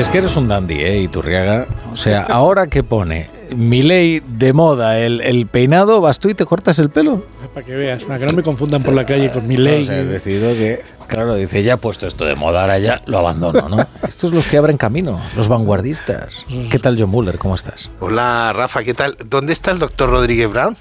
Si 0.00 0.04
es 0.04 0.08
que 0.08 0.16
eres 0.16 0.34
un 0.36 0.48
dandy, 0.48 0.80
¿eh? 0.80 1.02
Iturriaga. 1.02 1.66
O 1.92 1.94
sea, 1.94 2.22
ahora 2.22 2.68
que 2.68 2.82
pone 2.82 3.28
ley 3.50 4.22
de 4.26 4.54
moda 4.54 4.98
el, 4.98 5.20
el, 5.20 5.46
peinado, 5.46 6.00
vas 6.00 6.18
tú 6.20 6.30
y 6.30 6.34
te 6.34 6.46
cortas 6.46 6.78
el 6.78 6.88
pelo. 6.88 7.26
Para 7.52 7.66
que 7.66 7.76
veas, 7.76 8.04
para 8.04 8.18
que 8.18 8.24
no 8.24 8.32
me 8.32 8.42
confundan 8.42 8.82
por 8.82 8.94
la 8.94 9.04
calle 9.04 9.28
con 9.28 9.46
mi 9.46 9.58
ley. 9.58 9.82
o 9.82 9.86
sea, 9.86 9.96
decidido 9.96 10.54
que, 10.54 10.80
claro, 11.06 11.34
dice, 11.34 11.62
ya 11.62 11.74
he 11.74 11.76
puesto 11.76 12.06
esto 12.06 12.24
de 12.24 12.34
moda, 12.34 12.62
ahora 12.62 12.78
ya 12.78 13.02
lo 13.04 13.18
abandono, 13.18 13.68
¿no? 13.68 13.86
Estos 14.08 14.32
los 14.32 14.46
que 14.46 14.56
abren 14.56 14.78
camino, 14.78 15.20
los 15.36 15.48
vanguardistas. 15.48 16.46
¿Qué 16.70 16.78
tal, 16.78 16.96
John 16.98 17.10
Muller? 17.10 17.36
¿Cómo 17.36 17.54
estás? 17.54 17.90
Hola, 18.00 18.54
Rafa, 18.54 18.82
¿qué 18.82 18.94
tal? 18.94 19.18
¿Dónde 19.28 19.52
está 19.52 19.70
el 19.70 19.80
doctor 19.80 20.08
Rodríguez 20.08 20.50
Brown? 20.50 20.78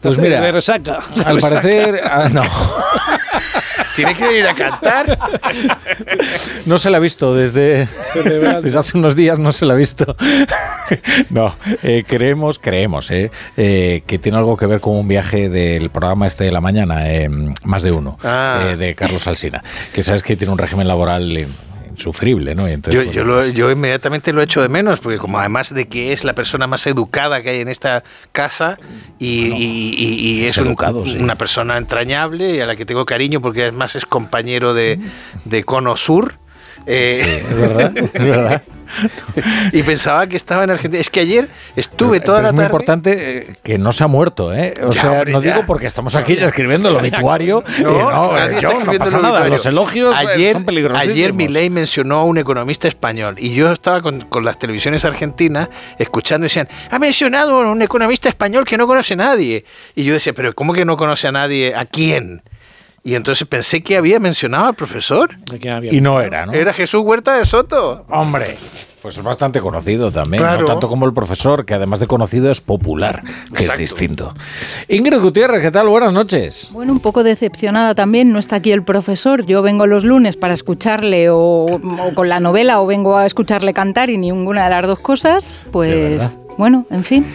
Pues 0.00 0.16
mira, 0.16 0.40
de 0.40 0.52
resaca. 0.52 1.00
al 1.26 1.36
parecer, 1.36 2.00
ah, 2.02 2.30
no. 2.32 2.42
¿Tiene 3.94 4.14
que 4.14 4.38
ir 4.38 4.46
a 4.46 4.54
cantar? 4.54 5.18
No 6.66 6.78
se 6.78 6.90
la 6.90 6.96
ha 6.96 7.00
visto 7.00 7.34
desde, 7.34 7.88
desde 8.62 8.78
hace 8.78 8.96
unos 8.98 9.14
días, 9.16 9.38
no 9.38 9.52
se 9.52 9.66
la 9.66 9.74
ha 9.74 9.76
visto. 9.76 10.16
No, 11.30 11.56
eh, 11.82 12.04
creemos, 12.06 12.58
creemos, 12.58 13.10
eh, 13.10 13.30
eh, 13.56 14.02
que 14.06 14.18
tiene 14.18 14.36
algo 14.38 14.56
que 14.56 14.66
ver 14.66 14.80
con 14.80 14.96
un 14.96 15.08
viaje 15.08 15.48
del 15.48 15.88
programa 15.90 16.26
este 16.26 16.44
de 16.44 16.52
la 16.52 16.60
mañana, 16.60 17.10
eh, 17.10 17.28
más 17.64 17.82
de 17.82 17.90
uno, 17.92 18.18
Ah. 18.22 18.68
eh, 18.72 18.76
de 18.76 18.94
Carlos 18.94 19.26
Alsina, 19.26 19.62
que 19.94 20.02
sabes 20.02 20.22
que 20.22 20.36
tiene 20.36 20.52
un 20.52 20.58
régimen 20.58 20.86
laboral 20.86 21.36
eh, 21.36 21.48
insufrible, 21.94 22.54
¿no? 22.54 22.68
Y 22.68 22.72
entonces, 22.72 23.06
Yo, 23.06 23.10
yo, 23.12 23.24
lo- 23.24 23.36
pues, 23.38 23.52
yo 23.54 23.70
inmediatamente 23.70 24.32
lo 24.32 24.42
echo 24.42 24.60
de 24.60 24.68
menos, 24.68 25.00
porque 25.00 25.18
como 25.18 25.38
además 25.38 25.72
de 25.72 25.86
que 25.88 26.12
es 26.12 26.24
la 26.24 26.34
persona 26.34 26.66
más 26.66 26.86
educada 26.86 27.40
que 27.42 27.50
hay 27.50 27.60
en 27.60 27.68
esta 27.68 28.02
casa 28.32 28.78
y, 29.18 29.46
y- 29.46 29.94
y- 29.96 30.14
y 30.40 30.44
es 30.44 30.52
es 30.52 30.58
un- 30.58 30.66
educado, 30.68 31.04
sí. 31.04 31.16
una 31.18 31.36
persona 31.38 31.76
entrañable 31.78 32.54
y 32.56 32.60
a 32.60 32.66
la 32.66 32.76
que 32.76 32.84
tengo 32.84 33.04
cariño 33.06 33.40
porque 33.40 33.62
además 33.62 33.96
es 33.96 34.04
compañero 34.06 34.74
de, 34.74 34.98
de 35.44 35.64
Cono 35.64 35.96
Sur. 35.96 36.38
eh, 36.86 37.42
es 37.48 37.56
verdad, 37.56 37.92
es 37.96 38.12
verdad. 38.24 38.62
y 39.72 39.82
pensaba 39.82 40.26
que 40.26 40.36
estaba 40.36 40.64
en 40.64 40.70
Argentina. 40.70 41.00
Es 41.00 41.10
que 41.10 41.20
ayer 41.20 41.48
estuve 41.76 42.20
toda 42.20 42.38
pero 42.38 42.42
la 42.42 42.48
es 42.48 42.52
muy 42.54 42.62
tarde. 42.64 42.66
importante 42.76 43.38
eh, 43.50 43.54
que 43.62 43.78
no 43.78 43.92
se 43.92 44.04
ha 44.04 44.06
muerto, 44.06 44.54
¿eh? 44.54 44.74
O 44.82 44.90
Ya, 44.90 45.00
sea, 45.00 45.12
hombre, 45.12 45.32
no 45.32 45.42
ya. 45.42 45.52
digo 45.54 45.66
porque 45.66 45.86
estamos 45.86 46.14
aquí 46.16 46.36
ya 46.36 46.46
escribiendo 46.46 46.88
el 46.88 46.96
obituario. 46.96 47.62
No, 47.84 47.90
eh, 47.90 48.02
no, 48.04 48.38
eh, 48.38 48.50
no 48.50 48.56
escribiendo 48.70 48.98
pasa 48.98 49.16
el 49.16 49.22
nada. 49.22 49.34
obituario. 49.34 49.50
Los 49.56 49.66
elogios 49.66 50.16
ayer, 50.16 50.52
son 50.52 50.64
peligrosos. 50.64 51.00
Ayer 51.08 51.32
Milei 51.32 51.70
mencionó 51.70 52.16
a 52.18 52.24
un 52.24 52.38
economista 52.38 52.88
español 52.88 53.36
y 53.38 53.54
yo 53.54 53.70
estaba 53.72 54.00
con, 54.00 54.20
con 54.22 54.44
las 54.44 54.58
televisiones 54.58 55.04
argentinas 55.04 55.68
escuchando 55.98 56.44
y 56.44 56.48
decían, 56.48 56.68
ha 56.90 56.98
mencionado 56.98 57.60
a 57.62 57.70
un 57.70 57.82
economista 57.82 58.28
español 58.28 58.64
que 58.64 58.76
no 58.76 58.86
conoce 58.86 59.14
a 59.14 59.16
nadie. 59.18 59.64
Y 59.94 60.04
yo 60.04 60.14
decía, 60.14 60.32
pero 60.32 60.54
¿cómo 60.54 60.72
que 60.72 60.84
no 60.84 60.96
conoce 60.96 61.28
a 61.28 61.32
nadie? 61.32 61.74
¿A 61.74 61.84
quién? 61.84 62.42
Y 63.06 63.16
entonces 63.16 63.46
pensé 63.46 63.82
que 63.82 63.98
había 63.98 64.18
mencionado 64.18 64.64
al 64.68 64.74
profesor. 64.74 65.36
Había- 65.70 65.92
Y 65.92 66.00
no 66.00 66.22
era, 66.22 66.46
¿no? 66.46 66.54
Era 66.54 66.72
Jesús 66.72 67.02
Huerta 67.04 67.34
de 67.36 67.44
Soto. 67.44 68.06
Hombre, 68.08 68.56
pues 69.02 69.18
es 69.18 69.22
bastante 69.22 69.60
conocido 69.60 70.10
también, 70.10 70.42
Claro. 70.42 70.62
no 70.62 70.66
tanto 70.66 70.88
como 70.88 71.04
el 71.04 71.12
profesor, 71.12 71.66
que 71.66 71.74
además 71.74 72.00
de 72.00 72.06
conocido 72.06 72.50
es 72.50 72.62
popular, 72.62 73.22
que 73.22 73.60
Exacto. 73.62 73.72
es 73.74 73.78
distinto. 73.78 74.32
Ingrid 74.88 75.18
Gutiérrez, 75.20 75.60
¿qué 75.60 75.70
tal? 75.70 75.86
Buenas 75.88 76.14
noches. 76.14 76.70
Bueno, 76.72 76.92
un 76.92 77.00
poco 77.00 77.22
decepcionada 77.22 77.94
también, 77.94 78.32
no 78.32 78.38
está 78.38 78.56
aquí 78.56 78.72
el 78.72 78.82
profesor. 78.84 79.44
Yo 79.44 79.60
vengo 79.60 79.86
los 79.86 80.04
lunes 80.04 80.38
para 80.38 80.54
escucharle 80.54 81.28
o, 81.28 81.36
o 81.66 82.14
con 82.14 82.30
la 82.30 82.40
novela 82.40 82.80
o 82.80 82.86
vengo 82.86 83.18
a 83.18 83.26
escucharle 83.26 83.74
cantar 83.74 84.08
y 84.08 84.16
ninguna 84.16 84.64
de 84.64 84.70
las 84.70 84.86
dos 84.86 84.98
cosas. 85.00 85.50
¿De 85.66 85.70
Pues 85.72 86.38
bueno, 86.56 86.86
en 86.90 87.04
fin. 87.04 87.26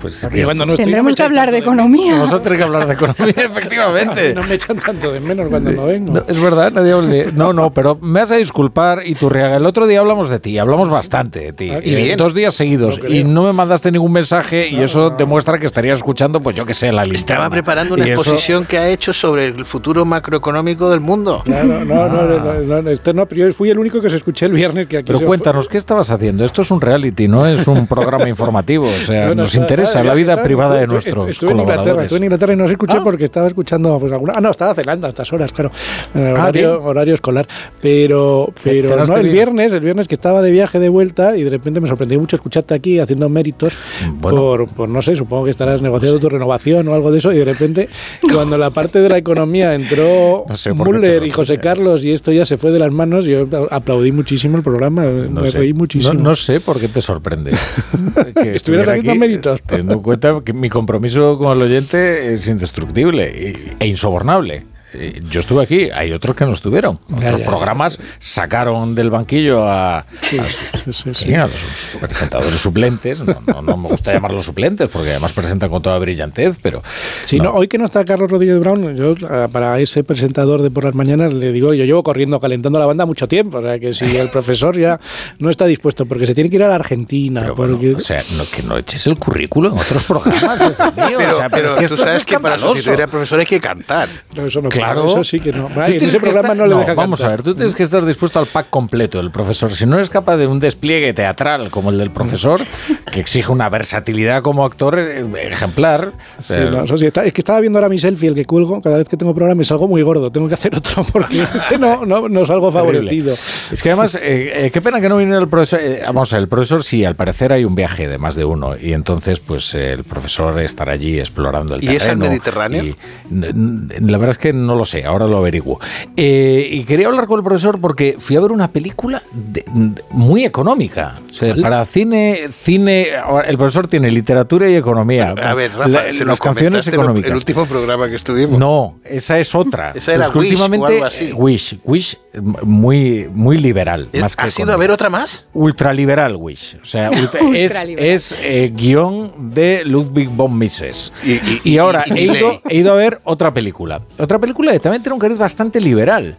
Pues 0.00 0.20
Porque 0.22 0.44
cuando 0.44 0.66
no 0.66 0.72
estoy, 0.74 0.84
Tendremos 0.84 1.14
que 1.14 1.22
hablar 1.22 1.50
de 1.50 1.58
economía. 1.58 2.12
vamos 2.18 2.32
a 2.32 2.42
tener 2.42 2.58
que 2.58 2.64
hablar 2.64 2.86
de 2.86 2.92
economía, 2.94 3.34
efectivamente. 3.36 4.34
No 4.34 4.42
me 4.42 4.54
echan 4.54 4.76
tanto 4.78 5.10
de 5.12 5.20
menos 5.20 5.48
cuando 5.48 5.72
no 5.72 5.86
vengo. 5.86 6.12
No, 6.14 6.22
es 6.28 6.38
verdad, 6.40 6.72
nadie 6.72 6.92
habla 6.92 7.08
de- 7.08 7.32
No, 7.32 7.52
no, 7.52 7.70
pero 7.70 7.96
me 8.00 8.20
has 8.20 8.30
a 8.30 8.36
disculpar, 8.36 9.06
Iturriaga. 9.06 9.56
El 9.56 9.66
otro 9.66 9.86
día 9.86 10.00
hablamos 10.00 10.28
de 10.30 10.38
ti, 10.40 10.58
hablamos 10.58 10.90
bastante 10.90 11.40
de 11.40 11.52
ti. 11.52 11.70
Ah, 11.70 11.80
y 11.82 11.92
eh, 11.94 11.96
bien. 11.96 12.18
dos 12.18 12.34
días 12.34 12.54
seguidos. 12.54 13.00
Y 13.08 13.24
no 13.24 13.42
me 13.44 13.52
mandaste 13.52 13.90
ningún 13.90 14.12
mensaje 14.12 14.68
y 14.68 14.80
eso 14.82 15.10
demuestra 15.10 15.58
que 15.58 15.66
estarías 15.66 15.98
escuchando, 15.98 16.40
pues 16.40 16.54
yo 16.56 16.64
qué 16.66 16.74
sé, 16.74 16.92
la 16.92 17.02
linterna. 17.02 17.16
Estaba 17.18 17.50
preparando 17.50 17.94
una 17.94 18.06
Y 18.06 18.10
eso- 18.10 18.20
exposición 18.20 18.64
que 18.64 18.78
ha 18.78 18.88
hecho 18.88 19.12
sobre 19.12 19.46
el 19.46 19.64
futuro 19.64 20.04
macroeconómico 20.04 20.90
del 20.90 21.00
mundo. 21.00 21.42
Claro, 21.44 21.84
no, 21.84 22.08
no, 22.08 22.22
no, 22.22 22.82
no, 22.82 22.82
no, 23.14 23.26
pero 23.26 23.46
yo 23.48 23.52
fui 23.54 23.70
el 23.70 23.78
único 23.78 24.00
que 24.00 24.10
se 24.10 24.16
escuché 24.16 24.46
el 24.46 24.52
viernes 24.52 24.86
que 24.86 24.98
aquí 24.98 25.06
Pero 25.06 25.20
cuéntanos, 25.26 25.68
¿qué 25.68 25.78
estabas 25.78 26.10
haciendo? 26.10 26.44
Esto 26.44 26.62
es 26.62 26.70
un 26.70 26.80
reality, 26.80 27.28
no 27.28 27.46
es 27.46 27.66
un 27.66 27.86
programa 27.86 28.28
informativo. 28.28 28.86
O 28.86 29.04
sea, 29.04 29.26
Bueno, 29.28 29.42
nos 29.42 29.54
interesa 29.54 29.85
está- 29.86 30.04
la 30.04 30.14
vida 30.14 30.42
privada 30.42 30.76
de 30.76 30.86
nuestros 30.86 31.28
Estuve 31.28 31.50
en 31.52 31.60
Inglaterra, 31.60 31.76
colaboradores. 31.82 32.04
estuve 32.06 32.16
en 32.18 32.24
Inglaterra 32.24 32.52
y 32.52 32.56
no 32.56 32.66
se 32.66 32.72
escuché 32.72 32.96
Ah. 32.98 33.04
porque 33.04 33.24
estaba 33.24 33.46
escuchando 33.48 33.98
pues, 33.98 34.12
alguna. 34.12 34.34
Ah, 34.36 34.40
no, 34.40 34.50
estaba 34.50 34.74
cenando 34.74 35.06
a 35.06 35.10
estas 35.10 35.32
horas, 35.32 35.52
claro. 35.52 35.70
eh, 36.14 36.34
Ah, 36.36 36.78
horario, 36.82 37.14
escolar. 37.14 37.46
Pero, 37.80 38.52
pero 38.62 39.06
no, 39.06 39.16
el 39.16 39.22
bien. 39.22 39.32
viernes, 39.34 39.72
el 39.72 39.80
viernes 39.80 40.08
que 40.08 40.14
estaba 40.14 40.42
de 40.42 40.50
viaje 40.50 40.78
de 40.78 40.88
vuelta 40.88 41.36
y 41.36 41.44
de 41.44 41.50
repente 41.50 41.80
me 41.80 41.88
sorprendió 41.88 42.18
mucho 42.18 42.36
escucharte 42.36 42.74
aquí 42.74 42.98
haciendo 42.98 43.28
méritos 43.28 43.72
Bueno. 44.20 44.38
por, 44.38 44.66
por, 44.68 44.88
no 44.88 45.02
sé, 45.02 45.16
supongo 45.16 45.44
que 45.44 45.50
estarás 45.50 45.82
negociando 45.82 46.18
tu 46.18 46.28
renovación 46.28 46.88
o 46.88 46.94
algo 46.94 47.10
de 47.12 47.18
eso. 47.18 47.32
Y 47.32 47.36
de 47.38 47.44
repente, 47.44 47.88
cuando 48.32 48.58
la 48.58 48.70
parte 48.70 49.00
de 49.00 49.08
la 49.08 49.18
economía 49.18 49.74
entró 49.74 50.44
No 50.48 50.56
sé 50.56 50.72
Müller 50.72 51.24
y 51.26 51.30
José. 51.30 51.58
Carlos 51.58 52.04
y 52.04 52.12
esto 52.12 52.32
ya 52.32 52.44
se 52.44 52.56
fue 52.56 52.70
de 52.70 52.78
las 52.78 52.92
manos, 52.92 53.24
yo 53.24 53.46
aplaudí 53.70 54.12
muchísimo 54.12 54.56
el 54.56 54.62
programa, 54.62 55.04
No 55.04 55.40
me 55.42 55.50
sé. 55.50 55.58
reí 55.58 55.72
muchísimo. 55.72 56.14
No, 56.14 56.20
no 56.20 56.34
sé 56.34 56.60
por 56.60 56.78
qué 56.80 56.88
te 56.88 57.00
sorprende. 57.00 57.50
que 58.34 58.52
Estuvieras 58.52 58.56
estuviera 58.56 58.92
haciendo 58.92 59.14
méritos. 59.14 59.60
Teniendo 59.76 59.94
en 59.94 60.02
cuenta 60.02 60.40
que 60.44 60.52
mi 60.52 60.68
compromiso 60.68 61.38
con 61.38 61.56
el 61.56 61.62
oyente 61.62 62.32
es 62.32 62.48
indestructible 62.48 63.54
e 63.78 63.86
insobornable. 63.86 64.64
Eh, 64.98 65.20
Yo 65.30 65.40
estuve 65.40 65.62
aquí, 65.62 65.90
hay 65.90 66.12
otros 66.12 66.34
que 66.36 66.44
no 66.44 66.52
estuvieron. 66.52 66.98
Otros 67.12 67.38
ya, 67.40 67.44
programas 67.46 67.98
sacaron 68.18 68.94
del 68.94 69.10
banquillo 69.10 69.66
a, 69.68 69.98
a 69.98 70.06
Sí, 70.22 70.38
sus- 70.38 70.48
sí, 70.48 70.92
sí, 70.92 70.92
sí, 70.92 71.14
sí. 71.26 71.34
a 71.34 71.42
los 71.46 71.52
presentadores 72.00 72.60
suplentes. 72.60 73.20
No, 73.20 73.36
no- 73.46 73.62
no 73.62 73.76
me 73.76 73.88
gusta 73.88 74.12
llamarlos 74.12 74.44
suplentes 74.44 74.88
porque 74.88 75.10
además 75.10 75.32
presentan 75.32 75.70
con 75.70 75.82
toda 75.82 75.98
brillantez, 75.98 76.58
pero 76.62 76.82
Sí, 77.22 77.38
no. 77.38 77.50
hoy 77.52 77.68
que 77.68 77.78
no 77.78 77.84
está 77.86 78.04
Carlos 78.04 78.30
Rodríguez 78.30 78.58
Brown, 78.60 78.96
yo 78.96 79.14
ah, 79.28 79.48
para 79.50 79.78
ese 79.80 80.04
presentador 80.04 80.62
de 80.62 80.70
por 80.70 80.84
las 80.84 80.94
mañanas 80.94 81.32
le 81.32 81.52
digo, 81.52 81.74
yo 81.74 81.84
llevo 81.84 82.02
corriendo, 82.02 82.40
calentando 82.40 82.78
la 82.78 82.86
banda 82.86 83.06
mucho 83.06 83.26
tiempo, 83.28 83.58
o 83.58 83.62
sea 83.62 83.78
que 83.78 83.92
si 83.92 84.16
el 84.16 84.28
profesor 84.30 84.78
ya 84.78 84.98
no 85.38 85.50
está 85.50 85.66
dispuesto, 85.66 86.06
porque 86.06 86.26
se 86.26 86.34
tiene 86.34 86.50
que 86.50 86.56
ir 86.56 86.64
a 86.64 86.68
la 86.68 86.76
Argentina, 86.76 87.40
Pero 87.42 87.54
bueno, 87.54 87.72
porque... 87.74 87.94
o 87.94 88.00
sea, 88.00 88.22
no, 88.36 88.44
que 88.54 88.62
no 88.62 88.76
eches 88.78 89.06
el 89.06 89.18
currículo 89.18 89.70
en 89.70 89.78
otros 89.78 90.04
programas. 90.04 90.60
mío, 90.96 91.18
Pero, 91.18 91.32
o 91.32 91.36
sea, 91.36 91.48
pero 91.50 91.76
tú 91.88 91.96
sabes 91.96 92.24
que 92.24 92.38
para 92.38 92.58
sustituir 92.58 93.02
al 93.02 93.08
profesor 93.08 93.40
hay 93.40 93.46
que 93.46 93.60
cantar. 93.60 94.08
No, 94.34 94.46
eso 94.46 94.60
no, 94.62 94.68
Claro. 94.68 94.85
Eso 94.94 95.24
sí 95.24 95.40
que 95.40 95.52
no. 95.52 95.68
Ay, 95.76 95.96
en 95.96 96.04
ese 96.08 96.20
programa 96.20 96.48
estar- 96.50 96.56
no 96.56 96.66
le 96.66 96.74
deja 96.76 96.94
Vamos 96.94 97.22
a 97.22 97.28
ver, 97.28 97.42
tú 97.42 97.54
tienes 97.54 97.74
que 97.74 97.82
estar 97.82 98.04
dispuesto 98.04 98.38
al 98.38 98.46
pack 98.46 98.68
completo 98.70 99.18
del 99.18 99.30
profesor. 99.30 99.70
Si 99.70 99.86
no 99.86 99.96
eres 99.96 100.10
capaz 100.10 100.36
de 100.36 100.46
un 100.46 100.60
despliegue 100.60 101.12
teatral 101.12 101.70
como 101.70 101.90
el 101.90 101.98
del 101.98 102.10
profesor, 102.10 102.60
que 103.12 103.20
exige 103.20 103.50
una 103.52 103.68
versatilidad 103.68 104.42
como 104.42 104.64
actor 104.64 104.98
eh, 104.98 105.24
ejemplar. 105.50 106.12
Sí, 106.38 106.54
eh, 106.56 106.68
no, 106.70 106.84
eso 106.84 106.96
sí, 106.98 107.06
está- 107.06 107.24
es 107.24 107.32
que 107.32 107.40
estaba 107.40 107.60
viendo 107.60 107.78
ahora 107.78 107.88
mi 107.88 107.98
selfie, 107.98 108.28
el 108.28 108.34
que 108.34 108.44
cuelgo, 108.44 108.80
cada 108.80 108.98
vez 108.98 109.08
que 109.08 109.16
tengo 109.16 109.34
programa 109.34 109.56
me 109.58 109.64
salgo 109.64 109.88
muy 109.88 110.02
gordo, 110.02 110.30
tengo 110.30 110.48
que 110.48 110.54
hacer 110.54 110.74
otro 110.76 111.02
porque 111.12 111.42
este 111.42 111.78
no, 111.78 112.06
no, 112.06 112.28
no 112.28 112.44
salgo 112.46 112.70
favorecido. 112.70 113.34
Es 113.72 113.82
que 113.82 113.90
además, 113.90 114.14
eh, 114.14 114.66
eh, 114.66 114.70
qué 114.70 114.80
pena 114.80 115.00
que 115.00 115.08
no 115.08 115.16
viniera 115.16 115.40
el 115.40 115.48
profesor. 115.48 115.80
eh, 115.82 116.02
vamos 116.06 116.32
a 116.32 116.36
ver, 116.36 116.42
el 116.44 116.48
profesor 116.48 116.82
sí, 116.84 117.04
al 117.04 117.14
parecer 117.16 117.52
hay 117.52 117.64
un 117.64 117.74
viaje 117.74 118.08
de 118.08 118.18
más 118.18 118.34
de 118.36 118.44
uno 118.44 118.76
y 118.78 118.92
entonces 118.92 119.40
pues 119.40 119.74
el 119.74 120.04
profesor 120.04 120.60
estará 120.60 120.92
allí 120.92 121.18
explorando 121.18 121.74
el 121.74 121.82
¿Y 121.82 121.86
terreno. 121.86 122.02
es 122.04 122.08
al 122.08 122.16
Mediterráneo? 122.18 122.84
y- 122.84 122.96
la 123.30 124.18
verdad 124.18 124.30
es 124.30 124.38
que 124.38 124.52
no 124.52 124.75
lo 124.76 124.84
sé, 124.84 125.04
ahora 125.04 125.26
lo 125.26 125.38
averiguo. 125.38 125.80
Eh, 126.16 126.68
y 126.70 126.84
quería 126.84 127.06
hablar 127.08 127.26
con 127.26 127.38
el 127.38 127.44
profesor 127.44 127.80
porque 127.80 128.16
fui 128.18 128.36
a 128.36 128.40
ver 128.40 128.52
una 128.52 128.68
película 128.68 129.22
de- 129.32 129.64
de- 129.72 130.02
muy 130.10 130.44
económica. 130.44 131.20
O 131.30 131.34
sea, 131.34 131.54
para 131.60 131.84
cine, 131.84 132.48
cine, 132.52 133.08
el 133.46 133.56
profesor 133.58 133.88
tiene 133.88 134.10
literatura 134.10 134.68
y 134.68 134.76
economía. 134.76 135.30
A 135.30 135.54
ver, 135.54 135.72
Rafa, 135.72 135.88
La- 136.04 136.10
se 136.10 136.24
las 136.24 136.38
canciones 136.40 136.86
económicas. 136.88 137.30
El 137.30 137.36
último 137.36 137.66
programa 137.66 138.08
que 138.08 138.16
estuvimos. 138.16 138.58
No, 138.58 138.98
esa 139.04 139.38
es 139.38 139.54
otra. 139.54 139.92
Esa 139.94 140.14
era 140.14 140.26
Pues 140.30 140.36
Wish 140.36 140.60
o 140.60 140.64
últimamente 140.64 140.94
algo 140.94 141.04
así. 141.06 141.24
eh, 141.26 141.32
Wish, 141.34 141.78
Wish 141.84 142.18
muy 142.62 143.28
muy 143.32 143.58
liberal, 143.58 144.08
Eh, 144.12 144.20
más 144.20 144.36
que 144.36 144.42
¿Has 144.46 144.58
ido 144.58 144.72
a 144.72 144.76
ver 144.76 144.90
otra 144.90 145.08
más? 145.10 145.46
ultraliberal 145.54 146.36
Wish, 146.36 146.78
o 146.82 146.84
sea, 146.84 147.10
ultra- 147.20 147.40
es, 147.54 147.74
es 147.98 148.34
eh, 148.40 148.72
guion 148.74 149.32
de 149.54 149.82
Ludwig 149.84 150.28
von 150.28 150.56
Mises. 150.58 151.12
Y- 151.24 151.32
y- 151.32 151.60
Y, 151.64 151.78
ahora 151.78 152.04
y- 152.06 152.12
he, 152.18 152.22
ido, 152.24 152.60
he 152.68 152.76
ido 152.78 152.92
a 152.92 152.96
ver 152.96 153.20
otra 153.24 153.52
película, 153.52 154.00
otra 154.18 154.38
película 154.38 154.55
que 154.56 154.80
también 154.80 155.02
tiene 155.02 155.14
un 155.14 155.20
cariz 155.20 155.38
bastante 155.38 155.80
liberal, 155.80 156.38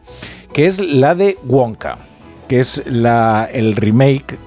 que 0.53 0.65
es 0.65 0.79
la 0.79 1.15
de 1.15 1.37
Wonka, 1.43 1.97
que 2.47 2.59
es 2.59 2.83
la 2.87 3.49
el 3.51 3.75
remake 3.75 4.37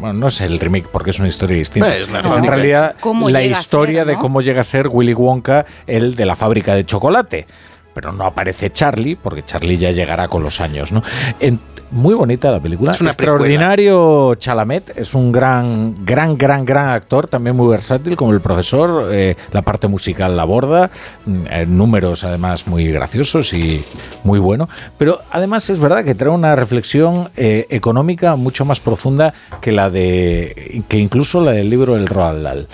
bueno, 0.00 0.14
no 0.14 0.28
es 0.28 0.40
el 0.40 0.58
remake 0.58 0.88
porque 0.90 1.10
es 1.10 1.18
una 1.18 1.28
historia 1.28 1.58
distinta. 1.58 1.88
Pues, 1.88 2.08
es 2.08 2.36
en 2.38 2.46
realidad 2.46 2.96
¿Cómo 3.00 3.28
la 3.28 3.42
historia 3.42 4.04
ser, 4.04 4.14
de 4.14 4.18
cómo 4.18 4.40
llega 4.40 4.62
a 4.62 4.64
ser 4.64 4.88
Willy 4.88 5.12
Wonka, 5.12 5.66
el 5.86 6.16
de 6.16 6.24
la 6.24 6.36
fábrica 6.36 6.74
de 6.74 6.86
chocolate. 6.86 7.46
Pero 7.92 8.12
no 8.12 8.24
aparece 8.24 8.70
Charlie, 8.70 9.16
porque 9.16 9.42
Charlie 9.42 9.76
ya 9.76 9.90
llegará 9.90 10.28
con 10.28 10.42
los 10.42 10.60
años, 10.60 10.90
¿no? 10.90 11.02
En- 11.38 11.60
muy 11.90 12.14
bonita 12.14 12.50
la 12.50 12.60
película. 12.60 12.92
Es 12.92 13.00
una 13.00 13.10
Extraordinario 13.10 14.34
Chalamet, 14.36 14.96
es 14.96 15.14
un 15.14 15.32
gran, 15.32 15.94
gran, 16.04 16.36
gran, 16.36 16.64
gran 16.64 16.88
actor, 16.88 17.28
también 17.28 17.56
muy 17.56 17.68
versátil, 17.68 18.16
como 18.16 18.32
el 18.32 18.40
profesor. 18.40 19.08
eh, 19.10 19.36
la 19.52 19.62
parte 19.62 19.88
musical 19.88 20.36
la 20.36 20.44
borda, 20.44 20.90
mm, 21.26 21.46
eh, 21.50 21.66
números 21.66 22.24
además 22.24 22.66
muy 22.66 22.90
graciosos 22.92 23.52
y 23.52 23.82
muy 24.24 24.38
bueno. 24.38 24.68
Pero 24.98 25.20
además 25.30 25.68
es 25.70 25.78
verdad 25.78 26.04
que 26.04 26.14
trae 26.14 26.30
una 26.30 26.54
reflexión 26.56 27.28
eh, 27.36 27.66
económica 27.70 28.36
mucho 28.36 28.64
más 28.64 28.80
profunda 28.80 29.34
que 29.60 29.72
la 29.72 29.90
de 29.90 30.84
que 30.88 30.98
incluso 30.98 31.40
la 31.40 31.52
del 31.52 31.70
libro 31.70 31.96
El 31.96 32.06
Roald 32.06 32.42
Dahl. 32.42 32.68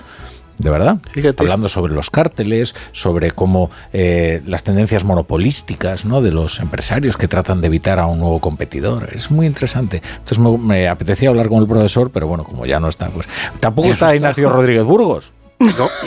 De 0.57 0.69
verdad, 0.69 0.97
Fíjate. 1.11 1.43
hablando 1.43 1.69
sobre 1.69 1.93
los 1.93 2.09
cárteles, 2.09 2.75
sobre 2.91 3.31
cómo 3.31 3.69
eh, 3.93 4.41
las 4.45 4.63
tendencias 4.63 5.03
monopolísticas 5.03 6.05
¿no? 6.05 6.21
de 6.21 6.31
los 6.31 6.59
empresarios 6.59 7.15
que 7.15 7.27
tratan 7.27 7.61
de 7.61 7.67
evitar 7.67 7.99
a 7.99 8.07
un 8.07 8.19
nuevo 8.19 8.39
competidor. 8.39 9.09
Es 9.13 9.29
muy 9.29 9.45
interesante. 9.45 10.01
Entonces 10.17 10.39
me, 10.39 10.57
me 10.57 10.87
apetecía 10.87 11.29
hablar 11.29 11.47
con 11.47 11.61
el 11.61 11.67
profesor, 11.67 12.09
pero 12.11 12.27
bueno, 12.27 12.43
como 12.43 12.65
ya 12.65 12.79
no 12.79 12.87
está, 12.87 13.09
pues 13.09 13.27
tampoco 13.59 13.89
está 13.89 14.15
Ignacio 14.15 14.49
Rodríguez 14.49 14.83
Burgos. 14.83 15.31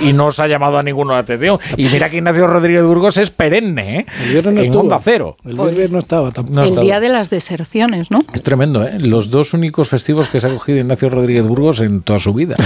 Y 0.00 0.12
no 0.12 0.26
os 0.26 0.40
ha 0.40 0.46
llamado 0.46 0.78
a 0.78 0.82
ninguno 0.82 1.12
la 1.12 1.20
atención. 1.20 1.58
Y 1.76 1.84
mira 1.88 2.08
que 2.08 2.16
Ignacio 2.18 2.46
Rodríguez 2.46 2.84
Burgos 2.84 3.16
es 3.16 3.30
perenne, 3.30 3.98
¿eh? 4.00 4.06
El 4.24 4.30
viernes 4.30 4.54
no 4.54 4.60
en 4.60 4.66
estuvo. 4.66 4.80
Onda 4.82 5.00
Cero. 5.02 5.36
El 5.44 5.56
viernes 5.56 5.92
no 5.92 5.98
estaba 5.98 6.30
tampoco. 6.30 6.54
No 6.54 6.62
el 6.62 6.68
estaba. 6.68 6.84
día 6.84 7.00
de 7.00 7.08
las 7.08 7.30
deserciones, 7.30 8.10
¿no? 8.10 8.20
Es 8.32 8.42
tremendo, 8.42 8.86
¿eh? 8.86 8.98
Los 9.00 9.30
dos 9.30 9.52
únicos 9.54 9.88
festivos 9.88 10.28
que 10.28 10.40
se 10.40 10.46
ha 10.46 10.50
cogido 10.50 10.78
Ignacio 10.78 11.08
Rodríguez 11.08 11.44
Burgos 11.46 11.80
en 11.80 12.02
toda 12.02 12.18
su 12.18 12.32
vida. 12.32 12.56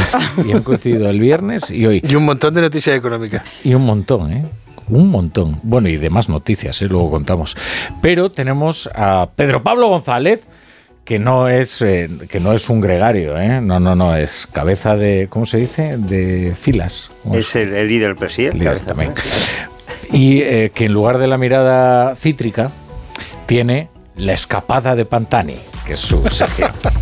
Y 0.47 0.53
han 0.53 0.63
coincidido 0.63 1.09
el 1.09 1.21
viernes 1.21 1.71
y 1.71 1.87
hoy. 1.87 2.03
Y 2.07 2.15
un 2.15 2.25
montón 2.25 2.55
de 2.55 2.61
noticias 2.63 2.97
económicas. 2.97 3.43
Y 3.63 3.75
un 3.75 3.83
montón, 3.83 4.33
¿eh? 4.33 4.45
Un 4.89 5.09
montón. 5.09 5.59
Bueno, 5.63 5.89
y 5.89 5.97
demás 5.97 6.29
noticias, 6.29 6.83
¿eh? 6.83 6.89
luego 6.89 7.11
contamos. 7.11 7.57
Pero 8.03 8.31
tenemos 8.31 8.91
a 8.95 9.31
Pedro 9.35 9.63
Pablo 9.63 9.89
González, 9.89 10.43
que 11.05 11.19
no 11.19 11.49
es, 11.49 11.83
eh, 11.83 12.09
que 12.29 12.41
no 12.41 12.53
es 12.53 12.71
un 12.71 12.81
gregario, 12.81 13.39
¿eh? 13.39 13.61
No, 13.61 13.79
no, 13.79 13.95
no, 13.95 14.17
es 14.17 14.49
cabeza 14.51 14.97
de, 14.97 15.27
¿cómo 15.29 15.45
se 15.45 15.59
dice? 15.59 15.99
De 15.99 16.55
filas. 16.55 17.11
¿Cómo 17.23 17.35
Es 17.37 17.55
el, 17.57 17.75
el 17.75 17.89
líder 17.89 18.17
presidente. 18.17 18.59
Líder 18.59 18.81
también. 18.81 19.13
Y 20.13 20.41
eh, 20.41 20.71
que 20.75 20.87
en 20.87 20.95
lugar 20.95 21.19
de 21.19 21.27
la 21.27 21.37
mirada 21.37 22.17
cítrica, 22.17 22.71
tiene 23.47 23.91
la 24.17 24.33
escapada 24.33 24.95
de 24.97 25.05
Pantani, 25.05 25.59
que 25.87 25.93
es 25.95 26.01
su 26.01 26.27
sección. 26.31 26.71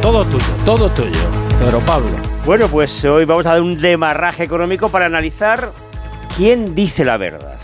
todo 0.00 0.24
tuyo, 0.24 0.46
todo 0.64 0.90
tuyo, 0.90 1.30
Pedro 1.58 1.80
Pablo. 1.80 2.10
Bueno, 2.46 2.68
pues 2.68 3.04
hoy 3.04 3.26
vamos 3.26 3.44
a 3.44 3.50
dar 3.50 3.60
un 3.62 3.78
demarraje 3.78 4.44
económico 4.44 4.88
para 4.88 5.04
analizar 5.06 5.72
quién 6.36 6.74
dice 6.74 7.04
la 7.04 7.18
verdad. 7.18 7.58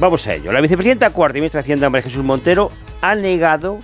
Vamos 0.00 0.26
a 0.26 0.34
ello. 0.34 0.52
La 0.52 0.60
vicepresidenta 0.60 1.10
cuarta 1.10 1.38
y 1.38 1.40
ministra 1.42 1.60
de 1.60 1.62
Hacienda, 1.62 1.88
María 1.88 2.08
Jesús 2.08 2.24
Montero, 2.24 2.72
ha 3.00 3.14
negado 3.14 3.78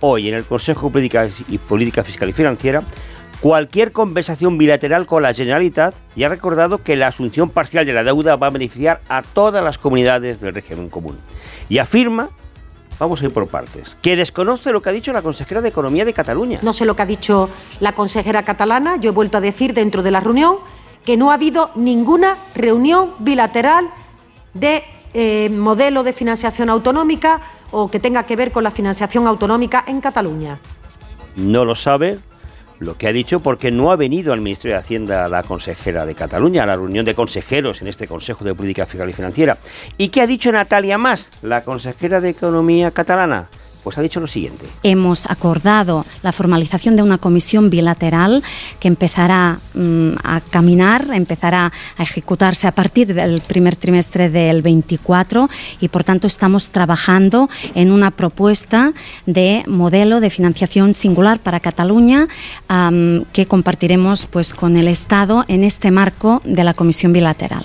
hoy 0.00 0.28
en 0.28 0.34
el 0.34 0.44
Consejo 0.44 0.90
de 0.90 1.58
Política 1.68 2.04
Fiscal 2.04 2.28
y 2.28 2.32
Financiera 2.32 2.82
cualquier 3.42 3.90
conversación 3.90 4.56
bilateral 4.56 5.04
con 5.04 5.24
la 5.24 5.34
Generalitat 5.34 5.94
y 6.14 6.22
ha 6.22 6.28
recordado 6.28 6.78
que 6.78 6.94
la 6.94 7.08
asunción 7.08 7.50
parcial 7.50 7.84
de 7.84 7.92
la 7.92 8.04
deuda 8.04 8.36
va 8.36 8.46
a 8.46 8.50
beneficiar 8.50 9.00
a 9.08 9.22
todas 9.22 9.64
las 9.64 9.78
comunidades 9.78 10.40
del 10.40 10.54
régimen 10.54 10.88
común. 10.88 11.18
Y 11.68 11.78
afirma, 11.78 12.30
vamos 13.00 13.20
a 13.20 13.24
ir 13.24 13.32
por 13.32 13.48
partes, 13.48 13.96
que 14.00 14.14
desconoce 14.14 14.70
lo 14.70 14.80
que 14.80 14.90
ha 14.90 14.92
dicho 14.92 15.12
la 15.12 15.22
consejera 15.22 15.60
de 15.60 15.70
Economía 15.70 16.04
de 16.04 16.12
Cataluña. 16.12 16.60
No 16.62 16.72
sé 16.72 16.84
lo 16.84 16.94
que 16.94 17.02
ha 17.02 17.06
dicho 17.06 17.50
la 17.80 17.92
consejera 17.92 18.44
catalana, 18.44 18.96
yo 18.96 19.10
he 19.10 19.14
vuelto 19.14 19.38
a 19.38 19.40
decir 19.40 19.74
dentro 19.74 20.04
de 20.04 20.12
la 20.12 20.20
reunión 20.20 20.54
que 21.04 21.16
no 21.16 21.32
ha 21.32 21.34
habido 21.34 21.72
ninguna 21.74 22.36
reunión 22.54 23.10
bilateral 23.18 23.90
de 24.54 24.84
eh, 25.14 25.50
modelo 25.50 26.02
de 26.02 26.12
financiación 26.12 26.70
autonómica 26.70 27.40
o 27.70 27.90
que 27.90 28.00
tenga 28.00 28.24
que 28.24 28.36
ver 28.36 28.52
con 28.52 28.64
la 28.64 28.70
financiación 28.70 29.26
autonómica 29.26 29.84
en 29.86 30.00
Cataluña. 30.00 30.58
no 31.36 31.64
lo 31.64 31.74
sabe 31.74 32.18
lo 32.82 32.98
que 32.98 33.06
ha 33.06 33.12
dicho 33.12 33.40
porque 33.40 33.70
no 33.70 33.92
ha 33.92 33.96
venido 33.96 34.32
al 34.32 34.40
Ministerio 34.40 34.74
de 34.74 34.80
Hacienda 34.80 35.28
la 35.28 35.44
consejera 35.44 36.04
de 36.04 36.14
Cataluña 36.14 36.64
a 36.64 36.66
la 36.66 36.76
reunión 36.76 37.04
de 37.04 37.14
consejeros 37.14 37.80
en 37.80 37.88
este 37.88 38.08
Consejo 38.08 38.44
de 38.44 38.54
Política 38.54 38.86
Fiscal 38.86 39.08
y 39.08 39.12
Financiera. 39.12 39.56
¿Y 39.98 40.08
qué 40.08 40.20
ha 40.20 40.26
dicho 40.26 40.50
Natalia 40.50 40.98
Mas, 40.98 41.28
la 41.42 41.62
consejera 41.62 42.20
de 42.20 42.30
Economía 42.30 42.90
catalana? 42.90 43.48
Pues 43.82 43.98
ha 43.98 44.02
dicho 44.02 44.20
lo 44.20 44.26
siguiente. 44.26 44.64
Hemos 44.82 45.28
acordado 45.28 46.06
la 46.22 46.32
formalización 46.32 46.94
de 46.94 47.02
una 47.02 47.18
comisión 47.18 47.68
bilateral 47.68 48.42
que 48.78 48.88
empezará 48.88 49.58
mm, 49.74 50.12
a 50.22 50.40
caminar, 50.40 51.08
empezará 51.12 51.72
a 51.96 52.02
ejecutarse 52.02 52.68
a 52.68 52.72
partir 52.72 53.12
del 53.12 53.40
primer 53.40 53.74
trimestre 53.74 54.30
del 54.30 54.62
24 54.62 55.48
y 55.80 55.88
por 55.88 56.04
tanto 56.04 56.26
estamos 56.26 56.70
trabajando 56.70 57.48
en 57.74 57.90
una 57.90 58.10
propuesta 58.12 58.92
de 59.26 59.64
modelo 59.66 60.20
de 60.20 60.30
financiación 60.30 60.94
singular 60.94 61.40
para 61.40 61.60
Cataluña 61.60 62.28
que 63.32 63.46
compartiremos 63.46 64.26
pues 64.26 64.54
con 64.54 64.76
el 64.76 64.88
Estado 64.88 65.44
en 65.48 65.64
este 65.64 65.90
marco 65.90 66.40
de 66.44 66.64
la 66.64 66.74
comisión 66.74 67.12
bilateral. 67.12 67.64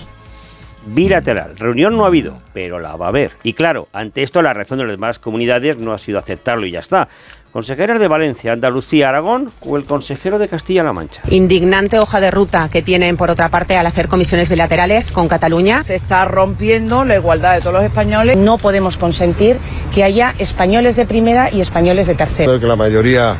Bilateral. 0.94 1.56
Reunión 1.56 1.96
no 1.96 2.04
ha 2.04 2.08
habido, 2.08 2.38
pero 2.52 2.78
la 2.78 2.96
va 2.96 3.06
a 3.06 3.08
haber. 3.08 3.32
Y 3.42 3.52
claro, 3.52 3.88
ante 3.92 4.22
esto 4.22 4.42
la 4.42 4.54
reacción 4.54 4.78
de 4.78 4.84
las 4.84 4.92
demás 4.92 5.18
comunidades 5.18 5.78
no 5.78 5.92
ha 5.92 5.98
sido 5.98 6.18
aceptarlo 6.18 6.66
y 6.66 6.72
ya 6.72 6.80
está. 6.80 7.08
Consejeros 7.52 7.98
de 7.98 8.08
Valencia, 8.08 8.52
Andalucía, 8.52 9.08
Aragón 9.08 9.50
o 9.60 9.78
el 9.78 9.84
consejero 9.84 10.38
de 10.38 10.48
Castilla-La 10.48 10.92
Mancha. 10.92 11.22
Indignante 11.30 11.98
hoja 11.98 12.20
de 12.20 12.30
ruta 12.30 12.68
que 12.70 12.82
tienen, 12.82 13.16
por 13.16 13.30
otra 13.30 13.48
parte, 13.48 13.76
al 13.76 13.86
hacer 13.86 14.08
comisiones 14.08 14.50
bilaterales 14.50 15.12
con 15.12 15.28
Cataluña. 15.28 15.82
Se 15.82 15.94
está 15.94 16.26
rompiendo 16.26 17.04
la 17.04 17.16
igualdad 17.16 17.54
de 17.54 17.60
todos 17.60 17.72
los 17.72 17.84
españoles. 17.84 18.36
No 18.36 18.58
podemos 18.58 18.98
consentir 18.98 19.56
que 19.94 20.04
haya 20.04 20.34
españoles 20.38 20.94
de 20.96 21.06
primera 21.06 21.50
y 21.50 21.62
españoles 21.62 22.06
de 22.06 22.14
tercera. 22.16 22.58
que 22.60 22.66
la 22.66 22.76
mayoría 22.76 23.34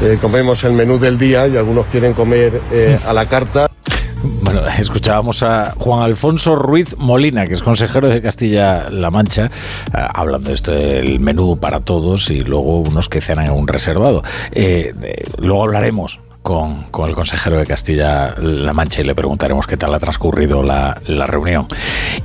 eh, 0.00 0.18
comemos 0.20 0.62
el 0.62 0.72
menú 0.72 0.98
del 1.00 1.18
día 1.18 1.48
y 1.48 1.56
algunos 1.56 1.86
quieren 1.86 2.14
comer 2.14 2.60
eh, 2.70 2.96
a 3.04 3.12
la 3.12 3.26
carta. 3.26 3.68
Bueno, 4.42 4.62
escuchábamos 4.78 5.42
a 5.42 5.74
Juan 5.78 6.02
Alfonso 6.02 6.56
Ruiz 6.56 6.96
Molina, 6.98 7.46
que 7.46 7.54
es 7.54 7.62
consejero 7.62 8.08
de 8.08 8.20
Castilla-La 8.20 9.10
Mancha, 9.10 9.46
eh, 9.46 9.50
hablando 10.14 10.48
de 10.48 10.54
esto 10.54 10.72
del 10.72 11.20
menú 11.20 11.58
para 11.60 11.80
todos 11.80 12.30
y 12.30 12.42
luego 12.42 12.78
unos 12.78 13.08
que 13.08 13.20
cenan 13.20 13.46
en 13.46 13.52
un 13.52 13.68
reservado. 13.68 14.22
Eh, 14.52 14.92
luego 15.38 15.62
hablaremos 15.62 16.20
con, 16.42 16.84
con 16.84 17.08
el 17.08 17.14
consejero 17.14 17.58
de 17.58 17.66
Castilla-La 17.66 18.72
Mancha 18.72 19.02
y 19.02 19.04
le 19.04 19.14
preguntaremos 19.14 19.66
qué 19.66 19.76
tal 19.76 19.94
ha 19.94 20.00
transcurrido 20.00 20.62
la, 20.62 21.00
la 21.06 21.26
reunión. 21.26 21.66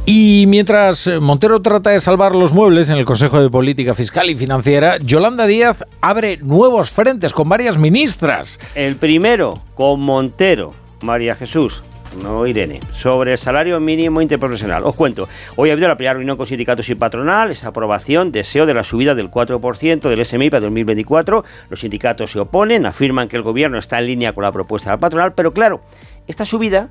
Y 0.05 0.45
mientras 0.47 1.09
Montero 1.19 1.61
trata 1.61 1.91
de 1.91 1.99
salvar 1.99 2.33
los 2.33 2.53
muebles 2.53 2.89
en 2.89 2.97
el 2.97 3.05
Consejo 3.05 3.39
de 3.41 3.49
Política 3.49 3.93
Fiscal 3.93 4.29
y 4.29 4.35
Financiera, 4.35 4.97
Yolanda 4.99 5.45
Díaz 5.45 5.83
abre 6.01 6.37
nuevos 6.37 6.89
frentes 6.89 7.33
con 7.33 7.49
varias 7.49 7.77
ministras. 7.77 8.59
El 8.75 8.95
primero, 8.95 9.61
con 9.75 9.99
Montero, 9.99 10.73
María 11.03 11.35
Jesús, 11.35 11.83
no 12.23 12.47
Irene, 12.47 12.79
sobre 12.93 13.33
el 13.33 13.37
salario 13.37 13.79
mínimo 13.79 14.21
interprofesional. 14.21 14.83
Os 14.83 14.95
cuento, 14.95 15.27
hoy 15.55 15.69
ha 15.69 15.73
habido 15.73 15.87
la 15.87 15.97
primera 15.97 16.13
reunión 16.13 16.37
con 16.37 16.47
sindicatos 16.47 16.89
y 16.89 16.95
patronal, 16.95 17.51
esa 17.51 17.69
aprobación, 17.69 18.31
deseo 18.31 18.65
de 18.65 18.73
la 18.73 18.83
subida 18.83 19.13
del 19.13 19.29
4% 19.29 20.01
del 20.01 20.25
SMI 20.25 20.49
para 20.49 20.61
2024. 20.61 21.43
Los 21.69 21.81
sindicatos 21.81 22.31
se 22.31 22.39
oponen, 22.39 22.85
afirman 22.85 23.27
que 23.27 23.35
el 23.35 23.43
gobierno 23.43 23.77
está 23.77 23.99
en 23.99 24.07
línea 24.07 24.33
con 24.33 24.43
la 24.43 24.51
propuesta 24.51 24.91
del 24.91 24.99
patronal, 24.99 25.33
pero 25.33 25.53
claro, 25.53 25.81
esta 26.27 26.45
subida, 26.45 26.89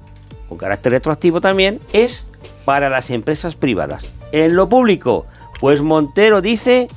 con 0.49 0.59
carácter 0.59 0.93
retroactivo 0.93 1.41
también, 1.41 1.81
es 1.93 2.27
para 2.65 2.91
las 2.91 3.11
empresas 3.11 3.57
privadas. 3.57 4.13
En 4.31 4.55
lo 4.55 4.69
público, 4.69 5.27
pues 5.61 5.81
Montero 5.81 6.43
dice 6.43 6.89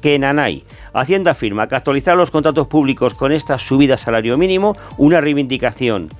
que 0.00 0.18
Nanay. 0.18 0.64
Hacienda 0.94 1.30
afirma 1.30 1.68
que 1.68 1.76
actualizar 1.76 2.16
los 2.16 2.30
contratos 2.30 2.66
públicos 2.66 3.14
con 3.14 3.32
esta 3.32 3.58
subida 3.58 3.96
salario 3.96 4.36
mínimo, 4.36 4.76
una 4.98 5.20
reivindicación 5.20 6.10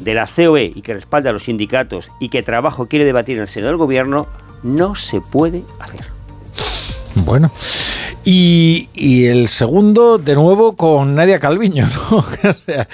de 0.00 0.14
la 0.14 0.26
COE 0.26 0.72
y 0.74 0.82
que 0.82 0.94
respalda 0.94 1.30
a 1.30 1.32
los 1.32 1.44
sindicatos 1.44 2.10
y 2.18 2.28
que 2.28 2.42
Trabajo 2.42 2.86
quiere 2.86 3.04
debatir 3.04 3.36
en 3.36 3.42
el 3.42 3.48
seno 3.48 3.68
del 3.68 3.76
gobierno, 3.76 4.26
no 4.62 4.94
se 4.94 5.20
puede 5.20 5.62
hacer. 5.78 6.06
Bueno, 7.14 7.50
y, 8.24 8.88
y 8.94 9.26
el 9.26 9.48
segundo, 9.48 10.18
de 10.18 10.34
nuevo, 10.34 10.76
con 10.76 11.14
Nadia 11.14 11.38
Calviño, 11.38 11.88
¿no? 12.10 12.18
O 12.18 12.52
sea, 12.52 12.88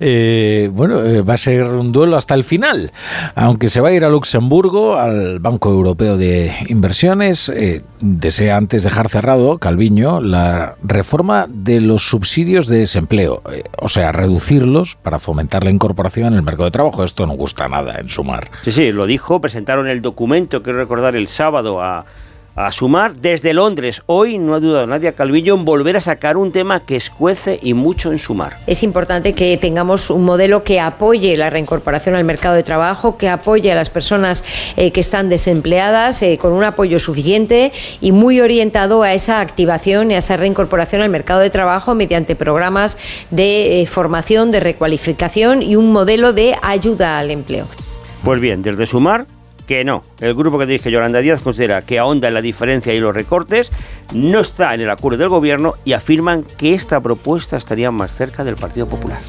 eh, 0.00 0.70
bueno, 0.72 1.02
eh, 1.02 1.22
va 1.22 1.34
a 1.34 1.38
ser 1.38 1.64
un 1.64 1.92
duelo 1.92 2.16
hasta 2.16 2.34
el 2.34 2.44
final. 2.44 2.92
Aunque 3.34 3.68
se 3.68 3.80
va 3.80 3.88
a 3.88 3.92
ir 3.92 4.04
a 4.04 4.08
Luxemburgo, 4.08 4.96
al 4.96 5.38
Banco 5.38 5.70
Europeo 5.70 6.16
de 6.16 6.52
Inversiones, 6.68 7.48
eh, 7.48 7.82
desea 8.00 8.56
antes 8.56 8.84
dejar 8.84 9.08
cerrado, 9.08 9.58
Calviño, 9.58 10.20
la 10.20 10.76
reforma 10.82 11.46
de 11.48 11.80
los 11.80 12.08
subsidios 12.08 12.66
de 12.66 12.78
desempleo. 12.78 13.42
Eh, 13.52 13.64
o 13.78 13.88
sea, 13.88 14.12
reducirlos 14.12 14.96
para 14.96 15.18
fomentar 15.18 15.64
la 15.64 15.70
incorporación 15.70 16.28
en 16.28 16.34
el 16.34 16.42
mercado 16.42 16.64
de 16.64 16.70
trabajo. 16.70 17.04
Esto 17.04 17.26
no 17.26 17.34
gusta 17.34 17.68
nada 17.68 17.96
en 17.98 18.08
sumar. 18.08 18.50
Sí, 18.64 18.72
sí, 18.72 18.92
lo 18.92 19.06
dijo, 19.06 19.40
presentaron 19.40 19.88
el 19.88 20.02
documento, 20.02 20.62
quiero 20.62 20.78
recordar, 20.78 21.16
el 21.16 21.28
sábado 21.28 21.82
a, 21.82 22.04
a 22.56 22.72
sumar 22.72 23.14
desde 23.16 23.54
Londres. 23.54 24.02
Hoy 24.06 24.38
no 24.38 24.54
ha 24.54 24.60
dudado 24.60 24.86
Nadia 24.86 25.12
Calvillo 25.12 25.54
en 25.54 25.64
volver 25.64 25.96
a 25.96 26.00
sacar 26.00 26.36
un 26.36 26.52
tema 26.52 26.80
que 26.80 26.96
escuece 26.96 27.58
y 27.62 27.74
mucho 27.74 28.12
en 28.12 28.18
sumar. 28.18 28.58
Es 28.66 28.82
importante 28.82 29.32
que 29.34 29.56
tengamos 29.56 30.10
un 30.10 30.24
modelo 30.24 30.64
que 30.64 30.80
apoye 30.80 31.36
la 31.36 31.50
reincorporación 31.50 32.14
al 32.14 32.24
mercado 32.24 32.54
de 32.54 32.62
trabajo, 32.62 33.16
que 33.16 33.28
apoye 33.28 33.70
a 33.72 33.74
las 33.74 33.90
personas 33.90 34.44
eh, 34.76 34.90
que 34.90 35.00
están 35.00 35.28
desempleadas 35.28 36.22
eh, 36.22 36.38
con 36.38 36.52
un 36.52 36.64
apoyo 36.64 36.98
suficiente 36.98 37.72
y 38.00 38.12
muy 38.12 38.40
orientado 38.40 39.02
a 39.02 39.14
esa 39.14 39.40
activación 39.40 40.10
y 40.10 40.14
a 40.14 40.18
esa 40.18 40.36
reincorporación 40.36 41.02
al 41.02 41.10
mercado 41.10 41.40
de 41.40 41.50
trabajo 41.50 41.94
mediante 41.94 42.36
programas 42.36 42.98
de 43.30 43.82
eh, 43.82 43.86
formación, 43.86 44.50
de 44.50 44.60
recualificación 44.60 45.62
y 45.62 45.76
un 45.76 45.92
modelo 45.92 46.32
de 46.32 46.56
ayuda 46.62 47.18
al 47.18 47.30
empleo. 47.30 47.66
Pues 48.24 48.40
bien, 48.40 48.62
desde 48.62 48.86
Sumar 48.86 49.26
que 49.70 49.84
no. 49.84 50.02
El 50.20 50.34
grupo 50.34 50.58
que 50.58 50.66
dirige 50.66 50.90
Yolanda 50.90 51.20
Díaz 51.20 51.42
considera 51.42 51.82
que 51.82 52.00
ahonda 52.00 52.26
en 52.26 52.34
la 52.34 52.42
diferencia 52.42 52.92
y 52.92 52.98
los 52.98 53.14
recortes, 53.14 53.70
no 54.12 54.40
está 54.40 54.74
en 54.74 54.80
el 54.80 54.90
acuerdo 54.90 55.18
del 55.18 55.28
gobierno 55.28 55.74
y 55.84 55.92
afirman 55.92 56.42
que 56.42 56.74
esta 56.74 57.00
propuesta 57.00 57.56
estaría 57.56 57.92
más 57.92 58.12
cerca 58.12 58.42
del 58.42 58.56
Partido 58.56 58.88
Popular. 58.88 59.20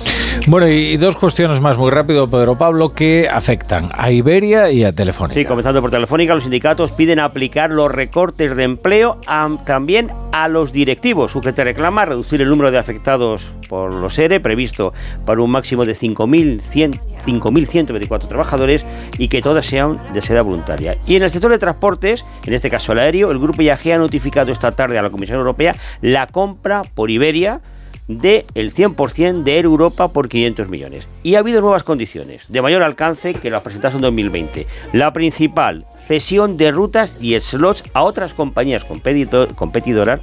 Bueno, 0.47 0.67
y 0.67 0.97
dos 0.97 1.17
cuestiones 1.17 1.61
más 1.61 1.77
muy 1.77 1.91
rápido, 1.91 2.27
Pedro 2.27 2.57
Pablo, 2.57 2.95
que 2.95 3.29
afectan 3.29 3.89
a 3.93 4.09
Iberia 4.09 4.71
y 4.71 4.83
a 4.83 4.91
Telefónica. 4.91 5.39
Sí, 5.39 5.45
comenzando 5.45 5.81
por 5.81 5.91
Telefónica, 5.91 6.33
los 6.33 6.41
sindicatos 6.43 6.89
piden 6.91 7.19
aplicar 7.19 7.69
los 7.69 7.91
recortes 7.91 8.55
de 8.55 8.63
empleo 8.63 9.19
también 9.65 10.09
a 10.31 10.47
los 10.47 10.73
directivos. 10.73 11.35
UGT 11.35 11.59
reclama 11.59 12.05
reducir 12.05 12.41
el 12.41 12.49
número 12.49 12.71
de 12.71 12.79
afectados 12.79 13.51
por 13.69 13.91
los 13.91 14.17
ERE 14.17 14.39
previsto 14.39 14.93
para 15.27 15.41
un 15.41 15.51
máximo 15.51 15.85
de 15.85 15.95
5.124 15.95 18.27
trabajadores 18.27 18.83
y 19.19 19.27
que 19.27 19.43
todas 19.43 19.67
sean 19.67 19.99
de 20.11 20.23
sede 20.23 20.41
voluntaria. 20.41 20.97
Y 21.05 21.17
en 21.17 21.23
el 21.23 21.29
sector 21.29 21.51
de 21.51 21.59
transportes, 21.59 22.25
en 22.45 22.55
este 22.55 22.71
caso 22.71 22.93
el 22.93 22.99
aéreo, 22.99 23.29
el 23.29 23.37
Grupo 23.37 23.61
IAG 23.61 23.91
ha 23.93 23.99
notificado 23.99 24.51
esta 24.51 24.71
tarde 24.71 24.97
a 24.97 25.03
la 25.03 25.11
Comisión 25.11 25.37
Europea 25.37 25.75
la 26.01 26.25
compra 26.25 26.81
por 26.95 27.11
Iberia 27.11 27.61
de 28.07 28.45
el 28.55 28.73
100% 28.73 29.43
de 29.43 29.59
Europa 29.59 30.09
por 30.09 30.29
500 30.29 30.69
millones. 30.69 31.07
Y 31.23 31.35
ha 31.35 31.39
habido 31.39 31.61
nuevas 31.61 31.83
condiciones 31.83 32.43
de 32.47 32.61
mayor 32.61 32.83
alcance 32.83 33.33
que 33.33 33.49
las 33.49 33.63
presentadas 33.63 33.95
en 33.95 34.01
2020. 34.01 34.67
La 34.93 35.13
principal, 35.13 35.85
cesión 36.07 36.57
de 36.57 36.71
rutas 36.71 37.17
y 37.21 37.39
slots 37.39 37.83
a 37.93 38.03
otras 38.03 38.33
compañías 38.33 38.83
competidoras, 38.85 40.21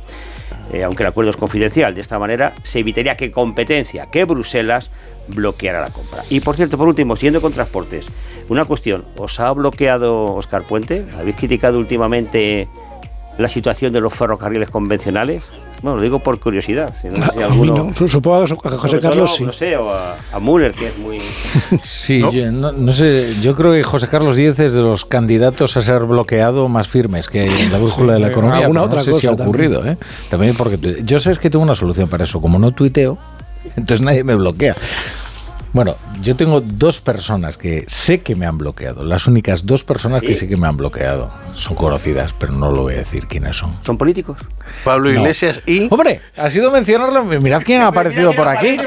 eh, 0.73 0.85
aunque 0.85 1.03
el 1.03 1.09
acuerdo 1.09 1.31
es 1.31 1.37
confidencial. 1.37 1.95
De 1.95 2.01
esta 2.01 2.19
manera 2.19 2.55
se 2.63 2.81
evitaría 2.81 3.15
que 3.15 3.31
competencia, 3.31 4.07
que 4.11 4.25
Bruselas 4.25 4.91
bloqueara 5.29 5.81
la 5.81 5.91
compra. 5.91 6.23
Y 6.31 6.41
por 6.41 6.57
cierto, 6.57 6.77
por 6.77 6.89
último, 6.89 7.17
siguiendo 7.17 7.41
con 7.41 7.53
transportes, 7.53 8.07
una 8.49 8.65
cuestión, 8.65 9.05
¿os 9.17 9.41
ha 9.41 9.53
bloqueado 9.53 10.35
Oscar 10.35 10.63
Puente? 10.63 11.05
¿Habéis 11.19 11.37
criticado 11.37 11.79
últimamente 11.79 12.69
la 13.39 13.49
situación 13.49 13.93
de 13.93 14.01
los 14.01 14.15
ferrocarriles 14.15 14.71
convencionales? 14.71 15.43
Bueno, 15.83 15.97
lo 15.97 16.03
digo 16.03 16.19
por 16.19 16.39
curiosidad. 16.41 16.95
Si 17.01 17.09
no 17.09 17.17
sé 17.17 17.45
alguno, 17.45 17.93
Supongo 18.07 18.45
a 18.45 18.47
José 18.77 19.01
Carlos 19.01 19.35
sí. 19.35 19.45
No 19.45 19.53
sé, 19.53 19.77
o 19.77 19.91
a, 19.91 20.17
a 20.33 20.41
Müller, 20.41 20.73
que 20.73 20.89
es 20.89 20.99
muy... 20.99 21.19
sí, 21.83 22.21
Yo, 22.33 22.51
no, 22.51 22.93
sé, 22.93 23.35
yo 23.41 23.55
creo 23.55 23.73
que 23.73 23.83
José 23.83 24.09
Carlos 24.09 24.37
Díez 24.37 24.59
es 24.59 24.73
de 24.73 24.83
los 24.83 25.05
candidatos 25.05 25.77
a 25.77 25.83
ser 25.83 26.05
bloqueado 26.05 26.69
más 26.69 26.89
firmes 26.89 27.29
que 27.29 27.45
en 27.45 27.73
la 27.73 27.79
brújula 27.79 28.15
de 28.15 28.21
la 28.21 28.29
economía. 28.29 28.61
Alguna 28.63 28.83
otra 28.83 28.99
no 28.99 29.05
sé 29.05 29.11
cosa 29.13 29.21
si 29.21 29.27
ha 29.27 29.33
ocurrido, 29.33 29.77
también. 29.77 29.99
¿eh? 30.01 30.07
También 30.31 30.55
porque 30.57 31.03
yo 31.05 31.19
sé 31.19 31.37
que 31.37 31.51
tengo 31.51 31.63
una 31.63 31.75
solución 31.75 32.09
para 32.09 32.25
eso. 32.25 32.41
Como 32.41 32.59
no 32.59 32.73
tuiteo, 32.73 33.19
entonces 33.77 34.01
nadie 34.01 34.25
me 34.25 34.35
bloquea. 34.35 34.77
Bueno, 35.73 35.97
yo 36.23 36.35
tengo 36.35 36.61
dos 36.63 37.01
personas 37.01 37.57
que 37.59 37.85
sé 37.89 38.21
que 38.23 38.35
me 38.35 38.47
han 38.47 38.57
bloqueado. 38.59 39.05
Las 39.05 39.27
únicas 39.27 39.67
dos 39.67 39.85
personas 39.85 40.23
que 40.23 40.35
sé 40.35 40.49
que 40.49 40.57
me 40.57 40.67
han 40.67 40.77
bloqueado. 40.77 41.31
Son 41.55 41.75
conocidas, 41.77 42.35
pero 42.39 42.53
no 42.53 42.71
lo 42.73 42.83
voy 42.83 42.95
a 42.95 42.99
decir 42.99 43.27
quiénes 43.27 43.57
son. 43.57 43.77
¿Son 43.85 43.99
políticos? 43.99 44.39
Pablo 44.85 45.11
No. 45.13 45.19
Iglesias 45.21 45.63
y... 45.67 45.87
Hombre, 45.93 46.21
ha 46.37 46.49
sido 46.51 46.71
mencionarlo. 46.71 47.23
Mirad 47.25 47.63
quién 47.65 47.83
ha 47.83 47.89
aparecido 47.89 48.35
por 48.35 48.49
aquí. 48.49 48.79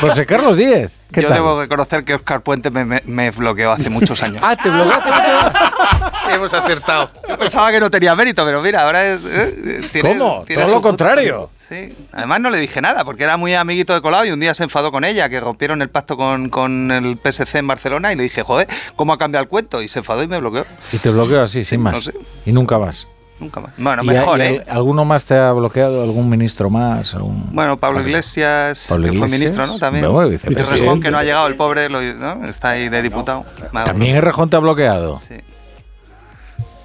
José 0.00 0.26
Carlos 0.26 0.56
Díez. 0.58 0.90
¿Qué 1.10 1.20
Yo 1.22 1.28
tal? 1.28 1.38
debo 1.38 1.60
reconocer 1.60 2.04
que 2.04 2.14
Oscar 2.14 2.40
Puente 2.42 2.70
me, 2.70 2.84
me- 2.86 3.02
me 3.04 3.30
bloqueó 3.30 3.72
hace 3.72 3.90
muchos 3.90 4.22
años. 4.22 4.42
Ah, 4.42 4.56
te 4.56 4.70
bloqueaste. 4.70 5.10
Hemos 6.34 6.54
acertado. 6.54 7.10
Yo 7.28 7.38
pensaba 7.38 7.70
que 7.70 7.80
no 7.80 7.90
tenía 7.90 8.14
mérito, 8.16 8.44
pero 8.46 8.62
mira, 8.62 8.82
ahora 8.82 9.04
es. 9.12 9.20
eh, 9.26 9.88
tiene- 9.92 10.16
¿Cómo? 10.16 10.44
tiene 10.46 10.62
Todo 10.62 10.72
lo 10.72 10.80
punto. 10.80 10.88
contrario. 10.88 11.50
Sí. 11.72 11.96
Además, 12.12 12.40
no 12.40 12.50
le 12.50 12.58
dije 12.58 12.80
nada, 12.82 13.04
porque 13.04 13.24
era 13.24 13.36
muy 13.36 13.54
amiguito 13.54 13.94
de 13.94 14.00
Colau 14.02 14.24
y 14.26 14.30
un 14.30 14.40
día 14.40 14.52
se 14.54 14.64
enfadó 14.64 14.92
con 14.92 15.04
ella, 15.04 15.28
que 15.28 15.40
rompieron 15.40 15.80
el 15.82 15.88
pacto 15.88 16.16
con, 16.16 16.50
con 16.50 16.90
el 16.90 17.16
PSC 17.18 17.56
en 17.56 17.66
Barcelona 17.66 18.12
y 18.12 18.16
le 18.16 18.24
dije, 18.24 18.42
joder, 18.42 18.68
¿cómo 18.96 19.12
ha 19.14 19.18
cambiado 19.18 19.42
el 19.44 19.48
cuento? 19.48 19.80
Y 19.82 19.88
se 19.88 20.00
enfadó 20.00 20.22
y 20.22 20.28
me 20.28 20.38
bloqueó. 20.38 20.66
Y 20.92 20.98
te 20.98 21.08
bloqueo 21.10 21.42
así, 21.42 21.64
sin 21.64 21.80
más. 21.80 21.94
no 21.94 22.00
sé. 22.00 22.12
Y 22.44 22.52
nunca 22.52 22.78
más. 22.78 23.06
Nunca 23.40 23.58
más. 23.60 23.72
Bueno, 23.76 24.04
¿Y 24.04 24.06
mejor, 24.06 24.38
y 24.38 24.42
¿eh? 24.42 24.64
al- 24.68 24.76
¿Alguno 24.76 25.04
más 25.04 25.24
te 25.24 25.34
ha 25.36 25.50
bloqueado? 25.52 26.02
¿Algún 26.02 26.28
ministro 26.28 26.70
más? 26.70 27.12
¿Algún- 27.14 27.48
Bueno, 27.52 27.76
Pablo 27.76 28.00
Iglesias, 28.02 28.86
Pablo 28.88 29.04
que 29.06 29.08
fue 29.08 29.16
Iglesias. 29.26 29.40
ministro, 29.40 29.66
¿no? 29.66 29.78
También. 29.78 30.12
Bueno. 30.12 30.28
Rejón, 30.30 31.00
que 31.00 31.10
no 31.10 31.18
ha 31.18 31.24
llegado 31.24 31.46
el 31.48 31.56
pobre, 31.56 31.88
lo- 31.88 32.00
¿no? 32.02 32.46
está 32.46 32.70
ahí 32.70 32.88
de 32.88 33.02
diputado. 33.02 33.44
También 33.84 34.16
Errejón 34.16 34.48
te 34.50 34.56
ha 34.56 34.60
bloqueado. 34.60 35.16
Sí. 35.16 35.34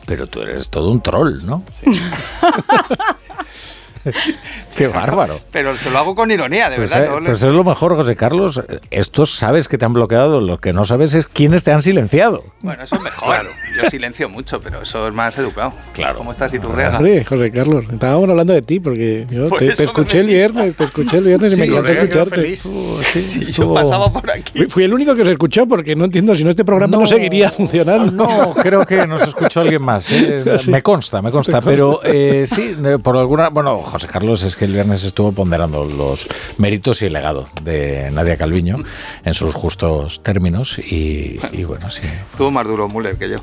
Pero 0.07 0.25
tú 0.25 0.41
eres 0.41 0.69
todo 0.69 0.89
un 0.89 1.01
troll, 1.01 1.45
¿no? 1.45 1.61
Qué 4.77 4.87
bárbaro. 4.87 5.39
Pero 5.51 5.77
se 5.77 5.89
lo 5.89 5.97
hago 5.97 6.15
con 6.15 6.29
ironía, 6.31 6.69
de 6.69 6.77
Pues, 6.77 6.89
verdad. 6.89 7.05
eh, 7.05 7.19
no 7.21 7.25
pues 7.25 7.41
es 7.43 7.53
lo 7.53 7.63
mejor, 7.63 7.95
José 7.95 8.15
Carlos. 8.15 8.61
Estos 8.91 9.31
sabes 9.35 9.67
que 9.67 9.77
te 9.77 9.85
han 9.85 9.93
bloqueado. 9.93 10.39
Lo 10.41 10.59
que 10.59 10.73
no 10.73 10.85
sabes 10.85 11.13
es 11.13 11.27
quiénes 11.27 11.63
te 11.63 11.71
han 11.71 11.81
silenciado. 11.81 12.43
Bueno, 12.61 12.83
eso 12.83 12.95
es 12.95 13.01
mejor. 13.01 13.47
Yo 13.77 13.89
silencio 13.89 14.27
mucho, 14.29 14.59
pero 14.59 14.81
eso 14.81 15.07
es 15.07 15.13
más 15.13 15.37
educado. 15.37 15.71
Claro. 15.93 16.17
¿Cómo 16.17 16.31
estás 16.31 16.53
y 16.53 16.59
tú, 16.59 16.69
Rega? 16.69 16.97
Hombre, 16.97 17.23
José 17.23 17.51
Carlos, 17.51 17.85
estábamos 17.91 18.29
hablando 18.29 18.53
de 18.53 18.61
ti 18.63 18.79
porque 18.79 19.27
yo 19.29 19.47
Por 19.49 19.59
te, 19.59 19.67
escuché 19.67 20.19
el 20.21 20.27
viernes, 20.27 20.75
te 20.75 20.83
escuché 20.85 21.17
el 21.17 21.23
viernes 21.25 21.51
y 21.51 21.55
Sí, 21.55 21.61
me 21.61 21.67
encantó 21.67 21.89
escucharte. 21.91 22.53
Estuvo- 22.53 23.01
sí, 23.03 23.21
Sí, 23.21 23.51
yo 23.51 23.73
pasaba 23.73 24.11
por 24.11 24.29
aquí. 24.31 24.65
Fui, 24.67 24.83
el 24.83 24.93
único 24.93 25.13
que 25.15 25.23
se 25.23 25.31
escuchó 25.31 25.67
porque 25.67 25.95
no 25.95 26.05
entiendo 26.05 26.35
si 26.35 26.43
no 26.43 26.49
este 26.49 26.65
programa 26.65 26.91
no, 26.97 27.01
No. 27.01 27.07
seguiría 27.07 27.49
funcionando. 27.51 28.11
No, 28.11 28.53
creo 28.55 28.85
que 28.85 29.05
nos 29.05 29.21
escuchó 29.21 29.61
alguien 29.61 29.81
más. 29.81 30.11
¿eh? 30.11 30.43
Sí. 30.57 30.71
Me 30.71 30.81
consta, 30.81 31.21
me 31.21 31.29
consta. 31.29 31.61
Pero 31.61 31.99
eh, 32.03 32.45
sí, 32.47 32.75
por 33.03 33.15
alguna. 33.17 33.49
Bueno, 33.49 33.77
José 33.79 34.07
Carlos 34.07 34.41
es 34.43 34.55
que 34.55 34.65
el 34.65 34.73
viernes 34.73 35.03
estuvo 35.03 35.31
ponderando 35.31 35.85
los 35.85 36.27
méritos 36.57 37.01
y 37.01 37.05
el 37.05 37.13
legado 37.13 37.47
de 37.61 38.09
Nadia 38.11 38.37
Calviño 38.37 38.77
en 39.23 39.33
sus 39.33 39.53
justos 39.53 40.23
términos. 40.23 40.79
Y, 40.79 41.39
y 41.51 41.63
bueno, 41.63 41.91
sí. 41.91 42.07
Estuvo 42.31 42.49
más 42.49 42.65
duro 42.65 42.87
Müller 42.89 43.17
que 43.17 43.29
yo. 43.29 43.37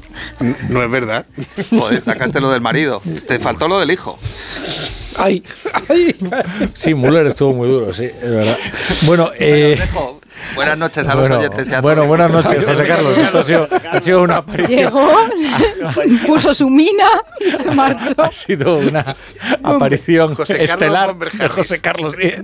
No 0.69 0.83
es 0.83 0.91
verdad. 0.91 1.27
Joder, 1.71 2.03
sacaste 2.03 2.41
lo 2.41 2.51
del 2.51 2.61
marido. 2.61 3.03
Te 3.27 3.39
faltó 3.39 3.69
lo 3.69 3.79
del 3.81 3.91
hijo. 3.91 4.19
Ay, 5.17 5.43
ay. 5.89 6.17
Sí, 6.73 6.95
Müller 6.95 7.27
estuvo 7.27 7.53
muy 7.55 7.69
duro, 7.69 7.93
sí, 7.93 8.05
es 8.05 8.31
verdad. 8.31 8.57
Bueno, 9.03 9.31
eh, 9.39 9.77
Dejo. 9.79 10.21
Buenas 10.55 10.79
noches 10.79 11.07
a 11.09 11.15
los 11.15 11.29
bueno, 11.29 11.39
oyentes. 11.39 11.69
y 11.69 11.75
a 11.75 11.81
bueno, 11.81 12.07
buenas 12.07 12.31
noches, 12.31 12.65
José 12.65 12.87
Carlos. 12.87 13.19
Esto 13.19 13.39
ha 13.39 13.43
sido, 13.45 13.69
ha 13.91 14.01
sido 14.01 14.23
una 14.23 14.37
aparición. 14.37 14.79
Llegó, 14.79 15.09
puso 16.27 16.55
su 16.55 16.69
mina 16.71 17.07
y 17.41 17.51
se 17.51 17.71
marchó. 17.71 18.15
Ha 18.19 18.31
sido 18.33 18.77
una 18.79 19.17
aparición 19.63 20.35
José 20.35 20.55
Carlos 20.67 20.71
estelar 20.71 21.17
de. 21.17 21.49
José 21.49 21.81
Carlos 21.81 22.17
Díez. 22.17 22.43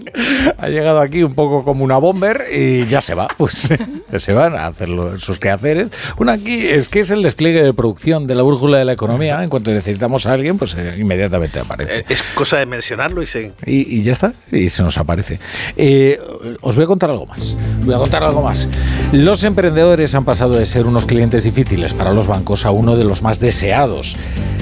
Ha 0.58 0.68
llegado 0.68 1.00
aquí 1.00 1.22
un 1.22 1.34
poco 1.34 1.64
como 1.64 1.84
una 1.84 1.98
bomber 1.98 2.46
y 2.52 2.86
ya 2.86 3.00
se 3.00 3.14
va. 3.14 3.28
Pues 3.36 3.68
se 4.16 4.32
van 4.32 4.56
a 4.56 4.66
hacer 4.66 4.88
sus 5.18 5.38
quehaceres. 5.38 5.88
Bueno, 6.16 6.32
aquí 6.32 6.66
es 6.68 6.88
que 6.88 7.00
es 7.00 7.10
el 7.10 7.22
despliegue 7.22 7.62
de 7.62 7.72
producción 7.72 8.24
de 8.24 8.34
la 8.34 8.42
brújula 8.42 8.78
de 8.78 8.84
la 8.84 8.92
economía. 8.92 9.42
En 9.42 9.50
cuanto 9.50 9.70
necesitamos 9.70 10.26
a 10.26 10.32
alguien, 10.32 10.58
pues 10.58 10.74
eh, 10.74 10.96
inmediatamente 10.98 11.60
aparece. 11.60 11.98
Eh, 12.00 12.04
Es 12.08 12.22
cosa 12.22 12.58
de 12.58 12.66
mencionarlo 12.66 13.22
y 13.22 13.26
se... 13.26 13.52
Y, 13.66 13.96
y 13.98 14.02
ya 14.02 14.12
está, 14.12 14.32
y 14.50 14.68
se 14.68 14.82
nos 14.82 14.98
aparece. 14.98 15.38
Eh, 15.76 16.20
os 16.60 16.74
voy 16.74 16.84
a 16.84 16.86
contar 16.86 17.10
algo 17.10 17.26
más. 17.26 17.56
Voy 17.84 17.94
a 17.94 17.98
contar 17.98 18.22
algo 18.22 18.42
más. 18.42 18.68
Los 19.12 19.42
emprendedores 19.44 20.14
han 20.14 20.24
pasado 20.24 20.54
de 20.54 20.66
ser 20.66 20.86
unos 20.86 21.06
clientes 21.06 21.44
difíciles 21.44 21.94
para 21.94 22.12
los 22.12 22.26
bancos 22.26 22.66
a 22.66 22.70
uno 22.70 22.96
de 22.96 23.04
los 23.04 23.22
más 23.22 23.40
deseados. 23.40 24.16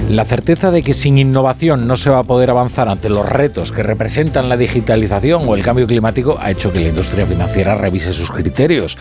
La 0.09 0.25
certeza 0.25 0.71
de 0.71 0.81
que 0.81 0.93
sin 0.93 1.17
innovación 1.17 1.87
no 1.87 1.95
se 1.95 2.09
va 2.09 2.19
a 2.19 2.23
poder 2.23 2.49
avanzar 2.49 2.89
ante 2.89 3.09
los 3.09 3.27
retos 3.27 3.71
que 3.71 3.83
representan 3.83 4.49
la 4.49 4.57
digitalización 4.57 5.43
o 5.47 5.55
el 5.55 5.63
cambio 5.63 5.85
climático 5.85 6.37
ha 6.39 6.49
hecho 6.49 6.71
que 6.71 6.79
la 6.79 6.89
industria 6.89 7.25
financiera 7.25 7.75
revise 7.75 8.13
sus 8.13 8.31
criterios. 8.31 8.97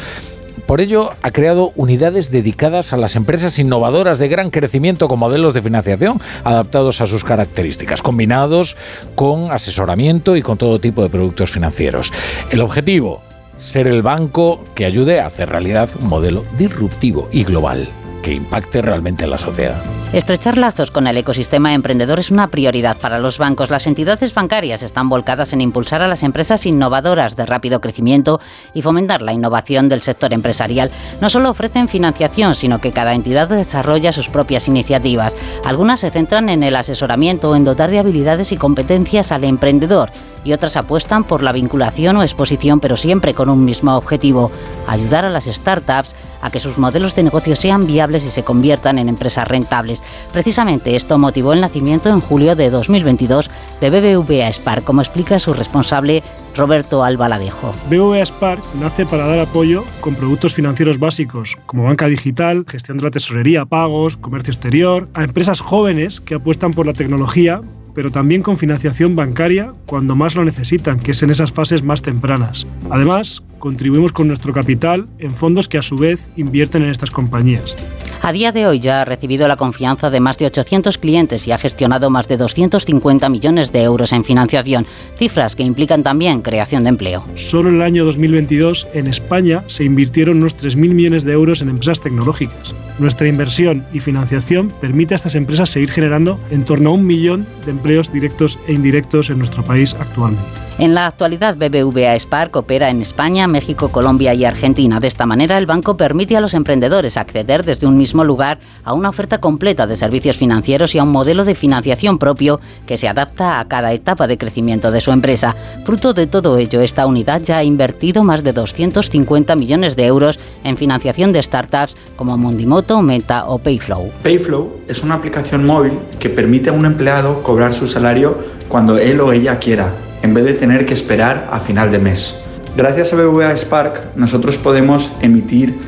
Por 0.66 0.82
ello, 0.82 1.12
ha 1.22 1.30
creado 1.30 1.72
unidades 1.76 2.30
dedicadas 2.30 2.92
a 2.92 2.98
las 2.98 3.16
empresas 3.16 3.58
innovadoras 3.58 4.18
de 4.18 4.28
gran 4.28 4.50
crecimiento 4.50 5.08
con 5.08 5.18
modelos 5.18 5.54
de 5.54 5.62
financiación 5.62 6.20
adaptados 6.44 7.00
a 7.00 7.06
sus 7.06 7.24
características, 7.24 8.02
combinados 8.02 8.76
con 9.14 9.50
asesoramiento 9.50 10.36
y 10.36 10.42
con 10.42 10.58
todo 10.58 10.78
tipo 10.78 11.02
de 11.02 11.08
productos 11.08 11.50
financieros. 11.50 12.12
El 12.50 12.60
objetivo, 12.60 13.22
ser 13.58 13.86
el 13.88 14.02
banco 14.02 14.64
que 14.74 14.86
ayude 14.86 15.20
a 15.20 15.26
hacer 15.26 15.50
realidad 15.50 15.90
un 16.00 16.08
modelo 16.08 16.44
disruptivo 16.56 17.28
y 17.32 17.44
global 17.44 17.88
que 18.22 18.34
impacte 18.34 18.82
realmente 18.82 19.24
en 19.24 19.30
la 19.30 19.38
sociedad. 19.38 19.82
Estrechar 20.12 20.56
lazos 20.56 20.90
con 20.90 21.06
el 21.06 21.18
ecosistema 21.18 21.74
emprendedor 21.74 22.18
es 22.18 22.30
una 22.30 22.48
prioridad 22.48 22.96
para 22.96 23.18
los 23.18 23.36
bancos. 23.36 23.68
Las 23.68 23.86
entidades 23.86 24.32
bancarias 24.32 24.82
están 24.82 25.10
volcadas 25.10 25.52
en 25.52 25.60
impulsar 25.60 26.00
a 26.00 26.08
las 26.08 26.22
empresas 26.22 26.64
innovadoras 26.64 27.36
de 27.36 27.44
rápido 27.44 27.82
crecimiento 27.82 28.40
y 28.72 28.80
fomentar 28.80 29.20
la 29.20 29.34
innovación 29.34 29.90
del 29.90 30.00
sector 30.00 30.32
empresarial. 30.32 30.90
No 31.20 31.28
solo 31.28 31.50
ofrecen 31.50 31.88
financiación, 31.88 32.54
sino 32.54 32.80
que 32.80 32.92
cada 32.92 33.14
entidad 33.14 33.48
desarrolla 33.48 34.12
sus 34.12 34.30
propias 34.30 34.66
iniciativas. 34.66 35.36
Algunas 35.64 36.00
se 36.00 36.10
centran 36.10 36.48
en 36.48 36.62
el 36.62 36.76
asesoramiento 36.76 37.50
o 37.50 37.56
en 37.56 37.64
dotar 37.64 37.90
de 37.90 37.98
habilidades 37.98 38.50
y 38.52 38.56
competencias 38.56 39.30
al 39.30 39.44
emprendedor 39.44 40.10
y 40.44 40.52
otras 40.52 40.76
apuestan 40.76 41.24
por 41.24 41.42
la 41.42 41.52
vinculación 41.52 42.16
o 42.16 42.22
exposición, 42.22 42.80
pero 42.80 42.96
siempre 42.96 43.34
con 43.34 43.50
un 43.50 43.64
mismo 43.64 43.94
objetivo, 43.96 44.50
ayudar 44.86 45.26
a 45.26 45.30
las 45.30 45.44
startups 45.44 46.14
a 46.42 46.50
que 46.50 46.60
sus 46.60 46.78
modelos 46.78 47.14
de 47.14 47.22
negocio 47.22 47.56
sean 47.56 47.86
viables 47.86 48.24
y 48.24 48.30
se 48.30 48.44
conviertan 48.44 48.98
en 48.98 49.08
empresas 49.08 49.48
rentables. 49.48 50.02
Precisamente 50.32 50.96
esto 50.96 51.18
motivó 51.18 51.52
el 51.52 51.60
nacimiento 51.60 52.08
en 52.08 52.20
julio 52.20 52.56
de 52.56 52.70
2022 52.70 53.50
de 53.80 53.90
BBVA 53.90 54.52
Spark, 54.52 54.84
como 54.84 55.02
explica 55.02 55.38
su 55.38 55.54
responsable 55.54 56.22
Roberto 56.56 57.04
Albaladejo. 57.04 57.72
BBVA 57.88 58.24
Spark 58.26 58.62
nace 58.80 59.06
para 59.06 59.26
dar 59.26 59.38
apoyo 59.38 59.84
con 60.00 60.14
productos 60.14 60.54
financieros 60.54 60.98
básicos, 60.98 61.56
como 61.66 61.84
banca 61.84 62.06
digital, 62.06 62.64
gestión 62.66 62.98
de 62.98 63.04
la 63.04 63.10
tesorería, 63.10 63.64
pagos, 63.64 64.16
comercio 64.16 64.50
exterior, 64.50 65.08
a 65.14 65.24
empresas 65.24 65.60
jóvenes 65.60 66.20
que 66.20 66.34
apuestan 66.34 66.72
por 66.72 66.86
la 66.86 66.92
tecnología 66.92 67.62
pero 67.98 68.12
también 68.12 68.42
con 68.42 68.58
financiación 68.58 69.16
bancaria 69.16 69.72
cuando 69.84 70.14
más 70.14 70.36
lo 70.36 70.44
necesitan, 70.44 71.00
que 71.00 71.10
es 71.10 71.22
en 71.24 71.30
esas 71.30 71.50
fases 71.50 71.82
más 71.82 72.00
tempranas. 72.00 72.64
Además, 72.90 73.42
contribuimos 73.58 74.12
con 74.12 74.28
nuestro 74.28 74.52
capital 74.52 75.08
en 75.18 75.34
fondos 75.34 75.66
que 75.66 75.78
a 75.78 75.82
su 75.82 75.96
vez 75.96 76.30
invierten 76.36 76.84
en 76.84 76.90
estas 76.90 77.10
compañías. 77.10 77.74
A 78.20 78.32
día 78.32 78.52
de 78.52 78.66
hoy 78.66 78.80
ya 78.80 79.02
ha 79.02 79.04
recibido 79.04 79.48
la 79.48 79.56
confianza 79.56 80.10
de 80.10 80.20
más 80.20 80.36
de 80.38 80.46
800 80.46 80.98
clientes 80.98 81.46
y 81.46 81.52
ha 81.52 81.58
gestionado 81.58 82.10
más 82.10 82.28
de 82.28 82.36
250 82.36 83.28
millones 83.28 83.72
de 83.72 83.82
euros 83.82 84.12
en 84.12 84.24
financiación, 84.24 84.86
cifras 85.16 85.56
que 85.56 85.62
implican 85.62 86.02
también 86.02 86.42
creación 86.42 86.82
de 86.82 86.90
empleo. 86.90 87.24
Solo 87.36 87.70
en 87.70 87.76
el 87.76 87.82
año 87.82 88.04
2022 88.04 88.88
en 88.92 89.06
España 89.06 89.62
se 89.66 89.84
invirtieron 89.84 90.38
unos 90.38 90.56
3.000 90.56 90.76
millones 90.76 91.24
de 91.24 91.32
euros 91.32 91.62
en 91.62 91.70
empresas 91.70 92.00
tecnológicas. 92.00 92.74
Nuestra 92.98 93.28
inversión 93.28 93.86
y 93.92 94.00
financiación 94.00 94.72
permite 94.80 95.14
a 95.14 95.16
estas 95.16 95.34
empresas 95.34 95.70
seguir 95.70 95.90
generando 95.90 96.38
en 96.50 96.64
torno 96.64 96.90
a 96.90 96.94
un 96.94 97.06
millón 97.06 97.46
de 97.64 97.70
empleos 97.70 98.12
directos 98.12 98.58
e 98.66 98.72
indirectos 98.72 99.30
en 99.30 99.38
nuestro 99.38 99.64
país 99.64 99.96
actualmente. 99.98 100.67
En 100.78 100.94
la 100.94 101.08
actualidad, 101.08 101.56
BBVA 101.56 102.14
Spark 102.14 102.54
opera 102.54 102.88
en 102.88 103.02
España, 103.02 103.48
México, 103.48 103.88
Colombia 103.88 104.32
y 104.32 104.44
Argentina. 104.44 105.00
De 105.00 105.08
esta 105.08 105.26
manera, 105.26 105.58
el 105.58 105.66
banco 105.66 105.96
permite 105.96 106.36
a 106.36 106.40
los 106.40 106.54
emprendedores 106.54 107.16
acceder 107.16 107.64
desde 107.64 107.88
un 107.88 107.98
mismo 107.98 108.22
lugar 108.22 108.60
a 108.84 108.92
una 108.92 109.08
oferta 109.08 109.38
completa 109.38 109.88
de 109.88 109.96
servicios 109.96 110.36
financieros 110.36 110.94
y 110.94 110.98
a 110.98 111.02
un 111.02 111.10
modelo 111.10 111.44
de 111.44 111.56
financiación 111.56 112.18
propio 112.18 112.60
que 112.86 112.96
se 112.96 113.08
adapta 113.08 113.58
a 113.58 113.66
cada 113.66 113.92
etapa 113.92 114.28
de 114.28 114.38
crecimiento 114.38 114.92
de 114.92 115.00
su 115.00 115.10
empresa. 115.10 115.56
Fruto 115.84 116.14
de 116.14 116.28
todo 116.28 116.58
ello, 116.58 116.80
esta 116.80 117.08
unidad 117.08 117.42
ya 117.42 117.58
ha 117.58 117.64
invertido 117.64 118.22
más 118.22 118.44
de 118.44 118.52
250 118.52 119.56
millones 119.56 119.96
de 119.96 120.06
euros 120.06 120.38
en 120.62 120.76
financiación 120.76 121.32
de 121.32 121.42
startups 121.42 121.96
como 122.14 122.38
Mundimoto, 122.38 123.02
Meta 123.02 123.46
o 123.46 123.58
Payflow. 123.58 124.12
Payflow 124.22 124.82
es 124.86 125.02
una 125.02 125.16
aplicación 125.16 125.66
móvil 125.66 125.94
que 126.20 126.30
permite 126.30 126.70
a 126.70 126.72
un 126.72 126.86
empleado 126.86 127.42
cobrar 127.42 127.74
su 127.74 127.88
salario 127.88 128.38
cuando 128.68 128.96
él 128.96 129.20
o 129.20 129.32
ella 129.32 129.58
quiera 129.58 129.92
en 130.22 130.34
vez 130.34 130.44
de 130.44 130.54
tener 130.54 130.86
que 130.86 130.94
esperar 130.94 131.48
a 131.50 131.60
final 131.60 131.90
de 131.90 131.98
mes. 131.98 132.36
Gracias 132.76 133.12
a 133.12 133.16
BBVA 133.16 133.56
Spark 133.56 134.16
nosotros 134.16 134.58
podemos 134.58 135.10
emitir 135.20 135.78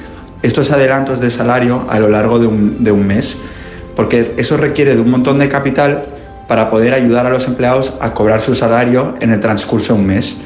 estos 0.42 0.70
adelantos 0.70 1.20
de 1.20 1.30
salario 1.30 1.84
a 1.88 1.99
lo 1.99 2.08
largo 2.08 2.38
de 2.38 2.46
un, 2.46 2.82
de 2.82 2.92
un 2.92 3.06
mes, 3.06 3.37
porque 3.94 4.34
eso 4.37 4.56
requiere 4.56 4.94
de 4.94 5.00
un 5.00 5.10
montón 5.10 5.38
de 5.38 5.49
capital 5.49 6.02
para 6.49 6.68
poder 6.68 6.94
ayudar 6.94 7.26
a 7.26 7.30
los 7.30 7.46
empleados 7.46 7.92
a 8.00 8.12
cobrar 8.12 8.40
su 8.40 8.54
salario 8.54 9.14
en 9.20 9.30
el 9.30 9.40
transcurso 9.40 9.94
de 9.94 10.00
un 10.00 10.06
mes. 10.06 10.37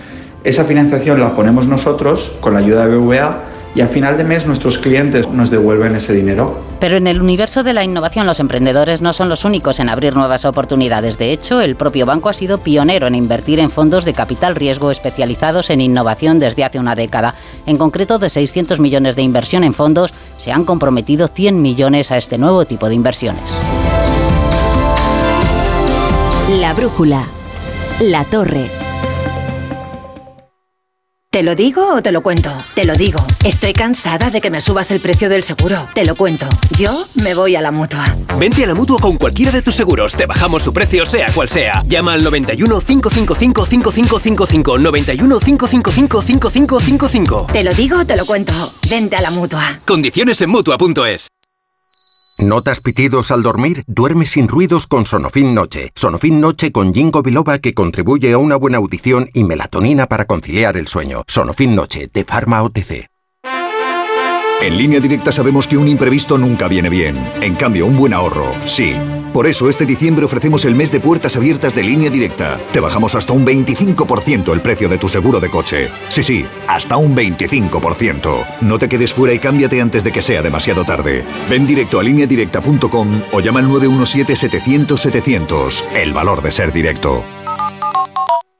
Esa 0.44 0.64
financiación 0.64 1.20
la 1.20 1.30
ponemos 1.30 1.66
nosotros 1.66 2.36
con 2.40 2.52
la 2.52 2.60
ayuda 2.60 2.86
de 2.86 2.96
BBVA 2.96 3.38
y 3.74 3.80
a 3.80 3.88
final 3.88 4.16
de 4.16 4.24
mes 4.24 4.46
nuestros 4.46 4.78
clientes 4.78 5.28
nos 5.28 5.50
devuelven 5.50 5.96
ese 5.96 6.14
dinero. 6.14 6.60
Pero 6.78 6.96
en 6.96 7.06
el 7.06 7.20
universo 7.20 7.62
de 7.62 7.72
la 7.72 7.84
innovación 7.84 8.26
los 8.26 8.40
emprendedores 8.40 9.02
no 9.02 9.12
son 9.12 9.28
los 9.28 9.44
únicos 9.44 9.80
en 9.80 9.88
abrir 9.88 10.14
nuevas 10.14 10.44
oportunidades. 10.44 11.18
De 11.18 11.32
hecho, 11.32 11.60
el 11.60 11.76
propio 11.76 12.06
banco 12.06 12.28
ha 12.28 12.34
sido 12.34 12.58
pionero 12.58 13.06
en 13.06 13.14
invertir 13.14 13.58
en 13.58 13.70
fondos 13.70 14.04
de 14.04 14.12
capital 14.12 14.54
riesgo 14.54 14.90
especializados 14.90 15.70
en 15.70 15.80
innovación 15.80 16.38
desde 16.38 16.64
hace 16.64 16.78
una 16.78 16.94
década. 16.94 17.34
En 17.66 17.76
concreto, 17.76 18.18
de 18.18 18.30
600 18.30 18.78
millones 18.78 19.16
de 19.16 19.22
inversión 19.22 19.64
en 19.64 19.74
fondos, 19.74 20.12
se 20.36 20.52
han 20.52 20.64
comprometido 20.64 21.28
100 21.28 21.60
millones 21.60 22.10
a 22.10 22.18
este 22.18 22.38
nuevo 22.38 22.64
tipo 22.66 22.88
de 22.88 22.94
inversiones. 22.94 23.56
La 26.60 26.74
brújula. 26.74 27.24
La 28.00 28.24
torre. 28.24 28.83
¿Te 31.34 31.42
lo 31.42 31.56
digo 31.56 31.94
o 31.94 32.00
te 32.00 32.12
lo 32.12 32.22
cuento? 32.22 32.52
Te 32.76 32.84
lo 32.84 32.94
digo. 32.94 33.18
Estoy 33.44 33.72
cansada 33.72 34.30
de 34.30 34.40
que 34.40 34.52
me 34.52 34.60
subas 34.60 34.92
el 34.92 35.00
precio 35.00 35.28
del 35.28 35.42
seguro. 35.42 35.88
Te 35.92 36.04
lo 36.04 36.14
cuento. 36.14 36.46
Yo 36.78 36.92
me 37.24 37.34
voy 37.34 37.56
a 37.56 37.60
la 37.60 37.72
mutua. 37.72 38.16
Vente 38.38 38.62
a 38.62 38.68
la 38.68 38.74
mutua 38.76 39.00
con 39.00 39.16
cualquiera 39.16 39.50
de 39.50 39.60
tus 39.60 39.74
seguros. 39.74 40.14
Te 40.14 40.26
bajamos 40.26 40.62
su 40.62 40.72
precio, 40.72 41.04
sea 41.04 41.32
cual 41.32 41.48
sea. 41.48 41.82
Llama 41.88 42.12
al 42.12 42.22
91 42.22 42.80
555 42.80 43.66
5555. 43.66 44.78
91 44.78 45.40
555 45.40 46.22
5555. 46.22 47.46
Te 47.52 47.64
lo 47.64 47.74
digo 47.74 47.98
o 47.98 48.06
te 48.06 48.16
lo 48.16 48.24
cuento. 48.26 48.52
Vente 48.88 49.16
a 49.16 49.20
la 49.20 49.32
mutua. 49.32 49.80
Condiciones 49.84 50.40
en 50.40 50.50
mutua.es. 50.50 51.26
¿Notas 52.44 52.82
pitidos 52.82 53.30
al 53.30 53.42
dormir? 53.42 53.84
Duerme 53.86 54.26
sin 54.26 54.48
ruidos 54.48 54.86
con 54.86 55.06
Sonofin 55.06 55.54
Noche. 55.54 55.92
Sonofin 55.94 56.42
Noche 56.42 56.72
con 56.72 56.92
Jingo 56.92 57.22
Biloba 57.22 57.58
que 57.58 57.72
contribuye 57.72 58.34
a 58.34 58.38
una 58.38 58.56
buena 58.56 58.76
audición 58.76 59.30
y 59.32 59.44
melatonina 59.44 60.06
para 60.08 60.26
conciliar 60.26 60.76
el 60.76 60.86
sueño. 60.86 61.22
Sonofin 61.26 61.74
Noche 61.74 62.10
de 62.12 62.24
Pharma 62.24 62.62
OTC. 62.62 63.13
En 64.64 64.76
línea 64.78 64.98
directa 64.98 65.30
sabemos 65.30 65.68
que 65.68 65.76
un 65.76 65.86
imprevisto 65.88 66.38
nunca 66.38 66.68
viene 66.68 66.88
bien. 66.88 67.18
En 67.42 67.54
cambio, 67.54 67.84
un 67.84 67.98
buen 67.98 68.14
ahorro, 68.14 68.50
sí. 68.64 68.94
Por 69.34 69.46
eso 69.46 69.68
este 69.68 69.84
diciembre 69.84 70.24
ofrecemos 70.24 70.64
el 70.64 70.74
mes 70.74 70.90
de 70.90 71.00
puertas 71.00 71.36
abiertas 71.36 71.74
de 71.74 71.82
línea 71.82 72.08
directa. 72.08 72.58
Te 72.72 72.80
bajamos 72.80 73.14
hasta 73.14 73.34
un 73.34 73.44
25% 73.44 74.54
el 74.54 74.62
precio 74.62 74.88
de 74.88 74.96
tu 74.96 75.06
seguro 75.06 75.38
de 75.38 75.50
coche. 75.50 75.90
Sí, 76.08 76.22
sí, 76.22 76.46
hasta 76.66 76.96
un 76.96 77.14
25%. 77.14 78.46
No 78.62 78.78
te 78.78 78.88
quedes 78.88 79.12
fuera 79.12 79.34
y 79.34 79.38
cámbiate 79.38 79.82
antes 79.82 80.02
de 80.02 80.12
que 80.12 80.22
sea 80.22 80.40
demasiado 80.40 80.84
tarde. 80.84 81.26
Ven 81.50 81.66
directo 81.66 82.00
a 82.00 82.02
lineadirecta.com 82.02 83.22
o 83.32 83.40
llama 83.40 83.60
al 83.60 83.68
917-700-700. 83.68 85.84
El 85.94 86.14
valor 86.14 86.40
de 86.40 86.52
ser 86.52 86.72
directo. 86.72 87.22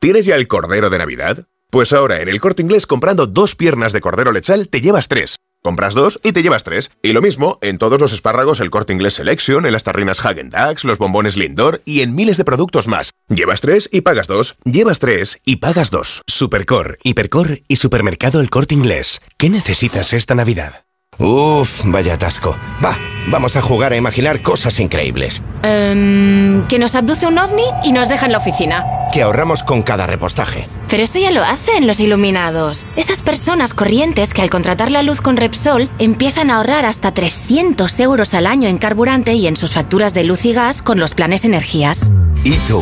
¿Tienes 0.01 0.27
ya 0.27 0.37
el 0.37 0.49
cordero 0.49 0.91
de 0.91 0.99
Navidad? 0.99 1.47
Pues 1.71 1.95
ahora 1.95 2.21
en 2.21 2.29
el 2.29 2.43
corte 2.43 2.61
inglés 2.61 2.87
comprando 2.87 3.27
dos 3.27 3.57
piernas 3.57 3.95
de 3.95 4.03
cordero 4.03 4.33
lechal 4.33 4.69
te 4.69 4.83
llevas 4.83 5.09
tres. 5.09 5.37
Compras 5.65 5.95
dos 5.95 6.21
y 6.23 6.33
te 6.33 6.43
llevas 6.43 6.63
tres. 6.63 6.91
Y 7.03 7.15
lo 7.15 7.23
mismo 7.23 7.59
en 7.63 7.79
todos 7.79 7.99
los 7.99 8.13
espárragos 8.13 8.61
El 8.61 8.69
Corte 8.69 8.93
Inglés 8.93 9.15
Selection, 9.15 9.65
en 9.65 9.73
las 9.73 9.83
tarrinas 9.83 10.23
Hagen 10.23 10.51
Dazs, 10.51 10.85
los 10.85 10.99
bombones 10.99 11.39
Lindor 11.39 11.81
y 11.87 12.03
en 12.03 12.15
miles 12.15 12.37
de 12.37 12.45
productos 12.45 12.87
más. 12.87 13.13
Llevas 13.31 13.63
tres 13.63 13.89
y 13.91 14.03
pagas 14.03 14.27
dos. 14.27 14.57
Llevas 14.65 14.99
tres 14.99 15.41
y 15.43 15.57
pagas 15.57 15.91
dos. 15.91 16.21
Supercor, 16.27 16.99
Hipercor 17.03 17.61
y 17.67 17.77
Supermercado 17.77 18.41
El 18.41 18.51
Corte 18.51 18.75
Inglés. 18.75 19.23
¿Qué 19.39 19.49
necesitas 19.49 20.13
esta 20.13 20.35
Navidad? 20.35 20.85
Uf, 21.19 21.83
vaya 21.87 22.15
atasco. 22.15 22.57
Va, 22.85 22.99
vamos 23.29 23.57
a 23.57 23.63
jugar 23.63 23.93
a 23.93 23.97
imaginar 23.97 24.43
cosas 24.43 24.79
increíbles. 24.81 25.43
Em, 25.63 26.67
que 26.67 26.79
nos 26.79 26.95
abduce 26.95 27.27
un 27.27 27.39
ovni 27.39 27.65
y 27.85 27.93
nos 27.93 28.11
deja 28.11 28.27
en 28.27 28.33
la 28.33 28.39
oficina. 28.39 28.85
Que 29.15 29.23
ahorramos 29.23 29.63
con 29.63 29.83
cada 29.83 30.07
repostaje. 30.07 30.69
Pero 30.95 31.03
eso 31.03 31.19
ya 31.19 31.33
lo 31.33 31.43
hacen 31.43 31.89
los 31.89 31.99
iluminados. 31.99 32.87
Esas 32.95 33.21
personas 33.21 33.75
corrientes 33.75 34.33
que 34.33 34.43
al 34.43 34.49
contratar 34.49 34.93
la 34.93 35.03
luz 35.03 35.21
con 35.21 35.37
Repsol 35.37 35.91
empiezan 35.99 36.51
a 36.51 36.59
ahorrar 36.59 36.85
hasta 36.85 37.13
300 37.13 37.99
euros 37.99 38.33
al 38.33 38.47
año 38.47 38.69
en 38.69 38.79
carburante 38.79 39.35
y 39.35 39.49
en 39.49 39.57
sus 39.57 39.73
facturas 39.73 40.15
de 40.15 40.23
luz 40.23 40.45
y 40.45 40.53
gas 40.53 40.83
con 40.83 41.01
los 41.01 41.13
planes 41.13 41.45
energías. 41.45 42.13
¿Y 42.45 42.53
tú? 42.69 42.81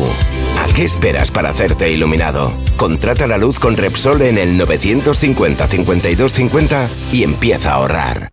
¿A 0.59 0.71
qué 0.75 0.83
esperas 0.83 1.31
para 1.31 1.49
hacerte 1.49 1.91
iluminado? 1.91 2.53
Contrata 2.77 3.25
la 3.25 3.39
luz 3.39 3.57
con 3.57 3.77
Repsol 3.77 4.21
en 4.21 4.37
el 4.37 4.57
950 4.57 5.65
5250 5.65 6.89
y 7.13 7.23
empieza 7.23 7.71
a 7.71 7.75
ahorrar. 7.77 8.32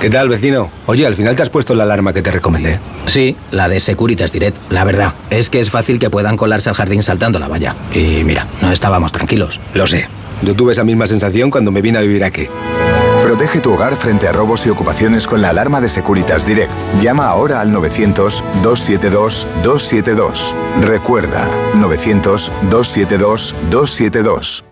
¿Qué 0.00 0.08
tal, 0.08 0.30
vecino? 0.30 0.70
Oye, 0.86 1.06
al 1.06 1.14
final 1.14 1.36
te 1.36 1.42
has 1.42 1.50
puesto 1.50 1.74
la 1.74 1.84
alarma 1.84 2.14
que 2.14 2.22
te 2.22 2.30
recomendé. 2.30 2.80
Sí, 3.04 3.36
la 3.50 3.68
de 3.68 3.80
Securitas 3.80 4.32
Direct. 4.32 4.56
La 4.70 4.84
verdad, 4.84 5.12
es 5.28 5.50
que 5.50 5.60
es 5.60 5.70
fácil 5.70 5.98
que 5.98 6.08
puedan 6.08 6.38
colarse 6.38 6.70
al 6.70 6.74
jardín 6.74 7.02
saltando 7.02 7.38
la 7.38 7.48
valla. 7.48 7.76
Y 7.92 8.24
mira, 8.24 8.46
no 8.62 8.72
estábamos 8.72 9.12
tranquilos. 9.12 9.60
Lo 9.74 9.86
sé. 9.86 10.08
Yo 10.40 10.54
tuve 10.54 10.72
esa 10.72 10.84
misma 10.84 11.06
sensación 11.06 11.50
cuando 11.50 11.70
me 11.70 11.82
vine 11.82 11.98
a 11.98 12.00
vivir 12.00 12.24
aquí. 12.24 12.48
Protege 13.22 13.60
tu 13.60 13.74
hogar 13.74 13.94
frente 13.94 14.26
a 14.26 14.32
robos 14.32 14.66
y 14.66 14.70
ocupaciones 14.70 15.26
con 15.26 15.42
la 15.42 15.50
alarma 15.50 15.82
de 15.82 15.90
Securitas 15.90 16.46
Direct. 16.46 16.72
Llama 17.02 17.26
ahora 17.26 17.60
al 17.60 17.70
900-272-272. 17.70 20.54
Recuerda, 20.80 21.46
900-272-272. 21.74 24.69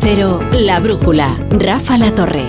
Cero, 0.00 0.40
La 0.52 0.80
Brújula, 0.80 1.36
Rafa 1.50 1.98
La 1.98 2.12
Torre. 2.12 2.46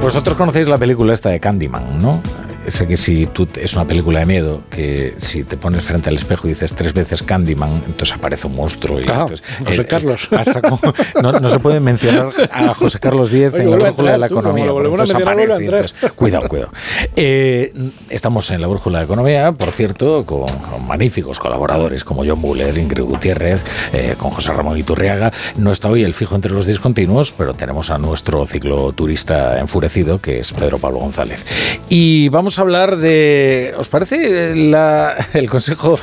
Vosotros 0.00 0.36
conocéis 0.36 0.68
la 0.68 0.78
película 0.78 1.12
esta 1.14 1.28
de 1.30 1.40
Candyman, 1.40 1.98
¿no? 2.00 2.20
Esa 2.66 2.86
que 2.86 2.96
si 2.96 3.26
tú 3.26 3.48
es 3.56 3.74
una 3.74 3.84
película 3.86 4.20
de 4.20 4.26
miedo 4.26 4.62
que 4.70 5.14
si 5.16 5.42
te 5.44 5.56
pones 5.56 5.84
frente 5.84 6.08
al 6.10 6.14
espejo 6.16 6.46
y 6.46 6.50
dices 6.50 6.72
tres 6.74 6.92
veces 6.94 7.22
Candyman, 7.22 7.82
entonces 7.86 8.14
aparece 8.16 8.46
un 8.46 8.54
monstruo. 8.56 8.98
Y 8.98 9.02
entonces, 9.02 9.42
José 9.64 9.80
eh, 9.82 9.84
Carlos. 9.86 10.28
eh, 10.30 10.60
como- 10.68 10.80
no, 11.22 11.32
no 11.40 11.48
se 11.48 11.58
puede 11.58 11.80
mencionar 11.80 12.28
a 12.52 12.72
José 12.74 12.98
Carlos 13.00 13.32
X 13.32 13.50
Oye, 13.54 13.64
en 13.64 13.70
la 13.70 13.76
brújula 13.78 14.12
de 14.12 14.18
la 14.18 14.28
tú, 14.28 14.34
economía. 14.34 14.66
lo 14.66 14.84
entonces 14.84 15.16
aparece, 15.16 15.64
entonces, 15.64 15.94
cuidado, 16.14 16.48
cuidado. 16.48 16.70
Eh, 17.16 17.72
estamos 18.10 18.50
en 18.50 18.60
la 18.60 18.66
brújula 18.68 18.98
de 19.00 19.04
economía, 19.06 19.52
por 19.52 19.72
cierto, 19.72 20.24
con, 20.24 20.46
con 20.46 20.86
magníficos 20.86 21.38
colaboradores 21.40 22.04
como 22.04 22.24
John 22.24 22.40
Buller, 22.40 22.76
Ingrid 22.78 23.02
Gutiérrez, 23.04 23.64
eh, 23.92 24.14
con 24.18 24.30
José 24.30 24.52
Ramón 24.52 24.78
Iturriaga. 24.78 25.32
No 25.56 25.72
está 25.72 25.88
hoy 25.88 26.04
el 26.04 26.14
fijo 26.14 26.36
entre 26.36 26.52
los 26.52 26.66
discontinuos, 26.66 27.32
pero 27.36 27.54
tenemos 27.54 27.90
a 27.90 27.98
nuestro 27.98 28.46
cicloturista 28.46 29.58
enfurecido, 29.58 30.20
que 30.20 30.38
es 30.40 30.52
Pedro 30.52 30.78
Pablo 30.78 30.98
González. 31.00 31.44
Y 31.88 32.28
vamos 32.28 32.51
a 32.58 32.62
hablar 32.62 32.96
de, 32.96 33.74
¿os 33.76 33.88
parece 33.88 34.54
la- 34.54 35.14
el 35.34 35.48
Consejo 35.48 35.98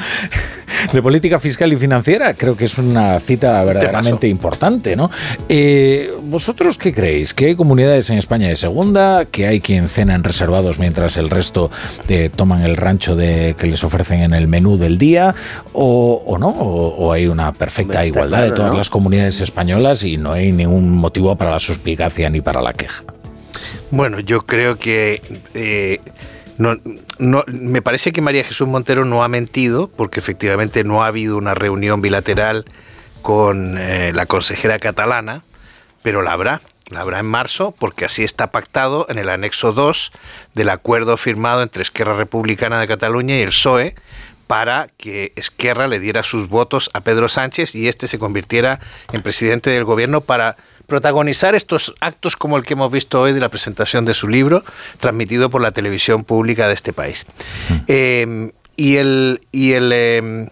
de 0.93 1.01
Política 1.01 1.39
Fiscal 1.39 1.71
y 1.73 1.75
Financiera? 1.75 2.33
Creo 2.33 2.55
que 2.55 2.65
es 2.65 2.77
una 2.77 3.19
cita 3.19 3.63
verdaderamente 3.63 4.27
importante, 4.27 4.95
¿no? 4.95 5.09
Eh, 5.47 6.11
¿Vosotros 6.23 6.77
qué 6.77 6.93
creéis? 6.93 7.33
¿Que 7.33 7.47
hay 7.47 7.55
comunidades 7.55 8.09
en 8.09 8.17
España 8.17 8.47
de 8.47 8.55
segunda? 8.55 9.25
¿Que 9.25 9.47
hay 9.47 9.59
quien 9.61 9.87
cena 9.87 10.15
en 10.15 10.23
reservados 10.23 10.79
mientras 10.79 11.17
el 11.17 11.29
resto 11.29 11.69
eh, 12.07 12.29
toman 12.35 12.61
el 12.63 12.75
rancho 12.77 13.15
de, 13.15 13.55
que 13.57 13.67
les 13.67 13.83
ofrecen 13.83 14.21
en 14.21 14.33
el 14.33 14.47
menú 14.47 14.77
del 14.77 14.97
día? 14.97 15.35
¿O, 15.73 16.23
o 16.25 16.37
no? 16.37 16.49
¿O, 16.49 16.95
o 16.95 17.11
hay 17.13 17.27
una 17.27 17.51
perfecta 17.53 18.05
igualdad 18.05 18.43
de 18.43 18.51
todas 18.51 18.71
¿no? 18.71 18.77
las 18.77 18.89
comunidades 18.89 19.41
españolas 19.41 20.03
y 20.03 20.17
no 20.17 20.33
hay 20.33 20.51
ningún 20.51 20.89
motivo 20.91 21.35
para 21.35 21.51
la 21.51 21.59
suspicacia 21.59 22.29
ni 22.29 22.41
para 22.41 22.61
la 22.61 22.73
queja? 22.73 23.03
Bueno, 23.91 24.19
yo 24.19 24.45
creo 24.45 24.77
que 24.77 25.21
eh, 25.53 25.99
no, 26.59 26.77
no- 27.17 27.43
me 27.47 27.81
parece 27.81 28.11
que 28.11 28.21
María 28.21 28.43
Jesús 28.43 28.67
Montero 28.67 29.03
no 29.05 29.23
ha 29.23 29.27
mentido, 29.27 29.87
porque 29.87 30.19
efectivamente 30.19 30.83
no 30.83 31.03
ha 31.03 31.07
habido 31.07 31.37
una 31.37 31.55
reunión 31.55 32.01
bilateral 32.01 32.65
con 33.23 33.77
eh, 33.79 34.11
la 34.13 34.27
consejera 34.27 34.77
catalana, 34.77 35.41
pero 36.03 36.21
la 36.21 36.33
habrá. 36.33 36.61
La 36.89 37.01
habrá 37.01 37.19
en 37.19 37.25
marzo, 37.27 37.75
porque 37.77 38.05
así 38.05 38.23
está 38.23 38.51
pactado 38.51 39.05
en 39.09 39.19
el 39.19 39.29
anexo 39.29 39.73
2 39.73 40.11
del 40.55 40.69
acuerdo 40.69 41.17
firmado 41.17 41.61
entre 41.61 41.81
Esquerra 41.83 42.15
Republicana 42.15 42.79
de 42.79 42.87
Cataluña 42.87 43.37
y 43.37 43.41
el 43.41 43.49
PSOE 43.49 43.95
para 44.47 44.87
que 44.97 45.31
Esquerra 45.35 45.87
le 45.87 45.99
diera 45.99 46.23
sus 46.23 46.49
votos 46.49 46.89
a 46.95 47.01
Pedro 47.01 47.29
Sánchez 47.29 47.75
y 47.75 47.87
este 47.87 48.07
se 48.07 48.17
convirtiera 48.17 48.79
en 49.13 49.21
presidente 49.21 49.69
del 49.69 49.83
gobierno 49.83 50.21
para 50.21 50.57
protagonizar 50.89 51.55
estos 51.55 51.95
actos 52.01 52.35
como 52.35 52.57
el 52.57 52.63
que 52.63 52.73
hemos 52.73 52.91
visto 52.91 53.21
hoy 53.21 53.31
de 53.31 53.39
la 53.39 53.47
presentación 53.47 54.03
de 54.03 54.13
su 54.13 54.27
libro, 54.27 54.65
transmitido 54.99 55.49
por 55.49 55.61
la 55.61 55.71
televisión 55.71 56.25
pública 56.25 56.67
de 56.67 56.73
este 56.73 56.91
país. 56.91 57.25
Eh, 57.87 58.51
y 58.75 58.97
el, 58.97 59.41
y 59.51 59.73
el, 59.73 59.91
eh, 59.93 60.49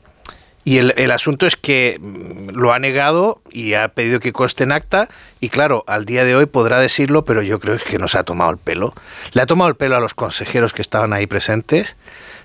y 0.64 0.80
el, 0.80 0.94
el 0.98 1.12
asunto 1.12 1.48
es 1.48 1.56
que 1.56 1.98
mm, 1.98 2.50
lo 2.58 2.74
ha 2.74 2.80
negado 2.80 3.42
y 3.50 3.74
ha 3.74 3.88
pedido 3.88 4.20
que 4.20 4.34
conste 4.34 4.66
en 4.66 4.74
acta 4.74 5.08
y 5.40 5.48
claro, 5.48 5.86
al 5.88 6.04
día 6.04 6.26
de 6.26 6.36
hoy 6.36 6.46
podrá 6.46 6.80
decirlo, 6.80 7.24
pero 7.24 7.42
yo 7.42 7.60
creo 7.62 7.78
que 7.78 7.98
nos 7.98 8.16
ha 8.16 8.24
tomado 8.24 8.52
el 8.52 8.58
pelo. 8.58 8.94
Le 9.32 9.42
ha 9.42 9.46
tomado 9.46 9.70
el 9.70 9.76
pelo 9.76 9.96
a 9.96 10.02
los 10.02 10.14
consejeros 10.14 10.74
que 10.74 10.82
estaban 10.82 11.14
ahí 11.14 11.26
presentes. 11.26 11.96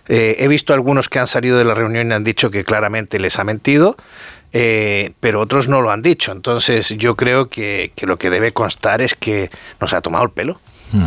Eh, 0.07 0.37
he 0.39 0.47
visto 0.47 0.73
algunos 0.73 1.09
que 1.09 1.19
han 1.19 1.27
salido 1.27 1.59
de 1.59 1.65
la 1.65 1.75
reunión 1.75 2.11
y 2.11 2.15
han 2.15 2.23
dicho 2.23 2.51
que 2.53 2.63
claramente 2.63 3.19
les 3.19 3.41
ha 3.41 3.45
mentido, 3.45 3.97
eh, 4.53 5.13
pero 5.21 5.41
otros 5.41 5.69
no 5.69 5.81
lo 5.81 5.91
han 5.91 6.03
dicho. 6.03 6.33
Entonces 6.33 6.91
yo 6.91 7.17
creo 7.17 7.49
que, 7.49 7.93
que 7.95 8.07
lo 8.07 8.19
que 8.19 8.31
debe 8.31 8.53
constar 8.53 9.03
es 9.03 9.15
que 9.15 9.51
nos 9.81 9.93
ha 9.95 10.01
tomado 10.01 10.25
el 10.25 10.31
pelo. 10.31 10.59
Mm. 10.93 11.07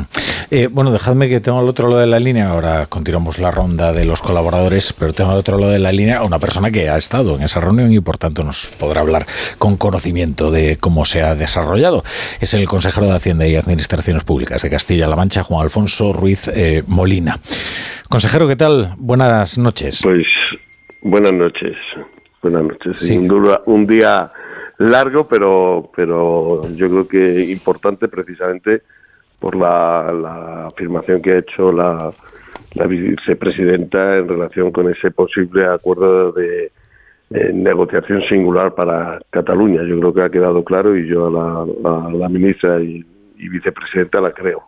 Eh, 0.51 0.67
bueno, 0.71 0.91
dejadme 0.91 1.29
que 1.29 1.39
tengo 1.39 1.59
al 1.59 1.69
otro 1.69 1.87
lado 1.87 2.01
de 2.01 2.07
la 2.07 2.19
línea, 2.19 2.49
ahora 2.49 2.87
continuamos 2.87 3.39
la 3.39 3.51
ronda 3.51 3.93
de 3.93 4.05
los 4.05 4.21
colaboradores, 4.21 4.93
pero 4.93 5.13
tengo 5.13 5.31
al 5.31 5.37
otro 5.37 5.57
lado 5.57 5.71
de 5.71 5.79
la 5.79 5.91
línea 5.91 6.17
a 6.17 6.23
una 6.23 6.39
persona 6.39 6.71
que 6.71 6.89
ha 6.89 6.97
estado 6.97 7.35
en 7.35 7.43
esa 7.43 7.61
reunión 7.61 7.93
y 7.93 7.99
por 7.99 8.17
tanto 8.17 8.43
nos 8.43 8.67
podrá 8.79 9.01
hablar 9.01 9.25
con 9.57 9.77
conocimiento 9.77 10.51
de 10.51 10.77
cómo 10.77 11.05
se 11.05 11.21
ha 11.21 11.35
desarrollado. 11.35 12.03
Es 12.39 12.53
el 12.53 12.67
consejero 12.67 13.07
de 13.07 13.15
Hacienda 13.15 13.47
y 13.47 13.55
Administraciones 13.55 14.23
Públicas 14.23 14.61
de 14.61 14.69
Castilla-La 14.69 15.15
Mancha, 15.15 15.43
Juan 15.43 15.63
Alfonso 15.63 16.13
Ruiz 16.13 16.47
eh, 16.47 16.83
Molina. 16.87 17.39
Consejero, 18.09 18.47
¿qué 18.47 18.55
tal? 18.55 18.93
Buenas 18.97 19.57
noches. 19.57 20.01
Pues 20.03 20.27
buenas 21.01 21.33
noches. 21.33 21.75
Buenas 22.45 22.63
noches. 22.63 22.99
Sí. 22.99 23.07
Sin 23.07 23.27
duda, 23.27 23.63
un 23.65 23.87
día 23.87 24.31
largo, 24.77 25.27
pero, 25.27 25.89
pero 25.97 26.61
yo 26.75 26.87
creo 26.87 27.07
que 27.07 27.51
importante 27.51 28.07
precisamente 28.07 28.83
por 29.39 29.55
la, 29.55 30.11
la 30.13 30.67
afirmación 30.67 31.23
que 31.23 31.31
ha 31.31 31.39
hecho 31.39 31.71
la, 31.71 32.11
la 32.75 32.85
vicepresidenta 32.85 34.17
en 34.17 34.27
relación 34.27 34.71
con 34.71 34.91
ese 34.91 35.09
posible 35.09 35.65
acuerdo 35.65 36.33
de 36.33 36.71
negociación 37.51 38.21
singular 38.29 38.75
para 38.75 39.19
Cataluña. 39.31 39.81
Yo 39.81 39.99
creo 39.99 40.13
que 40.13 40.21
ha 40.21 40.29
quedado 40.29 40.63
claro 40.63 40.95
y 40.95 41.07
yo 41.07 41.25
a 41.25 41.31
la, 41.31 42.07
a 42.07 42.11
la 42.11 42.29
ministra 42.29 42.79
y, 42.79 43.03
y 43.39 43.49
vicepresidenta 43.49 44.21
la 44.21 44.31
creo. 44.33 44.61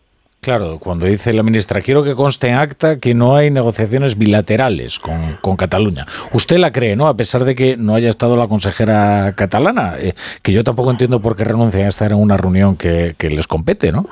Claro, 0.48 0.78
cuando 0.80 1.06
dice 1.06 1.34
la 1.34 1.44
ministra, 1.44 1.82
quiero 1.82 2.06
que 2.06 2.16
conste 2.16 2.48
en 2.48 2.56
acta 2.56 3.02
que 3.02 3.14
no 3.14 3.36
hay 3.36 3.52
negociaciones 3.52 4.18
bilaterales 4.18 4.98
con, 4.98 5.36
con 5.42 5.58
Cataluña. 5.58 6.06
Usted 6.32 6.56
la 6.56 6.72
cree, 6.72 6.96
¿no? 6.96 7.10
A 7.10 7.18
pesar 7.18 7.44
de 7.44 7.54
que 7.54 7.76
no 7.76 7.96
haya 7.96 8.08
estado 8.08 8.38
la 8.38 8.48
consejera 8.48 9.34
catalana, 9.36 9.96
eh, 10.00 10.14
que 10.42 10.54
yo 10.54 10.64
tampoco 10.64 10.90
entiendo 10.90 11.22
por 11.22 11.36
qué 11.36 11.44
renuncian 11.44 11.84
a 11.84 11.90
estar 11.90 12.14
en 12.14 12.18
una 12.20 12.38
reunión 12.38 12.78
que, 12.78 13.14
que 13.18 13.30
les 13.30 13.46
compete, 13.46 13.92
¿no? 13.92 14.06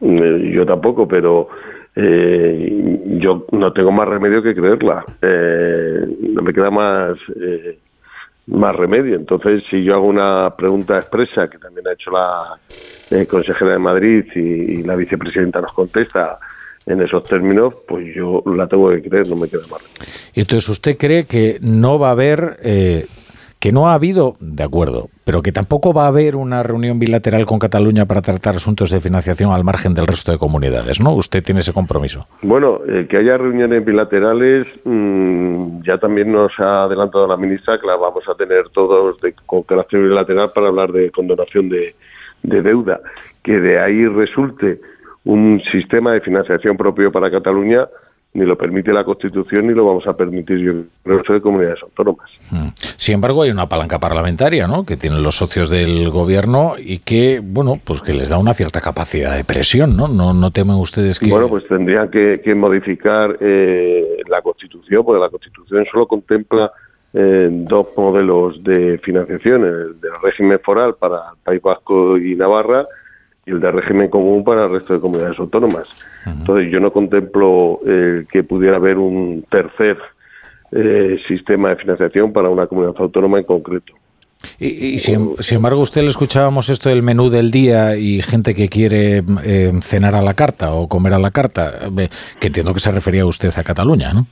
Eh, 0.00 0.52
Yo 0.54 0.64
tampoco, 0.64 1.08
pero 1.08 1.48
eh, 1.96 3.00
yo 3.20 3.44
no 3.50 3.72
tengo 3.72 3.90
más 3.90 4.06
remedio 4.06 4.44
que 4.44 4.54
creerla. 4.54 5.04
Eh, 5.22 6.06
no 6.20 6.40
me 6.42 6.52
queda 6.52 6.70
más 6.70 7.16
eh, 7.40 7.78
más 8.46 8.74
remedio. 8.74 9.16
Entonces, 9.16 9.62
si 9.70 9.82
yo 9.84 9.94
hago 9.94 10.06
una 10.06 10.54
pregunta 10.56 10.96
expresa, 10.96 11.48
que 11.48 11.58
también 11.58 11.86
ha 11.88 11.92
hecho 11.92 12.10
la 12.10 12.58
eh, 13.10 13.26
consejera 13.26 13.72
de 13.72 13.78
Madrid 13.78 14.24
y, 14.34 14.82
la 14.82 14.96
vicepresidenta 14.96 15.60
nos 15.60 15.72
contesta 15.72 16.38
en 16.86 17.00
esos 17.00 17.22
términos, 17.24 17.74
pues 17.86 18.14
yo 18.14 18.42
la 18.46 18.66
tengo 18.66 18.90
que 18.90 19.02
creer, 19.02 19.28
no 19.28 19.36
me 19.36 19.48
queda 19.48 19.62
más 19.70 19.80
entonces 20.34 20.68
usted 20.68 20.96
cree 20.96 21.26
que 21.26 21.58
no 21.60 21.98
va 21.98 22.08
a 22.08 22.12
haber, 22.12 22.58
eh, 22.62 23.06
que 23.60 23.70
no 23.70 23.88
ha 23.88 23.94
habido, 23.94 24.36
de 24.40 24.64
acuerdo, 24.64 25.08
pero 25.24 25.42
que 25.42 25.52
tampoco 25.52 25.92
va 25.92 26.04
a 26.04 26.08
haber 26.08 26.36
una 26.36 26.62
reunión 26.62 26.98
bilateral 26.98 27.46
con 27.46 27.58
Cataluña 27.58 28.06
para 28.06 28.22
tratar 28.22 28.56
asuntos 28.56 28.90
de 28.90 29.00
financiación 29.00 29.52
al 29.52 29.64
margen 29.64 29.94
del 29.94 30.06
resto 30.06 30.32
de 30.32 30.38
comunidades, 30.38 31.00
¿no? 31.00 31.14
Usted 31.14 31.42
tiene 31.42 31.60
ese 31.60 31.72
compromiso. 31.72 32.26
Bueno, 32.42 32.80
eh, 32.86 33.06
que 33.08 33.18
haya 33.18 33.36
reuniones 33.36 33.84
bilaterales, 33.84 34.66
mm, 34.84 35.82
ya 35.82 35.98
también 35.98 36.32
nos 36.32 36.52
ha 36.58 36.84
adelantado 36.84 37.26
la 37.26 37.36
ministra 37.36 37.78
que 37.80 37.86
las 37.86 38.00
vamos 38.00 38.24
a 38.28 38.34
tener 38.34 38.68
todos 38.70 39.20
de, 39.20 39.34
con 39.46 39.62
carácter 39.62 40.00
bilateral 40.00 40.52
para 40.52 40.68
hablar 40.68 40.92
de 40.92 41.10
condonación 41.10 41.68
de 41.68 41.94
deuda. 42.42 43.00
Que 43.42 43.58
de 43.58 43.80
ahí 43.80 44.06
resulte 44.06 44.80
un 45.24 45.60
sistema 45.70 46.12
de 46.12 46.20
financiación 46.20 46.76
propio 46.76 47.12
para 47.12 47.30
Cataluña, 47.30 47.86
ni 48.34 48.46
lo 48.46 48.56
permite 48.56 48.92
la 48.92 49.04
Constitución 49.04 49.66
ni 49.66 49.74
lo 49.74 49.84
vamos 49.84 50.06
a 50.06 50.16
permitir 50.16 50.58
yo, 50.58 50.72
el 50.72 50.88
resto 51.04 51.34
de 51.34 51.40
comunidades 51.40 51.82
autónomas. 51.82 52.30
Mm. 52.50 52.68
Sin 52.96 53.16
embargo, 53.16 53.42
hay 53.42 53.50
una 53.50 53.68
palanca 53.68 53.98
parlamentaria, 53.98 54.66
¿no? 54.66 54.86
Que 54.86 54.96
tienen 54.96 55.22
los 55.22 55.36
socios 55.36 55.68
del 55.68 56.08
gobierno 56.08 56.74
y 56.78 57.00
que, 57.00 57.40
bueno, 57.42 57.74
pues 57.84 58.00
que 58.00 58.14
les 58.14 58.30
da 58.30 58.38
una 58.38 58.54
cierta 58.54 58.80
capacidad 58.80 59.36
de 59.36 59.44
presión, 59.44 59.96
¿no? 59.96 60.08
No, 60.08 60.32
no 60.32 60.50
temen 60.50 60.76
ustedes 60.76 61.18
que... 61.18 61.28
Bueno, 61.28 61.48
pues 61.48 61.66
tendrían 61.68 62.10
que, 62.10 62.40
que 62.42 62.54
modificar 62.54 63.36
eh, 63.40 64.16
la 64.28 64.40
Constitución, 64.40 65.04
porque 65.04 65.20
la 65.20 65.30
Constitución 65.30 65.84
solo 65.90 66.06
contempla 66.06 66.72
eh, 67.12 67.48
dos 67.50 67.88
modelos 67.96 68.62
de 68.64 68.96
financiación, 68.98 69.64
el 69.64 70.00
del 70.00 70.12
régimen 70.22 70.58
foral 70.60 70.94
para 70.94 71.16
el 71.16 71.38
País 71.44 71.60
Vasco 71.60 72.16
y 72.16 72.34
Navarra 72.34 72.86
y 73.44 73.50
el 73.50 73.60
de 73.60 73.70
régimen 73.70 74.08
común 74.08 74.44
para 74.44 74.66
el 74.66 74.72
resto 74.72 74.94
de 74.94 75.00
comunidades 75.00 75.38
autónomas. 75.38 75.88
Entonces 76.26 76.70
yo 76.70 76.80
no 76.80 76.92
contemplo 76.92 77.80
eh, 77.86 78.24
que 78.30 78.44
pudiera 78.44 78.76
haber 78.76 78.98
un 78.98 79.44
tercer 79.50 79.98
eh, 80.70 81.18
sistema 81.26 81.70
de 81.70 81.76
financiación 81.76 82.32
para 82.32 82.48
una 82.48 82.66
comunidad 82.66 82.94
autónoma 82.98 83.38
en 83.38 83.44
concreto. 83.44 83.94
Y, 84.58 84.94
y 84.94 84.98
sin, 84.98 85.36
sin 85.38 85.56
embargo, 85.56 85.80
usted 85.80 86.02
le 86.02 86.08
escuchábamos 86.08 86.68
esto 86.68 86.88
del 86.88 87.02
menú 87.02 87.30
del 87.30 87.50
día 87.50 87.96
y 87.96 88.22
gente 88.22 88.54
que 88.54 88.68
quiere 88.68 89.22
eh, 89.44 89.72
cenar 89.82 90.14
a 90.14 90.22
la 90.22 90.34
carta 90.34 90.72
o 90.72 90.88
comer 90.88 91.14
a 91.14 91.18
la 91.18 91.30
carta, 91.30 91.88
eh, 91.98 92.08
que 92.40 92.46
entiendo 92.48 92.72
que 92.74 92.80
se 92.80 92.90
refería 92.90 93.26
usted 93.26 93.50
a 93.56 93.62
Cataluña, 93.62 94.12
¿no? 94.12 94.26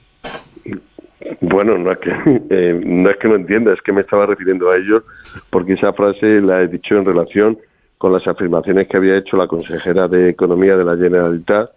Bueno, 1.41 1.79
no 1.79 1.93
es 1.93 1.99
que 1.99 2.11
eh, 2.51 2.81
no 2.85 3.11
es 3.11 3.17
que 3.19 3.29
no 3.29 3.37
entienda, 3.37 3.73
es 3.73 3.81
que 3.83 3.93
me 3.93 4.01
estaba 4.03 4.27
refiriendo 4.27 4.71
a 4.71 4.77
ellos 4.77 5.03
porque 5.51 5.75
esa 5.75 5.93
frase 5.93 6.41
la 6.41 6.63
he 6.63 6.69
dicho 6.69 6.97
en 6.97 7.05
relación 7.05 7.59
con 8.01 8.15
las 8.15 8.27
afirmaciones 8.27 8.89
que 8.89 8.97
había 8.97 9.19
hecho 9.19 9.37
la 9.37 9.47
consejera 9.47 10.09
de 10.09 10.31
Economía 10.31 10.75
de 10.75 10.85
la 10.87 10.97
Generalitat, 10.97 11.69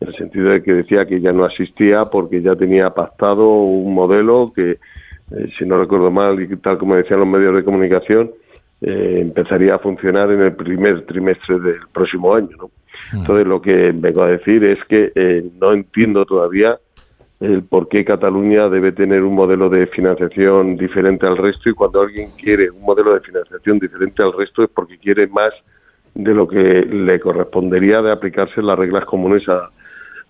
en 0.00 0.08
el 0.08 0.16
sentido 0.16 0.48
de 0.48 0.60
que 0.60 0.72
decía 0.72 1.06
que 1.06 1.20
ya 1.20 1.30
no 1.30 1.44
asistía 1.44 2.06
porque 2.06 2.42
ya 2.42 2.56
tenía 2.56 2.90
pactado 2.90 3.48
un 3.48 3.94
modelo 3.94 4.52
que, 4.52 4.72
eh, 4.72 5.48
si 5.56 5.64
no 5.64 5.78
recuerdo 5.78 6.10
mal, 6.10 6.42
y 6.42 6.48
tal 6.56 6.78
como 6.78 6.96
decían 6.96 7.20
los 7.20 7.28
medios 7.28 7.54
de 7.54 7.62
comunicación, 7.62 8.32
eh, 8.80 9.18
empezaría 9.20 9.76
a 9.76 9.78
funcionar 9.78 10.32
en 10.32 10.40
el 10.40 10.52
primer 10.56 11.06
trimestre 11.06 11.60
del 11.60 11.78
próximo 11.92 12.34
año. 12.34 12.56
¿no? 12.58 12.70
Entonces, 13.12 13.46
lo 13.46 13.62
que 13.62 13.92
vengo 13.94 14.24
a 14.24 14.30
decir 14.30 14.64
es 14.64 14.84
que 14.88 15.12
eh, 15.14 15.44
no 15.60 15.74
entiendo 15.74 16.24
todavía 16.24 16.76
el 17.42 17.64
por 17.64 17.88
qué 17.88 18.04
Cataluña 18.04 18.68
debe 18.68 18.92
tener 18.92 19.22
un 19.22 19.34
modelo 19.34 19.68
de 19.68 19.86
financiación 19.88 20.76
diferente 20.76 21.26
al 21.26 21.36
resto 21.36 21.68
y 21.68 21.74
cuando 21.74 22.00
alguien 22.00 22.30
quiere 22.36 22.70
un 22.70 22.82
modelo 22.82 23.14
de 23.14 23.20
financiación 23.20 23.78
diferente 23.78 24.22
al 24.22 24.32
resto 24.32 24.62
es 24.62 24.70
porque 24.70 24.96
quiere 24.98 25.26
más 25.26 25.52
de 26.14 26.34
lo 26.34 26.46
que 26.46 26.56
le 26.58 27.18
correspondería 27.18 28.00
de 28.00 28.12
aplicarse 28.12 28.62
las 28.62 28.78
reglas 28.78 29.04
comunes 29.06 29.48
a, 29.48 29.70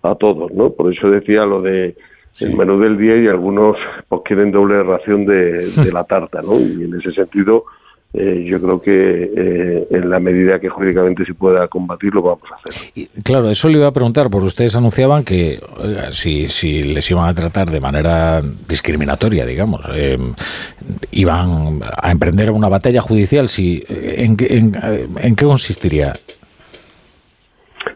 a 0.01 0.15
todos, 0.15 0.51
¿no? 0.53 0.71
Por 0.71 0.91
eso 0.91 1.09
decía 1.09 1.45
lo 1.45 1.61
de 1.61 1.95
el 2.39 2.57
menú 2.57 2.79
del 2.79 2.97
día 2.97 3.15
y 3.15 3.27
algunos 3.27 3.77
pues 4.07 4.21
quieren 4.25 4.51
doble 4.51 4.81
ración 4.81 5.25
de, 5.25 5.69
de 5.69 5.91
la 5.91 6.03
tarta, 6.03 6.41
¿no? 6.41 6.53
Y 6.59 6.85
en 6.85 6.95
ese 6.99 7.11
sentido 7.11 7.65
eh, 8.15 8.43
yo 8.45 8.61
creo 8.61 8.79
que 8.79 9.31
eh, 9.35 9.87
en 9.89 10.09
la 10.09 10.19
medida 10.19 10.59
que 10.59 10.69
jurídicamente 10.69 11.25
se 11.25 11.33
pueda 11.33 11.67
combatir 11.67 12.13
lo 12.13 12.21
vamos 12.21 12.43
a 12.51 12.55
hacer. 12.55 12.91
Y, 12.93 13.07
claro, 13.23 13.49
eso 13.49 13.67
le 13.69 13.79
iba 13.79 13.87
a 13.87 13.91
preguntar, 13.91 14.29
porque 14.29 14.45
ustedes 14.47 14.75
anunciaban 14.75 15.23
que 15.23 15.59
si, 16.11 16.47
si 16.47 16.83
les 16.83 17.09
iban 17.09 17.27
a 17.27 17.33
tratar 17.33 17.71
de 17.71 17.79
manera 17.79 18.41
discriminatoria, 18.69 19.47
digamos, 19.47 19.81
eh, 19.95 20.17
iban 21.11 21.81
a 21.81 22.11
emprender 22.11 22.51
una 22.51 22.69
batalla 22.69 23.01
judicial. 23.01 23.49
Si, 23.49 23.83
¿en, 23.89 24.37
en, 24.39 24.73
¿En 25.19 25.35
qué 25.35 25.45
consistiría? 25.45 26.13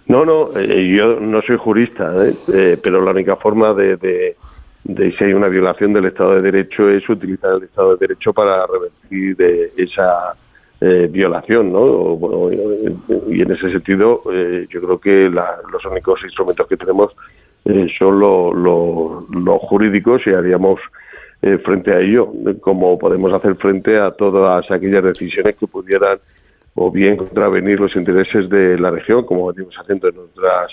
No, 0.07 0.25
no, 0.25 0.59
yo 0.59 1.19
no 1.19 1.41
soy 1.43 1.57
jurista, 1.57 2.11
pero 2.81 3.01
la 3.01 3.11
única 3.11 3.35
forma 3.35 3.73
de 3.73 3.97
de 3.97 4.35
si 4.95 5.23
hay 5.23 5.33
una 5.33 5.49
violación 5.49 5.91
del 5.93 6.05
Estado 6.05 6.35
de 6.35 6.51
Derecho 6.51 6.89
es 6.89 7.07
utilizar 7.09 7.55
el 7.55 7.63
Estado 7.63 7.95
de 7.95 8.07
Derecho 8.07 8.31
para 8.31 8.65
revertir 8.65 9.35
de 9.35 9.71
esa 9.75 10.33
eh, 10.79 11.07
violación, 11.11 11.73
¿no? 11.73 12.15
Bueno, 12.15 12.53
y 13.27 13.41
en 13.41 13.51
ese 13.51 13.71
sentido, 13.71 14.21
eh, 14.31 14.65
yo 14.69 14.79
creo 14.79 14.99
que 14.99 15.23
los 15.23 15.85
únicos 15.89 16.21
instrumentos 16.23 16.67
que 16.67 16.77
tenemos 16.77 17.11
eh, 17.65 17.87
son 17.97 18.19
los 18.19 19.61
jurídicos 19.63 20.21
y 20.25 20.31
haríamos 20.31 20.79
frente 21.63 21.93
a 21.93 21.99
ello, 21.99 22.31
como 22.61 22.97
podemos 22.97 23.31
hacer 23.31 23.55
frente 23.55 23.97
a 23.99 24.09
todas 24.09 24.69
aquellas 24.71 25.03
decisiones 25.03 25.55
que 25.55 25.67
pudieran 25.67 26.17
o 26.73 26.91
bien 26.91 27.15
contravenir 27.15 27.79
los 27.79 27.95
intereses 27.95 28.49
de 28.49 28.77
la 28.79 28.89
región, 28.89 29.23
como 29.23 29.53
venimos 29.53 29.75
haciendo 29.79 30.09
en 30.09 30.15
otras 30.17 30.71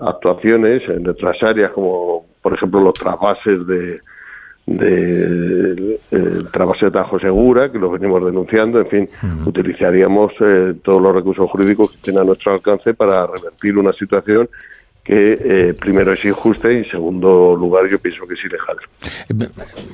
actuaciones, 0.00 0.88
en 0.88 1.08
otras 1.08 1.42
áreas, 1.42 1.72
como 1.72 2.24
por 2.48 2.56
ejemplo, 2.56 2.80
los 2.80 2.94
trasvases 2.94 3.66
de, 3.66 4.00
de 4.64 6.00
trasvase 6.50 6.86
de 6.86 6.90
Tajo 6.92 7.20
Segura, 7.20 7.70
que 7.70 7.78
lo 7.78 7.90
venimos 7.90 8.24
denunciando, 8.24 8.80
en 8.80 8.88
fin, 8.88 9.08
utilizaríamos 9.44 10.32
eh, 10.40 10.72
todos 10.82 11.02
los 11.02 11.14
recursos 11.14 11.50
jurídicos 11.50 11.90
que 11.90 11.96
estén 11.96 12.16
a 12.16 12.24
nuestro 12.24 12.54
alcance 12.54 12.94
para 12.94 13.26
revertir 13.26 13.76
una 13.76 13.92
situación 13.92 14.48
que 15.04 15.34
eh, 15.38 15.74
primero 15.74 16.14
es 16.14 16.24
injusta 16.24 16.72
y 16.72 16.76
en 16.76 16.90
segundo 16.90 17.54
lugar 17.54 17.86
yo 17.90 17.98
pienso 17.98 18.26
que 18.26 18.32
es 18.32 18.40
ilegal. 18.44 18.76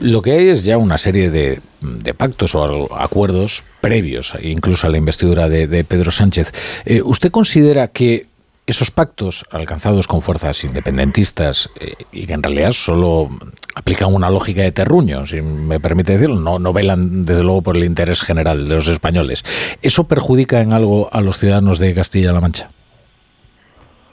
Lo 0.01 0.23
que 0.23 0.31
hay 0.31 0.49
es 0.51 0.65
ya 0.65 0.79
una 0.79 0.97
serie 0.99 1.31
de, 1.31 1.59
de 1.81 2.15
pactos 2.15 2.55
o 2.55 2.95
acuerdos 2.97 3.65
previos, 3.81 4.37
incluso 4.41 4.87
a 4.87 4.91
la 4.91 4.99
investidura 4.99 5.49
de, 5.49 5.67
de 5.67 5.83
Pedro 5.83 6.13
Sánchez. 6.13 6.53
Eh, 6.85 7.03
¿Usted 7.03 7.33
considera 7.33 7.89
que 7.89 8.27
esos 8.67 8.91
pactos 8.91 9.45
alcanzados 9.51 10.07
con 10.07 10.23
fuerzas 10.23 10.65
independentistas 10.65 11.71
eh, 11.79 11.93
y 12.13 12.27
que 12.27 12.33
en 12.33 12.43
realidad 12.43 12.73
solo 12.73 13.29
aplican 13.75 14.15
una 14.15 14.31
lógica 14.31 14.63
de 14.63 14.73
terruño, 14.73 15.27
si 15.27 15.43
me 15.43 15.81
permite 15.81 16.13
decirlo, 16.13 16.59
no, 16.59 16.73
velan 16.73 17.25
desde 17.25 17.43
luego 17.43 17.63
por 17.63 17.77
el 17.77 17.85
interés 17.85 18.23
general 18.23 18.69
de 18.69 18.75
los 18.75 18.89
españoles. 18.89 19.45
¿Eso 19.83 20.09
perjudica 20.09 20.61
en 20.61 20.73
algo 20.73 21.09
a 21.13 21.21
los 21.21 21.39
ciudadanos 21.39 21.79
de 21.79 21.95
Castilla-La 21.95 22.41
Mancha? 22.41 22.71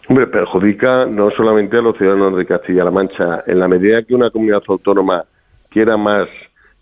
Hombre, 0.09 0.27
perjudica 0.27 1.05
no 1.05 1.31
solamente 1.31 1.77
a 1.77 1.81
los 1.81 1.97
ciudadanos 1.97 2.35
de 2.35 2.45
Castilla-La 2.45 2.91
Mancha. 2.91 3.43
En 3.47 3.59
la 3.59 3.69
medida 3.69 4.03
que 4.03 4.13
una 4.13 4.29
comunidad 4.29 4.61
autónoma 4.67 5.23
quiera 5.69 5.95
más 5.95 6.27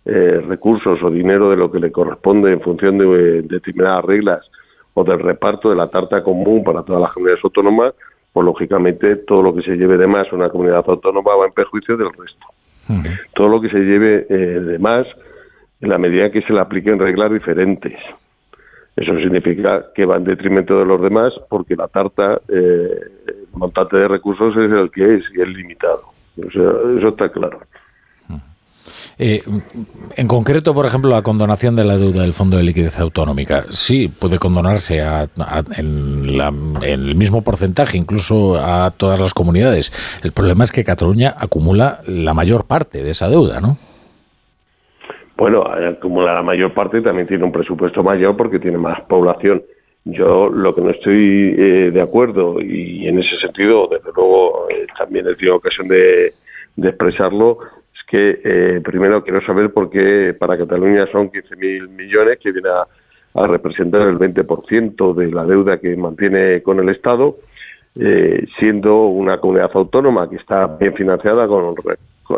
eh, 0.05 0.41
recursos 0.47 0.97
o 1.03 1.11
dinero 1.11 1.51
de 1.51 1.57
lo 1.57 1.71
que 1.71 1.79
le 1.79 1.91
corresponde 1.91 2.51
en 2.51 2.61
función 2.61 2.97
de 2.97 3.05
eh, 3.05 3.41
determinadas 3.43 4.03
reglas, 4.05 4.49
o 4.99 5.03
del 5.05 5.19
reparto 5.19 5.69
de 5.69 5.77
la 5.77 5.87
tarta 5.87 6.21
común 6.23 6.61
para 6.63 6.83
todas 6.83 7.01
las 7.01 7.13
comunidades 7.13 7.43
autónomas, 7.43 7.93
pues 8.33 8.45
lógicamente 8.45 9.15
todo 9.15 9.41
lo 9.41 9.55
que 9.55 9.61
se 9.61 9.77
lleve 9.77 9.97
de 9.97 10.07
más 10.07 10.31
una 10.33 10.49
comunidad 10.49 10.83
autónoma 10.85 11.35
va 11.35 11.45
en 11.45 11.53
perjuicio 11.53 11.95
del 11.95 12.09
resto. 12.09 12.45
Todo 13.35 13.47
lo 13.47 13.59
que 13.59 13.69
se 13.69 13.79
lleve 13.79 14.25
eh, 14.29 14.59
de 14.59 14.79
más, 14.79 15.05
en 15.79 15.89
la 15.89 15.97
medida 15.99 16.31
que 16.31 16.41
se 16.41 16.51
le 16.51 16.59
apliquen 16.59 16.99
reglas 16.99 17.31
diferentes. 17.31 17.93
Eso 18.95 19.15
significa 19.17 19.85
que 19.95 20.05
va 20.05 20.17
en 20.17 20.25
detrimento 20.25 20.77
de 20.77 20.85
los 20.85 21.01
demás 21.01 21.31
porque 21.49 21.75
la 21.75 21.87
tarta, 21.87 22.41
eh, 22.49 22.99
el 23.27 23.47
montante 23.53 23.95
de 23.95 24.07
recursos 24.07 24.57
es 24.57 24.71
el 24.71 24.91
que 24.91 25.15
es 25.15 25.23
y 25.33 25.41
es 25.41 25.47
limitado. 25.47 26.01
eso 26.35 27.07
está 27.07 27.29
claro. 27.29 27.59
Eh, 29.21 29.41
en 30.15 30.27
concreto, 30.29 30.73
por 30.73 30.85
ejemplo, 30.85 31.11
la 31.11 31.21
condonación 31.21 31.75
de 31.75 31.83
la 31.83 31.97
deuda 31.97 32.21
del 32.21 32.31
Fondo 32.31 32.55
de 32.55 32.63
Liquidez 32.63 32.97
Autonómica. 33.01 33.65
Sí, 33.69 34.07
puede 34.07 34.39
condonarse 34.39 35.03
en, 35.75 36.23
el 36.81 37.15
mismo 37.15 37.43
porcentaje, 37.43 37.97
incluso 37.97 38.55
a 38.55 38.91
todas 38.91 39.19
las 39.19 39.33
comunidades. 39.33 39.91
El 40.23 40.31
problema 40.31 40.63
es 40.63 40.71
que 40.71 40.85
Cataluña 40.85 41.35
acumula 41.37 41.99
la 42.07 42.33
mayor 42.33 42.65
parte 42.65 43.03
de 43.03 43.09
esa 43.09 43.29
deuda, 43.29 43.59
¿no? 43.59 43.77
Bueno, 45.35 45.63
acumula 45.63 46.35
la 46.35 46.41
mayor 46.41 46.73
parte, 46.73 47.01
también 47.01 47.27
tiene 47.27 47.43
un 47.43 47.51
presupuesto 47.51 48.01
mayor 48.01 48.37
porque 48.37 48.57
tiene 48.57 48.77
más 48.77 49.01
población. 49.01 49.61
Yo 50.05 50.47
lo 50.47 50.73
que 50.73 50.81
no 50.81 50.91
estoy 50.91 51.55
eh, 51.57 51.91
de 51.91 52.01
acuerdo, 52.01 52.61
y 52.61 53.05
en 53.05 53.19
ese 53.19 53.37
sentido, 53.41 53.89
desde 53.91 54.11
luego, 54.15 54.69
eh, 54.69 54.87
también 54.97 55.27
he 55.27 55.35
tenido 55.35 55.57
ocasión 55.57 55.89
de 55.89 56.33
expresarlo, 56.77 57.57
que 58.09 58.41
eh, 58.43 58.81
primero 58.83 59.23
quiero 59.23 59.39
saber 59.45 59.71
por 59.71 59.91
qué 59.91 60.35
para 60.37 60.57
Cataluña 60.57 61.05
son 61.11 61.31
15.000 61.31 61.87
millones, 61.89 62.39
que 62.39 62.51
viene 62.51 62.69
a, 62.69 62.87
representar 63.45 64.01
el 64.01 64.17
20% 64.17 65.13
de 65.13 65.31
la 65.31 65.45
deuda 65.45 65.77
que 65.77 65.95
mantiene 65.95 66.63
con 66.63 66.79
el 66.79 66.89
Estado, 66.89 67.37
eh, 67.95 68.47
siendo 68.57 69.05
una 69.05 69.37
comunidad 69.37 69.69
autónoma 69.75 70.27
que 70.27 70.37
está 70.37 70.65
bien 70.65 70.95
financiada 70.95 71.47
con, 71.47 71.75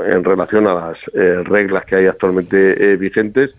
en 0.06 0.22
relación 0.24 0.68
a 0.68 0.74
las 0.74 0.98
eh, 1.14 1.44
reglas 1.46 1.86
que 1.86 1.96
hay 1.96 2.08
actualmente 2.08 2.98
vigentes. 2.98 3.52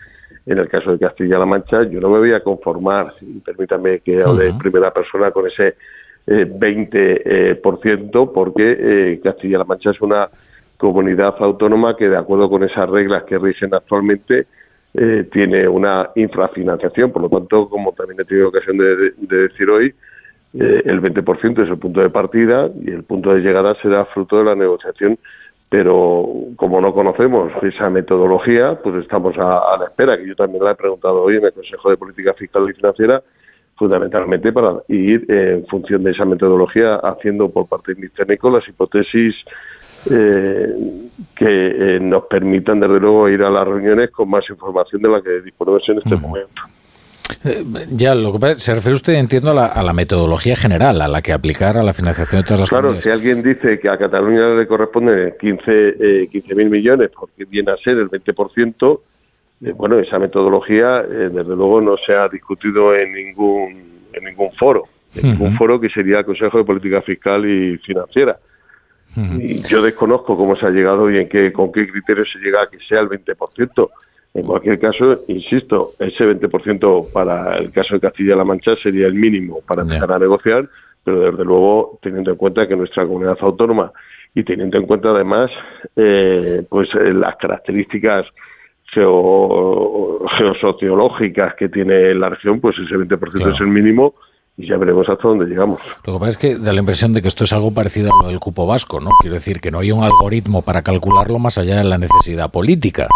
En 0.45 0.59
el 0.59 0.69
caso 0.69 0.93
de 0.93 0.99
Castilla-La 0.99 1.47
Mancha, 1.47 1.81
yo 1.89 2.01
no 2.01 2.11
me 2.11 2.19
voy 2.19 2.35
a 2.35 2.41
conformar, 2.41 3.15
permítame 3.45 4.01
que 4.01 4.23
hable 4.23 4.49
en 4.49 4.59
primera 4.59 4.93
persona, 4.93 5.31
con 5.31 5.47
ese 5.47 5.77
20%, 6.27 8.33
porque 8.33 9.21
Castilla-La 9.25 9.65
Mancha 9.65 9.91
es 9.91 10.01
una 10.03 10.29
comunidad 10.83 11.37
autónoma 11.39 11.97
que, 11.97 12.09
de 12.09 12.17
acuerdo 12.17 12.51
con 12.51 12.65
esas 12.65 12.91
reglas 12.91 13.23
que 13.23 13.39
rigen 13.39 13.73
actualmente, 13.73 14.47
eh, 14.95 15.29
tiene 15.33 15.69
una 15.69 16.11
infrafinanciación. 16.17 17.13
Por 17.13 17.23
lo 17.23 17.29
tanto, 17.29 17.69
como 17.69 17.93
también 17.93 18.21
he 18.21 18.25
tenido 18.25 18.49
ocasión 18.49 18.77
de, 18.79 19.13
decir 19.17 19.71
hoy, 19.71 19.95
eh, 20.55 20.83
el 20.85 21.01
20% 21.01 21.63
es 21.63 21.69
el 21.69 21.79
punto 21.79 22.01
de 22.01 22.11
partida 22.11 22.69
y 22.85 22.91
el 22.91 23.05
punto 23.05 23.33
de 23.33 23.43
llegada 23.43 23.77
será 23.81 24.07
fruto 24.07 24.39
de 24.39 24.45
la 24.45 24.57
negociación. 24.57 25.19
Pero 25.69 26.27
como 26.57 26.81
no 26.81 26.93
conocemos 26.93 27.53
esa 27.63 27.89
metodología, 27.89 28.75
pues 28.83 28.97
estamos 28.97 29.39
a, 29.39 29.77
la 29.79 29.87
espera, 29.87 30.19
que 30.19 30.27
yo 30.27 30.35
también 30.35 30.65
la 30.65 30.73
he 30.73 30.75
preguntado 30.75 31.23
hoy 31.23 31.37
en 31.37 31.45
el 31.45 31.53
Consejo 31.53 31.91
de 31.91 31.97
Política 31.97 32.35
Fiscal 32.35 32.69
y 32.69 32.75
Financiera, 32.75 33.23
fundamentalmente 33.77 34.53
para 34.53 34.83
ir 34.89 35.25
en 35.29 35.65
función 35.67 36.03
de 36.03 36.11
esa 36.11 36.25
metodología 36.25 36.97
haciendo 36.97 37.49
por 37.49 37.69
parte 37.69 37.95
de 37.95 38.11
las 38.51 38.69
hipótesis 38.69 39.37
eh, 40.11 40.67
que 41.37 41.47
eh, 41.97 42.01
nos 42.01 42.25
permitan, 42.25 42.81
desde 42.81 42.99
luego, 42.99 43.29
ir 43.29 43.43
a 43.43 43.51
las 43.51 43.67
reuniones 43.67 44.11
con 44.11 44.29
más 44.29 44.49
información 44.51 45.01
de 45.01 45.09
la 45.09 45.23
que 45.23 45.41
disponemos 45.43 45.83
en 45.89 45.99
este 45.99 46.17
momento. 46.17 46.63
Eh, 47.45 47.65
ya, 47.89 48.15
lo 48.15 48.33
que 48.33 48.57
se 48.57 48.75
refiere 48.75 48.97
usted, 48.97 49.15
entiendo, 49.15 49.51
a 49.53 49.83
la, 49.83 49.93
metodología 49.93 50.57
general, 50.57 51.01
a 51.01 51.09
la 51.09 51.23
que 51.23 51.33
aplicar 51.33 51.79
a 51.79 51.83
la 51.83 51.93
financiación 51.93 52.43
de 52.43 52.47
todas 52.47 52.61
las 52.61 52.69
Claro, 52.69 53.01
si 53.01 53.11
alguien 53.11 53.43
dice 53.43 53.79
que 53.79 53.89
a 53.89 53.97
Cataluña 53.97 54.55
le 54.55 54.67
corresponden 54.67 55.35
15 55.41 56.29
mil 56.57 56.71
millones, 56.71 57.11
porque 57.19 57.45
viene 57.45 57.73
a 57.73 57.77
ser 57.77 57.99
el 57.99 58.11
20%, 58.11 59.01
bueno, 59.77 59.99
esa 60.01 60.19
metodología, 60.19 61.03
desde 61.03 61.57
luego, 61.57 61.81
no 61.81 61.97
se 61.97 62.13
ha 62.13 62.29
discutido 62.29 62.95
en 62.95 63.13
ningún, 63.13 64.03
en 64.13 64.25
ningún 64.25 64.51
foro, 64.59 64.85
en 65.15 65.31
ningún 65.31 65.57
foro 65.57 65.81
que 65.81 65.89
sería 65.89 66.19
el 66.19 66.25
Consejo 66.25 66.59
de 66.59 66.65
Política 66.65 67.01
Fiscal 67.03 67.47
y 67.47 67.79
Financiera. 67.79 68.37
Y 69.17 69.63
yo 69.63 69.83
desconozco 69.83 70.37
cómo 70.37 70.57
se 70.57 70.67
ha 70.67 70.71
llegado 70.71 71.11
y 71.11 71.19
en 71.19 71.29
qué, 71.29 71.53
con 71.53 71.71
qué 71.71 71.87
criterios 71.87 72.29
se 72.33 72.39
llega 72.39 72.63
a 72.63 72.67
que 72.69 72.79
sea 72.89 73.01
el 73.01 73.09
20%. 73.09 73.91
En 74.35 74.45
cualquier 74.45 74.79
caso, 74.79 75.19
insisto, 75.29 75.91
ese 75.99 76.25
20% 76.25 77.13
para 77.13 77.59
el 77.59 77.71
caso 77.71 77.95
de 77.95 78.01
Castilla-La 78.01 78.45
Mancha 78.45 78.75
sería 78.77 79.07
el 79.07 79.15
mínimo 79.15 79.61
para 79.67 79.83
empezar 79.83 80.11
a 80.13 80.19
negociar, 80.19 80.69
pero 81.05 81.21
desde 81.21 81.45
luego, 81.45 81.99
teniendo 82.01 82.31
en 82.31 82.37
cuenta 82.39 82.67
que 82.67 82.75
nuestra 82.75 83.07
comunidad 83.07 83.37
autónoma 83.41 83.93
y 84.35 84.43
teniendo 84.45 84.79
en 84.79 84.87
cuenta 84.87 85.11
además 85.11 85.51
eh, 85.95 86.65
pues 86.71 86.89
eh, 86.95 87.13
las 87.13 87.37
características 87.37 88.25
geo, 88.93 90.25
geosociológicas 90.39 91.55
que 91.57 91.69
tiene 91.69 92.15
la 92.15 92.31
región, 92.31 92.61
pues 92.61 92.77
ese 92.79 92.95
20% 92.95 93.55
es 93.55 93.61
el 93.61 93.69
mínimo 93.69 94.15
y 94.57 94.69
ya 94.69 94.77
veremos 94.77 95.09
hasta 95.09 95.27
dónde 95.27 95.47
llegamos. 95.47 95.81
Lo 96.07 96.15
que 96.15 96.19
pasa 96.19 96.31
es 96.31 96.39
que 96.39 96.57
da 96.57 96.73
la 96.73 96.81
impresión 96.81 97.15
de 97.15 97.23
que 97.23 97.29
esto 97.29 97.45
es 97.45 97.53
algo 97.53 97.73
parecido 97.73 98.11
a 98.13 98.23
lo 98.23 98.29
del 98.29 98.39
cupo 98.39 98.67
vasco, 98.67 99.01
¿no? 99.01 99.11
Quiero 99.21 99.35
decir 99.35 99.61
que 99.61 99.71
no 99.71 99.79
hay 99.79 99.93
un 99.93 100.05
algoritmo 100.05 100.63
para 100.63 100.83
calcularlo 100.83 101.39
más 101.39 101.57
allá 101.57 101.79
de 101.79 101.85
la 101.85 101.97
necesidad 101.97 102.51
política. 102.51 103.07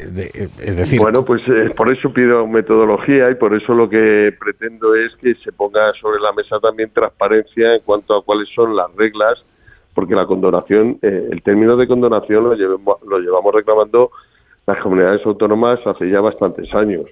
Eh, 0.00 0.30
eh, 0.34 0.48
es 0.60 0.76
decir, 0.76 1.00
bueno, 1.00 1.24
pues 1.24 1.42
eh, 1.48 1.70
por 1.74 1.90
eso 1.92 2.12
pido 2.12 2.46
metodología 2.46 3.30
y 3.30 3.34
por 3.34 3.54
eso 3.54 3.72
lo 3.72 3.88
que 3.88 4.34
pretendo 4.38 4.94
es 4.94 5.14
que 5.22 5.34
se 5.36 5.52
ponga 5.52 5.90
sobre 6.00 6.20
la 6.20 6.32
mesa 6.32 6.58
también 6.60 6.90
transparencia 6.92 7.74
en 7.76 7.80
cuanto 7.82 8.14
a 8.14 8.22
cuáles 8.22 8.48
son 8.54 8.76
las 8.76 8.94
reglas, 8.94 9.42
porque 9.94 10.14
la 10.14 10.26
condonación, 10.26 10.98
el 11.02 11.40
término 11.42 11.76
de 11.76 11.86
condonación 11.86 12.44
lo, 12.44 12.54
llevamos, 12.54 12.96
lo 13.06 13.18
llevamos 13.20 13.54
reclamando 13.54 14.10
las 14.66 14.78
comunidades 14.82 15.24
autónomas 15.24 15.78
hace 15.86 16.10
ya 16.10 16.20
bastantes 16.20 16.72
años, 16.74 17.04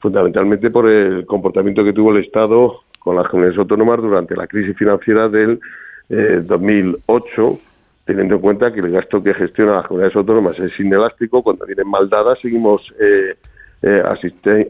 fundamentalmente 0.00 0.70
por 0.70 0.88
el 0.88 1.24
comportamiento 1.24 1.82
que 1.82 1.92
tuvo 1.92 2.10
el 2.12 2.24
Estado 2.24 2.82
con 3.06 3.14
las 3.14 3.28
comunidades 3.28 3.60
autónomas 3.60 4.02
durante 4.02 4.34
la 4.34 4.48
crisis 4.48 4.76
financiera 4.76 5.28
del 5.28 5.60
2008, 6.08 7.30
eh, 7.40 7.58
teniendo 8.04 8.34
en 8.34 8.40
cuenta 8.40 8.72
que 8.72 8.80
el 8.80 8.90
gasto 8.90 9.22
que 9.22 9.32
gestiona 9.32 9.76
las 9.76 9.86
comunidades 9.86 10.16
autónomas 10.16 10.58
es 10.58 10.72
inelástico, 10.80 11.40
cuando 11.40 11.64
vienen 11.66 11.88
mal 11.88 12.08
dadas 12.08 12.36
seguimos 12.40 12.82
eh, 12.98 13.36
eh, 13.82 14.02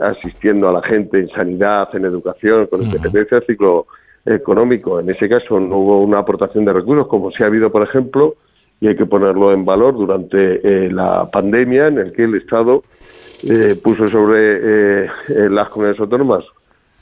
asistiendo 0.00 0.68
a 0.68 0.72
la 0.72 0.82
gente 0.82 1.18
en 1.18 1.30
sanidad, 1.30 1.88
en 1.94 2.04
educación, 2.04 2.66
con 2.66 2.82
independencia 2.82 3.38
del 3.38 3.46
ciclo 3.46 3.86
económico. 4.26 5.00
En 5.00 5.08
ese 5.08 5.30
caso 5.30 5.58
no 5.58 5.78
hubo 5.78 6.02
una 6.02 6.18
aportación 6.18 6.66
de 6.66 6.74
recursos, 6.74 7.08
como 7.08 7.30
sí 7.30 7.42
ha 7.42 7.46
habido, 7.46 7.72
por 7.72 7.84
ejemplo, 7.84 8.34
y 8.82 8.88
hay 8.88 8.96
que 8.96 9.06
ponerlo 9.06 9.50
en 9.54 9.64
valor 9.64 9.96
durante 9.96 10.90
la 10.90 11.26
pandemia, 11.32 11.86
en 11.86 11.96
el 11.96 12.12
que 12.12 12.24
el 12.24 12.34
Estado 12.34 12.82
puso 13.82 14.06
sobre 14.08 15.06
las 15.48 15.70
comunidades 15.70 16.00
autónomas 16.00 16.44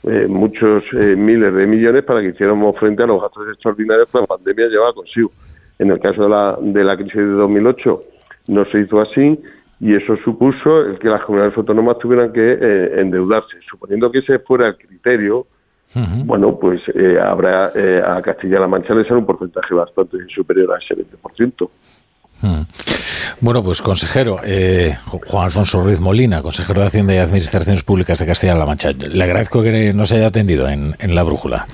eh, 0.07 0.27
muchos 0.27 0.83
eh, 1.01 1.15
miles 1.15 1.51
de 1.53 1.65
millones 1.65 2.03
para 2.03 2.21
que 2.21 2.29
hiciéramos 2.29 2.77
frente 2.77 3.01
a 3.01 3.07
los 3.07 3.19
gastos 3.19 3.47
extraordinarios 3.49 4.07
que 4.11 4.19
la 4.19 4.27
pandemia 4.27 4.67
llevaba 4.67 4.93
consigo. 4.93 5.31
En 5.79 5.89
el 5.89 5.99
caso 5.99 6.23
de 6.23 6.29
la, 6.29 6.57
de 6.61 6.83
la 6.83 6.95
crisis 6.95 7.15
de 7.15 7.25
2008 7.25 7.99
no 8.47 8.65
se 8.65 8.81
hizo 8.81 9.01
así 9.01 9.39
y 9.79 9.95
eso 9.95 10.15
supuso 10.23 10.81
el 10.81 10.99
que 10.99 11.07
las 11.07 11.23
comunidades 11.23 11.57
autónomas 11.57 11.97
tuvieran 11.97 12.31
que 12.31 12.39
eh, 12.39 13.01
endeudarse. 13.01 13.57
Suponiendo 13.67 14.11
que 14.11 14.19
ese 14.19 14.37
fuera 14.39 14.67
el 14.67 14.77
criterio, 14.77 15.47
bueno, 16.25 16.59
pues 16.59 16.81
habrá 17.21 17.67
a 17.67 18.21
Castilla-La 18.21 18.67
Mancha 18.67 18.93
le 18.93 19.03
será 19.03 19.17
un 19.17 19.25
porcentaje 19.25 19.73
bastante 19.73 20.17
superior 20.27 20.73
a 20.73 20.77
ese 20.77 20.93
20%. 20.93 21.63
Hmm. 21.63 21.84
Bueno, 23.41 23.63
pues 23.63 23.81
consejero, 23.81 24.39
eh, 24.43 24.97
Juan 25.05 25.45
Alfonso 25.45 25.81
Ruiz 25.81 25.99
Molina, 25.99 26.41
consejero 26.41 26.81
de 26.81 26.87
Hacienda 26.87 27.15
y 27.15 27.17
Administraciones 27.17 27.83
Públicas 27.83 28.19
de 28.19 28.25
Castilla-La 28.25 28.65
Mancha. 28.65 28.91
Le 28.91 29.23
agradezco 29.23 29.63
que 29.63 29.93
nos 29.93 30.11
haya 30.11 30.27
atendido 30.27 30.69
en, 30.69 30.95
en 30.99 31.15
La 31.15 31.23
Brújula. 31.23 31.67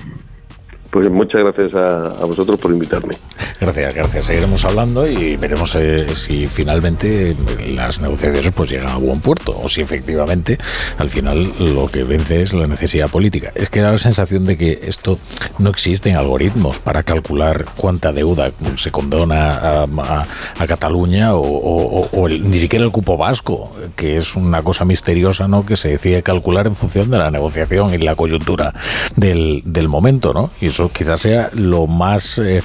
Pues 0.92 1.10
muchas 1.10 1.40
gracias 1.40 1.74
a, 1.74 2.26
vosotros 2.26 2.60
por 2.60 2.70
invitarme. 2.70 3.14
Gracias, 3.58 3.94
gracias. 3.94 4.26
Seguiremos 4.26 4.62
hablando 4.66 5.08
y 5.08 5.36
veremos 5.36 5.74
eh, 5.74 6.14
si 6.14 6.44
finalmente 6.46 7.34
las 7.66 8.02
negociaciones 8.02 8.54
pues 8.54 8.70
llegan 8.70 8.90
a 8.90 8.96
buen 8.96 9.20
puerto 9.20 9.58
o 9.58 9.68
si 9.70 9.80
efectivamente 9.80 10.58
al 10.98 11.08
final 11.08 11.50
lo 11.58 11.88
que 11.88 12.04
vence 12.04 12.42
es 12.42 12.52
la 12.52 12.66
necesidad 12.66 13.08
política. 13.08 13.52
Es 13.54 13.70
que 13.70 13.80
da 13.80 13.90
la 13.90 13.96
sensación 13.96 14.44
de 14.44 14.58
que 14.58 14.80
esto 14.82 15.18
no 15.58 15.70
existen 15.70 16.14
algoritmos 16.16 16.78
para 16.78 17.04
calcular 17.04 17.64
cuánta 17.74 18.12
deuda 18.12 18.52
se 18.76 18.90
condona 18.90 19.84
a, 19.84 20.26
Cataluña 20.66 21.34
o, 21.34 22.28
ni 22.28 22.58
siquiera 22.58 22.84
el 22.84 22.90
cupo 22.90 23.16
vasco, 23.16 23.72
que 23.96 24.16
es 24.16 24.36
una 24.36 24.62
cosa 24.62 24.84
misteriosa, 24.84 25.48
¿no? 25.48 25.66
Que 25.66 25.76
se 25.76 25.88
decide 25.88 26.22
calcular 26.22 26.66
en 26.66 26.74
función 26.74 27.10
de 27.10 27.18
la 27.18 27.30
negociación 27.30 27.92
y 27.92 27.98
la 27.98 28.14
coyuntura 28.14 28.72
del, 29.16 29.62
momento, 29.88 30.32
¿no? 30.32 30.50
Y 30.60 30.66
eso 30.66 30.81
quizás 30.90 31.20
sea 31.20 31.50
lo 31.54 31.86
más... 31.86 32.38
Eh, 32.38 32.62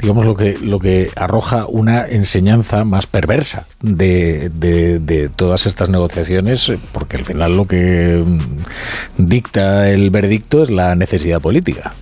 digamos 0.00 0.26
lo 0.26 0.36
que 0.36 0.56
lo 0.58 0.78
que 0.78 1.10
arroja 1.16 1.66
una 1.66 2.06
enseñanza 2.06 2.84
más 2.84 3.06
perversa 3.06 3.66
de, 3.82 4.48
de, 4.48 5.28
todas 5.28 5.66
estas 5.66 5.88
negociaciones 5.88 6.72
porque 6.92 7.16
al 7.16 7.24
final 7.24 7.56
lo 7.56 7.66
que 7.66 8.22
mm, 8.24 9.24
dicta 9.24 9.90
el 9.90 10.10
veredicto 10.10 10.62
es 10.62 10.70
la 10.70 10.94
necesidad 10.94 11.40
política. 11.40 11.94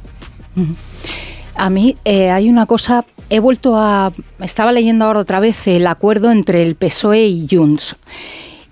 A 1.54 1.70
mí 1.70 1.96
eh, 2.04 2.30
hay 2.30 2.50
una 2.50 2.66
cosa 2.66 3.06
he 3.30 3.40
vuelto 3.40 3.76
a 3.76 4.12
estaba 4.40 4.72
leyendo 4.72 5.06
ahora 5.06 5.20
otra 5.20 5.40
vez 5.40 5.66
el 5.66 5.86
acuerdo 5.86 6.30
entre 6.30 6.62
el 6.62 6.76
PSOE 6.76 7.26
y 7.26 7.48
Junts 7.50 7.96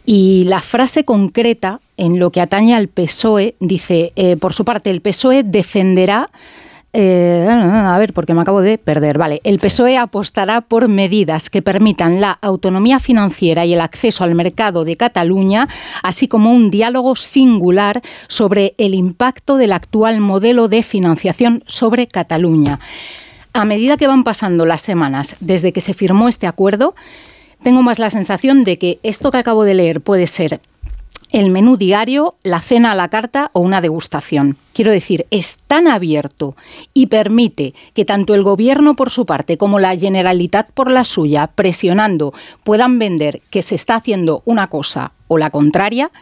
y 0.05 0.45
la 0.45 0.61
frase 0.61 1.05
concreta 1.05 1.81
en 1.97 2.19
lo 2.19 2.31
que 2.31 2.41
atañe 2.41 2.75
al 2.75 2.89
PSOE 2.89 3.55
dice, 3.61 4.13
eh, 4.17 4.37
por 4.37 4.53
su 4.53 4.65
parte, 4.65 4.91
el 4.91 5.01
PSOE 5.01 5.43
defenderá 5.43 6.27
eh, 6.97 7.49
a 7.51 7.99
ver, 7.99 8.13
porque 8.13 8.35
me 8.35 8.43
acabo 8.43 8.63
de 8.63 8.79
perder. 8.79 9.19
Vale, 9.19 9.41
el 9.43 9.59
PSOE 9.59 9.99
apostará 9.99 10.61
por 10.61 10.87
medidas 10.87 11.51
que 11.51 11.61
permitan 11.61 12.21
la 12.21 12.39
autonomía 12.41 13.01
financiera 13.01 13.65
y 13.67 13.75
el 13.75 13.81
acceso 13.81 14.23
al 14.23 14.37
mercado 14.37 14.85
de 14.85 14.97
Cataluña, 14.97 15.69
así 16.05 16.29
como 16.29 16.53
un 16.53 16.71
diálogo 16.71 17.17
singular 17.17 18.01
sobre 18.29 18.75
el 18.79 18.95
impacto 18.95 19.57
del 19.57 19.73
actual 19.73 20.21
modelo 20.21 20.69
de 20.69 20.85
financiación 20.85 21.65
sobre 21.67 22.07
Cataluña. 22.07 22.79
A 23.53 23.65
medida 23.65 23.97
que 23.97 24.07
van 24.07 24.23
pasando 24.23 24.65
las 24.65 24.81
semanas 24.81 25.35
desde 25.41 25.73
que 25.73 25.81
se 25.81 25.95
firmó 25.95 26.29
este 26.29 26.47
acuerdo, 26.47 26.95
tengo 27.65 27.83
más 27.83 27.99
la 27.99 28.11
sensación 28.11 28.63
de 28.63 28.79
que 28.79 29.01
esto 29.03 29.31
que 29.31 29.39
acabo 29.39 29.65
de 29.65 29.75
leer 29.75 30.03
puede 30.03 30.27
ser 30.27 30.61
el 31.33 31.51
menú 31.51 31.77
diario, 31.77 32.37
la 32.45 32.61
cena 32.61 32.93
a 32.93 32.95
la 32.95 33.09
carta 33.09 33.51
o 33.55 33.61
una 33.61 33.81
degustación. 33.81 34.57
Quiero 34.73 34.93
decir, 34.93 35.27
es 35.31 35.59
tan 35.67 35.89
abierto 35.89 36.55
y 36.93 37.07
permite 37.07 37.75
que 37.95 38.05
tanto 38.05 38.35
el 38.35 38.45
gobierno 38.45 38.95
por 38.95 39.11
su 39.11 39.27
parte 39.27 39.57
como 39.57 39.81
la 39.81 39.97
Generalitat 39.97 40.71
por 40.73 40.91
la 40.91 41.05
suya, 41.05 41.49
presionando, 41.49 42.35
puedan 42.63 42.99
vender 43.01 43.41
que 43.51 43.63
se 43.63 43.75
está 43.75 43.97
haciendo 43.97 44.43
una 44.45 44.69
cosa 44.69 45.13
o 45.27 45.39
la 45.39 45.51
contraria. 45.51 46.13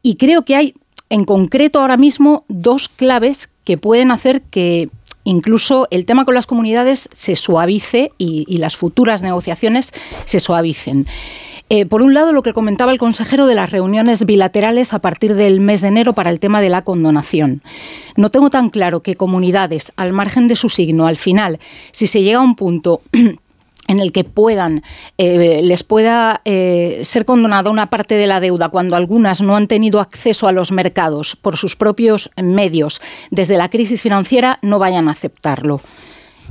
Y 0.00 0.14
creo 0.14 0.44
que 0.44 0.56
hay 0.56 0.74
en 1.10 1.24
concreto 1.24 1.80
ahora 1.80 1.96
mismo 1.96 2.44
dos 2.48 2.88
claves 2.88 3.50
que 3.64 3.76
pueden 3.78 4.12
hacer 4.12 4.42
que 4.42 4.90
incluso 5.26 5.88
el 5.90 6.06
tema 6.06 6.24
con 6.24 6.34
las 6.34 6.46
comunidades 6.46 7.10
se 7.12 7.36
suavice 7.36 8.12
y, 8.16 8.56
las 8.56 8.76
futuras 8.76 9.20
negociaciones 9.20 9.92
se 10.24 10.40
suavicen. 10.40 11.06
Eh, 11.68 11.84
por 11.84 12.00
un 12.00 12.14
lado, 12.14 12.32
lo 12.32 12.42
que 12.42 12.52
comentaba 12.52 12.92
el 12.92 12.98
consejero 12.98 13.46
de 13.46 13.56
las 13.56 13.70
reuniones 13.70 14.24
bilaterales 14.24 14.94
a 14.94 15.00
partir 15.00 15.34
del 15.34 15.60
mes 15.60 15.80
de 15.80 15.88
enero 15.88 16.14
para 16.14 16.30
el 16.30 16.40
tema 16.40 16.60
de 16.60 16.70
la 16.70 16.82
condonación. 16.82 17.60
No 18.16 18.30
tengo 18.30 18.50
tan 18.50 18.70
claro 18.70 19.02
que 19.02 19.14
comunidades, 19.16 19.92
al 19.96 20.12
margen 20.12 20.46
de 20.46 20.56
su 20.56 20.68
signo, 20.68 21.06
al 21.06 21.16
final, 21.16 21.58
si 21.90 22.06
se 22.06 22.22
llega 22.22 22.38
a 22.38 22.42
un 22.42 22.54
punto 22.54 23.02
en 23.88 24.00
el 24.00 24.12
que 24.12 24.24
puedan 24.24 24.82
eh, 25.18 25.60
les 25.62 25.82
pueda 25.82 26.40
eh, 26.44 27.00
ser 27.04 27.24
condonada 27.24 27.70
una 27.70 27.86
parte 27.86 28.14
de 28.14 28.26
la 28.26 28.40
deuda 28.40 28.68
cuando 28.68 28.96
algunas 28.96 29.42
no 29.42 29.56
han 29.56 29.68
tenido 29.68 30.00
acceso 30.00 30.48
a 30.48 30.52
los 30.52 30.72
mercados 30.72 31.36
por 31.36 31.56
sus 31.56 31.76
propios 31.76 32.30
medios 32.36 33.00
desde 33.30 33.56
la 33.56 33.70
crisis 33.70 34.02
financiera 34.02 34.58
no 34.62 34.78
vayan 34.78 35.08
a 35.08 35.12
aceptarlo. 35.12 35.80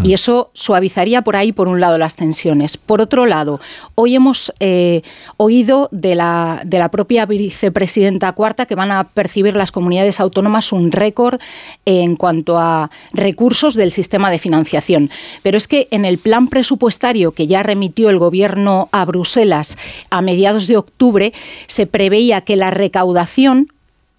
Y 0.03 0.13
eso 0.13 0.49
suavizaría 0.53 1.21
por 1.21 1.35
ahí, 1.35 1.51
por 1.51 1.67
un 1.67 1.79
lado, 1.79 1.97
las 1.97 2.15
tensiones. 2.15 2.77
Por 2.77 3.01
otro 3.01 3.25
lado, 3.25 3.59
hoy 3.95 4.15
hemos 4.15 4.53
eh, 4.59 5.01
oído 5.37 5.89
de 5.91 6.15
la, 6.15 6.61
de 6.65 6.79
la 6.79 6.89
propia 6.89 7.25
vicepresidenta 7.25 8.33
cuarta 8.33 8.65
que 8.65 8.75
van 8.75 8.91
a 8.91 9.05
percibir 9.05 9.55
las 9.55 9.71
comunidades 9.71 10.19
autónomas 10.19 10.71
un 10.71 10.91
récord 10.91 11.39
en 11.85 12.15
cuanto 12.15 12.57
a 12.57 12.89
recursos 13.13 13.75
del 13.75 13.91
sistema 13.91 14.29
de 14.29 14.39
financiación. 14.39 15.09
Pero 15.43 15.57
es 15.57 15.67
que 15.67 15.87
en 15.91 16.05
el 16.05 16.17
plan 16.17 16.47
presupuestario 16.47 17.31
que 17.31 17.47
ya 17.47 17.63
remitió 17.63 18.09
el 18.09 18.19
Gobierno 18.19 18.89
a 18.91 19.05
Bruselas 19.05 19.77
a 20.09 20.21
mediados 20.21 20.67
de 20.67 20.77
octubre, 20.77 21.33
se 21.67 21.87
preveía 21.87 22.41
que 22.41 22.55
la 22.55 22.71
recaudación 22.71 23.67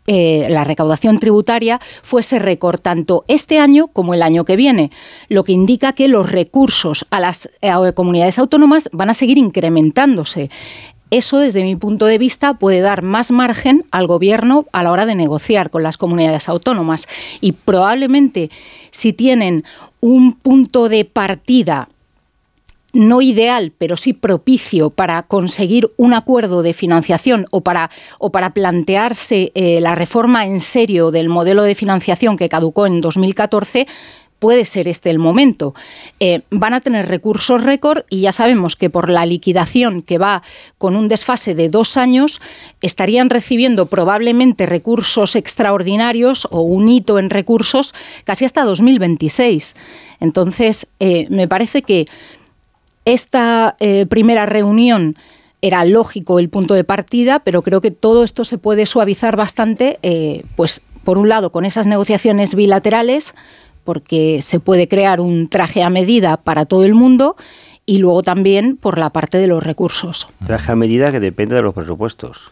eh, 0.07 0.47
la 0.51 0.65
recaudación 0.65 1.19
tributaria 1.19 1.81
fuese 2.03 2.39
récord 2.39 2.81
tanto 2.81 3.25
este 3.29 3.59
año 3.59 3.89
como 3.89 4.15
el 4.15 4.23
año 4.23 4.45
que 4.45 4.57
viene, 4.57 4.91
lo 5.29 5.43
que 5.43 5.53
indica 5.53 5.93
que 5.95 6.09
los 6.09 6.31
recursos 6.31 7.07
a 7.11 7.21
las 7.21 7.51
eh, 7.61 7.73
comunidades 7.95 8.39
autónomas 8.39 8.89
van 8.93 9.11
a 9.11 9.15
seguir 9.15 9.39
incrementándose. 9.39 10.51
Eso, 11.11 11.39
desde 11.39 11.63
mi 11.63 11.77
punto 11.77 12.07
de 12.07 12.19
vista, 12.19 12.55
puede 12.55 12.81
dar 12.81 13.03
más 13.03 13.31
margen 13.31 13.85
al 13.93 14.09
Gobierno 14.09 14.67
a 14.73 14.83
la 14.83 14.91
hora 14.91 15.07
de 15.07 15.15
negociar 15.15 15.71
con 15.71 15.85
las 15.85 15.97
comunidades 15.97 16.49
autónomas. 16.49 17.07
Y 17.41 17.53
probablemente, 17.53 18.51
si 18.91 19.13
tienen 19.13 19.65
un 20.01 20.33
punto 20.33 20.89
de 20.89 21.05
partida 21.05 21.89
no 22.97 23.23
ideal, 23.23 23.73
pero 23.77 23.97
sí 23.97 24.13
propicio 24.13 24.91
para 24.91 25.23
conseguir 25.23 25.91
un 25.97 26.15
acuerdo 26.15 26.63
de 26.63 26.75
financiación 26.75 27.47
o 27.51 27.61
para, 27.61 27.91
o 28.19 28.31
para 28.31 28.51
plantearse 28.51 29.53
eh, 29.55 29.81
la 29.81 29.95
reforma 29.95 30.47
en 30.47 30.61
serio 30.61 31.11
del 31.11 31.29
modelo 31.29 31.63
de 31.63 31.75
financiación 31.75 32.37
que 32.37 32.49
caducó 32.49 32.87
en 32.87 33.01
2014, 33.01 33.87
puede 34.39 34.65
ser 34.65 34.89
este 34.89 35.11
el 35.11 35.19
momento. 35.19 35.75
Eh, 36.21 36.43
van 36.51 36.75
a 36.75 36.81
tener 36.81 37.09
recursos 37.09 37.63
récord 37.63 38.05
y 38.11 38.21
ya 38.21 38.33
sabemos 38.33 38.77
que 38.77 38.91
por 38.91 39.09
la 39.09 39.27
liquidación 39.27 40.03
que 40.03 40.19
va 40.19 40.43
con 40.79 40.97
un 40.97 41.09
desfase 41.09 41.55
de 41.55 41.69
dos 41.69 41.97
años, 41.97 42.41
estarían 42.81 43.31
recibiendo 43.31 43.87
probablemente 43.87 44.67
recursos 44.67 45.37
extraordinarios 45.37 46.47
o 46.51 46.63
un 46.63 46.89
hito 46.89 47.19
en 47.19 47.31
recursos 47.31 47.95
casi 48.25 48.45
hasta 48.45 48.65
2026. 48.65 49.75
Entonces, 50.21 50.89
eh, 51.01 51.27
me 51.31 51.49
parece 51.49 51.83
que 51.83 52.07
esta 53.07 53.77
eh, 53.81 54.05
primera 54.05 54.45
reunión 54.45 55.15
era 55.63 55.87
lógico 55.87 56.39
el 56.39 56.51
punto 56.51 56.75
de 56.75 56.85
partida, 56.85 57.39
pero 57.39 57.63
creo 57.63 57.81
que 57.81 57.91
todo 57.91 58.23
esto 58.23 58.45
se 58.45 58.59
puede 58.59 58.85
suavizar 58.85 59.37
bastante, 59.37 59.99
pues 60.55 60.83
por 61.03 61.17
un 61.17 61.31
lado 61.31 61.51
con 61.51 61.65
esas 61.65 61.87
negociaciones 61.87 62.55
bilaterales, 62.55 63.35
porque 63.85 64.43
se 64.43 64.61
puede 64.61 64.87
crear 64.87 65.21
un 65.21 65.49
traje 65.49 65.83
a 65.83 65.89
medida 65.89 66.37
para 66.37 66.67
todo 66.67 66.85
el 66.85 66.95
mundo 66.95 67.37
y 67.87 67.97
luego 67.99 68.23
también 68.23 68.77
por 68.77 68.99
la 68.99 69.09
parte 69.11 69.39
de 69.39 69.47
los 69.47 69.63
recursos. 69.63 70.27
Traje 70.45 70.73
a 70.73 70.77
medida 70.77 71.13
que 71.13 71.21
depende 71.21 71.55
de 71.55 71.63
los 71.63 71.73
presupuestos. 71.73 72.51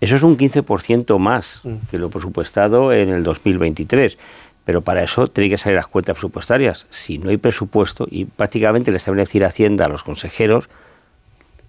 Eso 0.00 0.16
es 0.16 0.22
un 0.22 0.36
15% 0.36 1.18
más 1.18 1.60
mm. 1.64 1.74
que 1.90 1.98
lo 1.98 2.10
presupuestado 2.10 2.92
en 2.92 3.10
el 3.10 3.22
2023. 3.22 4.18
Pero 4.64 4.80
para 4.80 5.02
eso 5.02 5.28
tiene 5.28 5.50
que 5.50 5.58
salir 5.58 5.76
las 5.76 5.86
cuentas 5.86 6.14
presupuestarias. 6.14 6.86
Si 6.90 7.18
no 7.18 7.30
hay 7.30 7.36
presupuesto, 7.36 8.06
y 8.10 8.24
prácticamente 8.24 8.90
les 8.92 9.02
saben 9.02 9.18
decir 9.18 9.44
Hacienda 9.44 9.84
a 9.84 9.88
los 9.88 10.02
consejeros, 10.02 10.68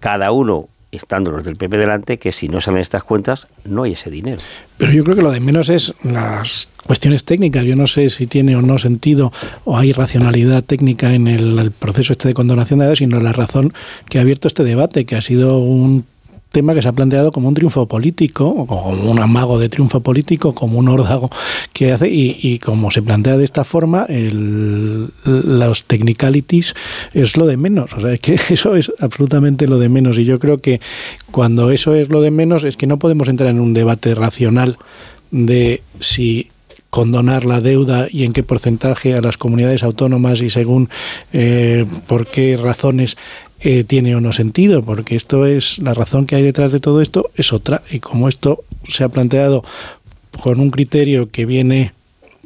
cada 0.00 0.32
uno 0.32 0.68
estando 0.96 1.30
los 1.30 1.44
del 1.44 1.56
PP 1.56 1.76
delante, 1.76 2.18
que 2.18 2.32
si 2.32 2.48
no 2.48 2.60
salen 2.60 2.80
estas 2.80 3.04
cuentas, 3.04 3.46
no 3.64 3.84
hay 3.84 3.92
ese 3.92 4.10
dinero. 4.10 4.38
Pero 4.76 4.92
yo 4.92 5.04
creo 5.04 5.16
que 5.16 5.22
lo 5.22 5.30
de 5.30 5.40
menos 5.40 5.68
es 5.68 5.94
las 6.02 6.68
cuestiones 6.86 7.24
técnicas. 7.24 7.64
Yo 7.64 7.76
no 7.76 7.86
sé 7.86 8.10
si 8.10 8.26
tiene 8.26 8.56
o 8.56 8.62
no 8.62 8.78
sentido 8.78 9.32
o 9.64 9.76
hay 9.76 9.92
racionalidad 9.92 10.62
técnica 10.62 11.12
en 11.12 11.26
el, 11.26 11.70
proceso 11.70 12.12
este 12.12 12.28
de 12.28 12.34
condonación 12.34 12.78
de 12.78 12.86
edad, 12.86 12.94
sino 12.94 13.20
la 13.20 13.32
razón 13.32 13.72
que 14.08 14.18
ha 14.18 14.22
abierto 14.22 14.48
este 14.48 14.64
debate, 14.64 15.04
que 15.04 15.16
ha 15.16 15.22
sido 15.22 15.58
un 15.58 16.04
tema 16.50 16.74
que 16.74 16.82
se 16.82 16.88
ha 16.88 16.92
planteado 16.92 17.32
como 17.32 17.48
un 17.48 17.54
triunfo 17.54 17.86
político, 17.86 18.66
como 18.66 19.10
un 19.10 19.20
amago 19.20 19.58
de 19.58 19.68
triunfo 19.68 20.00
político, 20.00 20.54
como 20.54 20.78
un 20.78 20.88
órdago 20.88 21.28
que 21.72 21.92
hace, 21.92 22.08
y, 22.10 22.58
como 22.58 22.90
se 22.90 23.02
plantea 23.02 23.36
de 23.36 23.44
esta 23.44 23.64
forma, 23.64 24.06
el, 24.08 25.10
los 25.24 25.84
technicalities 25.84 26.74
es 27.12 27.36
lo 27.36 27.46
de 27.46 27.56
menos. 27.56 27.92
O 27.92 28.00
sea, 28.00 28.12
es 28.12 28.20
que 28.20 28.34
eso 28.50 28.74
es 28.76 28.90
absolutamente 28.98 29.66
lo 29.66 29.78
de 29.78 29.88
menos. 29.88 30.18
Y 30.18 30.24
yo 30.24 30.38
creo 30.38 30.58
que 30.58 30.80
cuando 31.30 31.70
eso 31.70 31.94
es 31.94 32.08
lo 32.10 32.20
de 32.20 32.30
menos, 32.30 32.64
es 32.64 32.76
que 32.76 32.86
no 32.86 32.98
podemos 32.98 33.28
entrar 33.28 33.50
en 33.50 33.60
un 33.60 33.74
debate 33.74 34.14
racional 34.14 34.78
de 35.30 35.82
si 36.00 36.50
condonar 36.96 37.44
la 37.44 37.60
deuda 37.60 38.06
y 38.10 38.24
en 38.24 38.32
qué 38.32 38.42
porcentaje 38.42 39.12
a 39.12 39.20
las 39.20 39.36
comunidades 39.36 39.82
autónomas 39.82 40.40
y 40.40 40.48
según 40.48 40.88
eh, 41.30 41.84
por 42.06 42.26
qué 42.26 42.56
razones 42.56 43.18
eh, 43.60 43.84
tiene 43.84 44.16
o 44.16 44.22
no 44.22 44.32
sentido, 44.32 44.82
porque 44.82 45.14
esto 45.14 45.44
es 45.44 45.78
la 45.78 45.92
razón 45.92 46.24
que 46.24 46.36
hay 46.36 46.42
detrás 46.42 46.72
de 46.72 46.80
todo 46.80 47.02
esto 47.02 47.28
es 47.36 47.52
otra. 47.52 47.82
Y 47.90 48.00
como 48.00 48.30
esto 48.30 48.64
se 48.88 49.04
ha 49.04 49.10
planteado 49.10 49.62
con 50.42 50.58
un 50.58 50.70
criterio 50.70 51.28
que 51.30 51.44
viene 51.44 51.92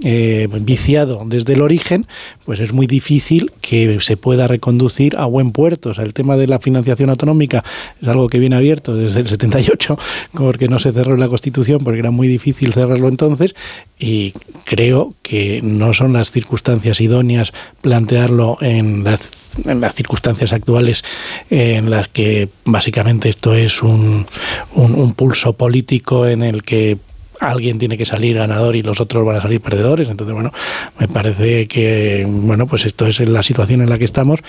eh, 0.03 0.48
viciado 0.61 1.22
desde 1.26 1.53
el 1.53 1.62
origen, 1.62 2.07
pues 2.44 2.61
es 2.61 2.72
muy 2.72 2.86
difícil 2.86 3.53
que 3.61 4.01
se 4.01 4.16
pueda 4.16 4.46
reconducir 4.46 5.16
a 5.16 5.26
buen 5.26 5.53
puerto. 5.53 5.90
O 5.90 5.94
sea, 5.94 6.05
el 6.05 6.14
tema 6.14 6.36
de 6.36 6.46
la 6.46 6.59
financiación 6.59 7.11
autonómica 7.11 7.62
es 8.01 8.09
algo 8.09 8.28
que 8.28 8.38
viene 8.38 8.57
abierto 8.57 8.94
desde 8.94 9.20
el 9.20 9.26
78, 9.26 9.98
porque 10.32 10.68
no 10.68 10.78
se 10.78 10.92
cerró 10.92 11.16
la 11.16 11.28
Constitución, 11.28 11.80
porque 11.84 12.01
era 12.01 12.11
muy 12.11 12.28
difícil 12.28 12.72
cerrarlo 12.72 13.09
entonces, 13.09 13.55
y 13.98 14.32
creo 14.64 15.14
que 15.22 15.61
no 15.62 15.92
son 15.92 16.12
las 16.12 16.30
circunstancias 16.30 17.01
idóneas 17.01 17.53
plantearlo 17.82 18.57
en 18.61 19.05
las 19.05 19.94
circunstancias 19.94 20.53
actuales 20.53 21.05
en 21.51 21.90
las 21.90 22.09
que 22.09 22.48
básicamente 22.64 23.28
esto 23.28 23.55
es 23.55 23.82
un, 23.82 24.26
un, 24.74 25.14
pulso 25.14 25.53
político 25.55 26.26
en 26.26 26.42
el 26.42 26.62
que 26.62 26.98
alguien 27.41 27.78
tiene 27.78 27.99
que 27.99 28.07
salir 28.07 28.36
ganador 28.36 28.76
y 28.76 28.82
los 28.82 29.01
otros 29.01 29.24
van 29.24 29.36
a 29.36 29.43
salir 29.43 29.61
perdedores. 29.61 30.09
Entonces, 30.09 30.34
bueno, 30.34 30.53
me 30.99 31.09
parece 31.09 31.66
que, 31.66 32.26
bueno, 32.28 32.66
pues 32.66 32.86
esto 32.86 33.07
es 33.07 33.20
la 33.20 33.43
situación 33.43 33.80
en 33.80 33.91
la 33.91 33.99
que 33.99 34.05
estamos 34.05 34.41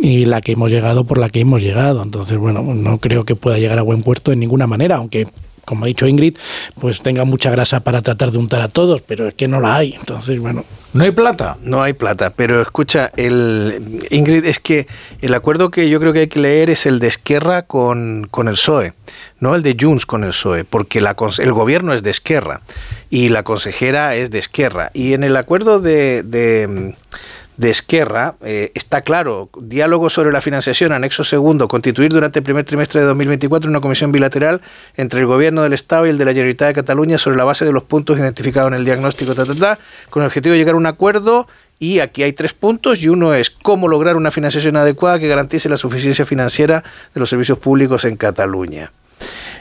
y 0.00 0.24
la 0.24 0.40
que 0.40 0.52
hemos 0.52 0.70
llegado 0.70 1.04
por 1.04 1.18
la 1.18 1.28
que 1.28 1.40
hemos 1.40 1.62
llegado. 1.62 2.02
Entonces, 2.02 2.38
bueno, 2.38 2.62
no 2.62 2.98
creo 2.98 3.24
que 3.24 3.36
pueda 3.36 3.58
llegar 3.58 3.78
a 3.78 3.82
buen 3.82 4.02
puerto 4.02 4.30
de 4.30 4.36
ninguna 4.36 4.66
manera, 4.66 4.96
aunque 4.96 5.26
como 5.64 5.84
ha 5.84 5.88
dicho 5.88 6.06
Ingrid, 6.06 6.36
pues 6.80 7.02
tenga 7.02 7.24
mucha 7.24 7.50
grasa 7.50 7.80
para 7.80 8.02
tratar 8.02 8.30
de 8.30 8.38
untar 8.38 8.60
a 8.60 8.68
todos, 8.68 9.00
pero 9.02 9.28
es 9.28 9.34
que 9.34 9.48
no 9.48 9.60
la 9.60 9.76
hay. 9.76 9.94
Entonces, 9.94 10.38
bueno. 10.40 10.64
¿No 10.92 11.02
hay 11.02 11.10
plata? 11.10 11.56
No 11.62 11.82
hay 11.82 11.92
plata, 11.92 12.30
pero 12.30 12.62
escucha, 12.62 13.10
el 13.16 14.00
Ingrid, 14.10 14.44
es 14.44 14.60
que 14.60 14.86
el 15.20 15.34
acuerdo 15.34 15.70
que 15.70 15.88
yo 15.88 15.98
creo 15.98 16.12
que 16.12 16.20
hay 16.20 16.28
que 16.28 16.38
leer 16.38 16.70
es 16.70 16.86
el 16.86 17.00
de 17.00 17.08
Esquerra 17.08 17.62
con, 17.62 18.28
con 18.30 18.46
el 18.46 18.54
PSOE, 18.54 18.92
no 19.40 19.56
el 19.56 19.64
de 19.64 19.76
Junts 19.78 20.06
con 20.06 20.22
el 20.22 20.30
PSOE, 20.30 20.64
porque 20.64 21.00
la, 21.00 21.16
el 21.38 21.52
gobierno 21.52 21.94
es 21.94 22.04
de 22.04 22.10
Esquerra 22.10 22.60
y 23.10 23.28
la 23.28 23.42
consejera 23.42 24.14
es 24.14 24.30
de 24.30 24.38
Esquerra. 24.38 24.92
Y 24.94 25.14
en 25.14 25.24
el 25.24 25.36
acuerdo 25.36 25.80
de 25.80 26.22
de 26.22 26.94
Esquerra, 27.62 28.34
eh, 28.42 28.72
está 28.74 29.02
claro, 29.02 29.48
diálogo 29.60 30.10
sobre 30.10 30.32
la 30.32 30.40
financiación, 30.40 30.92
anexo 30.92 31.22
segundo, 31.22 31.68
constituir 31.68 32.12
durante 32.12 32.40
el 32.40 32.42
primer 32.42 32.64
trimestre 32.64 33.00
de 33.00 33.06
2024 33.06 33.70
una 33.70 33.80
comisión 33.80 34.12
bilateral 34.12 34.60
entre 34.96 35.20
el 35.20 35.26
gobierno 35.26 35.62
del 35.62 35.72
Estado 35.72 36.06
y 36.06 36.10
el 36.10 36.18
de 36.18 36.24
la 36.24 36.32
Generalitat 36.32 36.68
de 36.68 36.74
Cataluña 36.74 37.18
sobre 37.18 37.36
la 37.36 37.44
base 37.44 37.64
de 37.64 37.72
los 37.72 37.84
puntos 37.84 38.18
identificados 38.18 38.72
en 38.72 38.78
el 38.78 38.84
diagnóstico, 38.84 39.34
con 40.10 40.22
el 40.22 40.26
objetivo 40.26 40.52
de 40.52 40.58
llegar 40.58 40.74
a 40.74 40.78
un 40.78 40.86
acuerdo 40.86 41.46
y 41.78 42.00
aquí 42.00 42.22
hay 42.22 42.32
tres 42.32 42.54
puntos 42.54 43.02
y 43.02 43.08
uno 43.08 43.34
es 43.34 43.50
cómo 43.50 43.88
lograr 43.88 44.16
una 44.16 44.30
financiación 44.30 44.76
adecuada 44.76 45.18
que 45.18 45.28
garantice 45.28 45.68
la 45.68 45.76
suficiencia 45.76 46.24
financiera 46.24 46.82
de 47.12 47.20
los 47.20 47.30
servicios 47.30 47.58
públicos 47.58 48.04
en 48.04 48.16
Cataluña. 48.16 48.90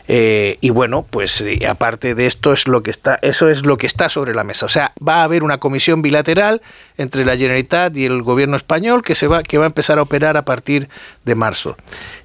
Eh, 0.07 0.57
y 0.59 0.69
bueno, 0.69 1.05
pues 1.09 1.41
eh, 1.41 1.65
aparte 1.67 2.13
de 2.15 2.25
esto 2.25 2.51
es 2.51 2.67
lo 2.67 2.83
que 2.83 2.91
está, 2.91 3.17
eso 3.21 3.49
es 3.49 3.65
lo 3.65 3.77
que 3.77 3.87
está 3.87 4.09
sobre 4.09 4.35
la 4.35 4.43
mesa. 4.43 4.65
O 4.65 4.69
sea, 4.69 4.93
va 5.05 5.21
a 5.21 5.23
haber 5.23 5.43
una 5.43 5.59
comisión 5.59 6.01
bilateral 6.01 6.61
entre 6.97 7.25
la 7.25 7.37
Generalitat 7.37 7.95
y 7.95 8.05
el 8.05 8.21
gobierno 8.21 8.55
español 8.55 9.03
que 9.03 9.15
se 9.15 9.27
va, 9.27 9.43
que 9.43 9.57
va 9.57 9.65
a 9.65 9.67
empezar 9.67 9.99
a 9.99 10.01
operar 10.01 10.35
a 10.37 10.43
partir 10.43 10.89
de 11.23 11.35
marzo. 11.35 11.77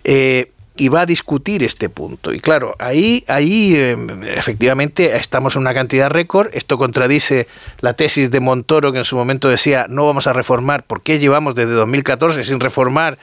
Eh, 0.04 0.50
y 0.80 0.88
va 0.88 1.00
a 1.00 1.06
discutir 1.06 1.64
este 1.64 1.88
punto. 1.88 2.32
Y 2.32 2.38
claro, 2.38 2.76
ahí, 2.78 3.24
ahí 3.26 3.74
efectivamente 4.36 5.16
estamos 5.16 5.56
en 5.56 5.62
una 5.62 5.74
cantidad 5.74 6.08
récord. 6.08 6.50
Esto 6.52 6.78
contradice 6.78 7.48
la 7.80 7.94
tesis 7.94 8.30
de 8.30 8.38
Montoro, 8.38 8.92
que 8.92 8.98
en 8.98 9.04
su 9.04 9.16
momento 9.16 9.48
decía 9.48 9.86
no 9.88 10.06
vamos 10.06 10.28
a 10.28 10.32
reformar. 10.32 10.84
¿Por 10.84 11.02
qué 11.02 11.18
llevamos 11.18 11.56
desde 11.56 11.72
2014 11.72 12.44
sin 12.44 12.60
reformar? 12.60 13.18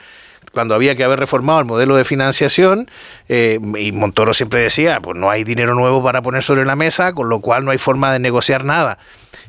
Cuando 0.56 0.74
había 0.74 0.94
que 0.94 1.04
haber 1.04 1.20
reformado 1.20 1.60
el 1.60 1.66
modelo 1.66 1.96
de 1.96 2.04
financiación, 2.04 2.88
eh, 3.28 3.60
y 3.78 3.92
Montoro 3.92 4.32
siempre 4.32 4.62
decía, 4.62 5.00
pues 5.02 5.14
no 5.14 5.30
hay 5.30 5.44
dinero 5.44 5.74
nuevo 5.74 6.02
para 6.02 6.22
poner 6.22 6.42
sobre 6.42 6.64
la 6.64 6.74
mesa, 6.76 7.12
con 7.12 7.28
lo 7.28 7.40
cual 7.40 7.66
no 7.66 7.72
hay 7.72 7.76
forma 7.76 8.10
de 8.10 8.20
negociar 8.20 8.64
nada. 8.64 8.96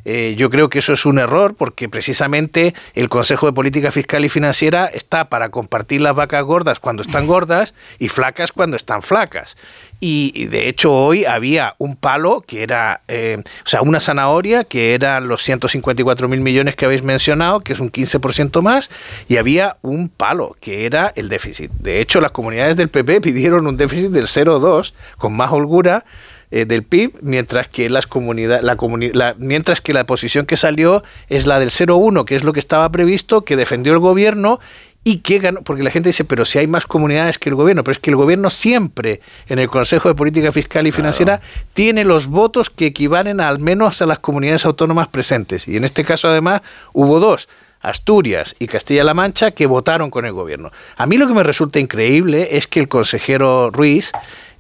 Eh, 0.04 0.36
yo 0.38 0.50
creo 0.50 0.70
que 0.70 0.80
eso 0.80 0.92
es 0.92 1.06
un 1.06 1.18
error 1.18 1.56
porque 1.56 1.88
precisamente 1.88 2.74
el 2.94 3.08
Consejo 3.08 3.46
de 3.46 3.54
Política 3.54 3.90
Fiscal 3.90 4.26
y 4.26 4.30
Financiera 4.30 4.86
está 4.88 5.30
para 5.30 5.48
compartir 5.48 6.02
las 6.02 6.14
vacas 6.14 6.44
gordas 6.44 6.82
cuando 6.82 7.04
están 7.04 7.26
gordas 7.26 7.74
y 8.00 8.10
flacas 8.10 8.52
cuando 8.52 8.76
están 8.76 9.02
flacas. 9.02 9.56
Y, 10.00 10.46
de 10.46 10.70
hecho 10.70 10.94
hoy 10.94 11.26
había 11.26 11.76
un 11.80 11.96
palo 11.96 12.42
que 12.42 12.62
era, 12.62 13.02
eh, 13.08 13.38
o 13.40 13.68
sea, 13.68 13.82
una 13.82 14.00
zanahoria 14.00 14.64
que 14.64 14.94
eran 14.94 15.28
los 15.28 15.42
154 15.44 16.28
mil 16.28 16.42
millones 16.42 16.76
que 16.76 16.86
habéis 16.86 17.02
mencionado, 17.02 17.62
que 17.62 17.74
es 17.74 17.80
un 17.80 17.92
15% 17.92 18.62
más, 18.62 18.92
y 19.28 19.38
había 19.38 19.78
un 19.82 20.10
palo 20.10 20.56
que 20.60 20.86
era 20.86 21.12
el 21.16 21.30
déficit. 21.30 21.72
De 21.72 22.00
hecho, 22.00 22.22
las 22.22 22.32
comunidades 22.32 22.78
del 22.78 22.90
PP 22.90 23.22
pidieron 23.22 23.66
un 23.66 23.78
déficit 23.78 24.12
del 24.12 24.26
0,2 24.26 24.94
con 25.18 25.36
más 25.36 25.52
holgura 25.52 26.06
eh, 26.50 26.66
del 26.66 26.84
PIB, 26.84 27.16
mientras 27.24 27.68
que 27.68 27.90
las 27.90 28.08
comunidades, 28.08 28.64
la, 28.64 29.36
mientras 29.38 29.82
que 29.82 29.94
la 29.94 30.06
posición 30.06 30.46
que 30.46 30.56
salió 30.56 31.04
es 31.28 31.46
la 31.46 31.60
del 31.60 31.72
0,1, 31.72 32.24
que 32.24 32.36
es 32.36 32.44
lo 32.46 32.54
que 32.54 32.60
estaba 32.60 32.90
previsto, 32.90 33.44
que 33.44 33.58
defendió 33.58 33.92
el 33.92 34.00
gobierno 34.00 34.60
y 35.04 35.20
que 35.20 35.40
ganó, 35.40 35.62
porque 35.62 35.84
la 35.84 35.92
gente 35.92 36.10
dice, 36.10 36.26
pero 36.26 36.44
si 36.44 36.60
hay 36.60 36.68
más 36.68 36.86
comunidades 36.86 37.38
que 37.38 37.50
el 37.50 37.56
gobierno, 37.56 37.84
pero 37.84 37.94
es 37.94 38.00
que 38.00 38.10
el 38.10 38.18
gobierno 38.18 38.50
siempre 38.50 39.22
en 39.48 39.60
el 39.60 39.70
Consejo 39.70 40.10
de 40.10 40.16
Política 40.16 40.52
Fiscal 40.52 40.86
y 40.86 40.92
Financiera 40.92 41.40
tiene 41.74 42.04
los 42.04 42.28
votos 42.28 42.70
que 42.70 42.88
equivalen 42.88 43.40
al 43.40 43.60
menos 43.60 44.02
a 44.02 44.06
las 44.06 44.20
comunidades 44.20 44.66
autónomas 44.66 45.08
presentes. 45.08 45.68
Y 45.68 45.78
en 45.78 45.86
este 45.86 46.04
caso 46.04 46.28
además 46.28 46.62
hubo 46.94 47.20
dos 47.20 47.48
Asturias 47.80 48.56
y 48.60 48.68
Castilla-La 48.68 49.14
Mancha 49.14 49.52
que 49.52 49.66
votaron 49.66 50.10
con 50.10 50.26
el 50.26 50.34
gobierno. 50.34 50.72
A 50.98 51.06
mí 51.06 51.18
lo 51.18 51.28
que 51.28 51.34
me 51.34 51.44
resulta 51.44 51.80
increíble 51.80 52.50
es 52.52 52.68
que 52.68 52.80
el 52.80 52.88
consejero 52.88 53.70
Ruiz 53.70 54.12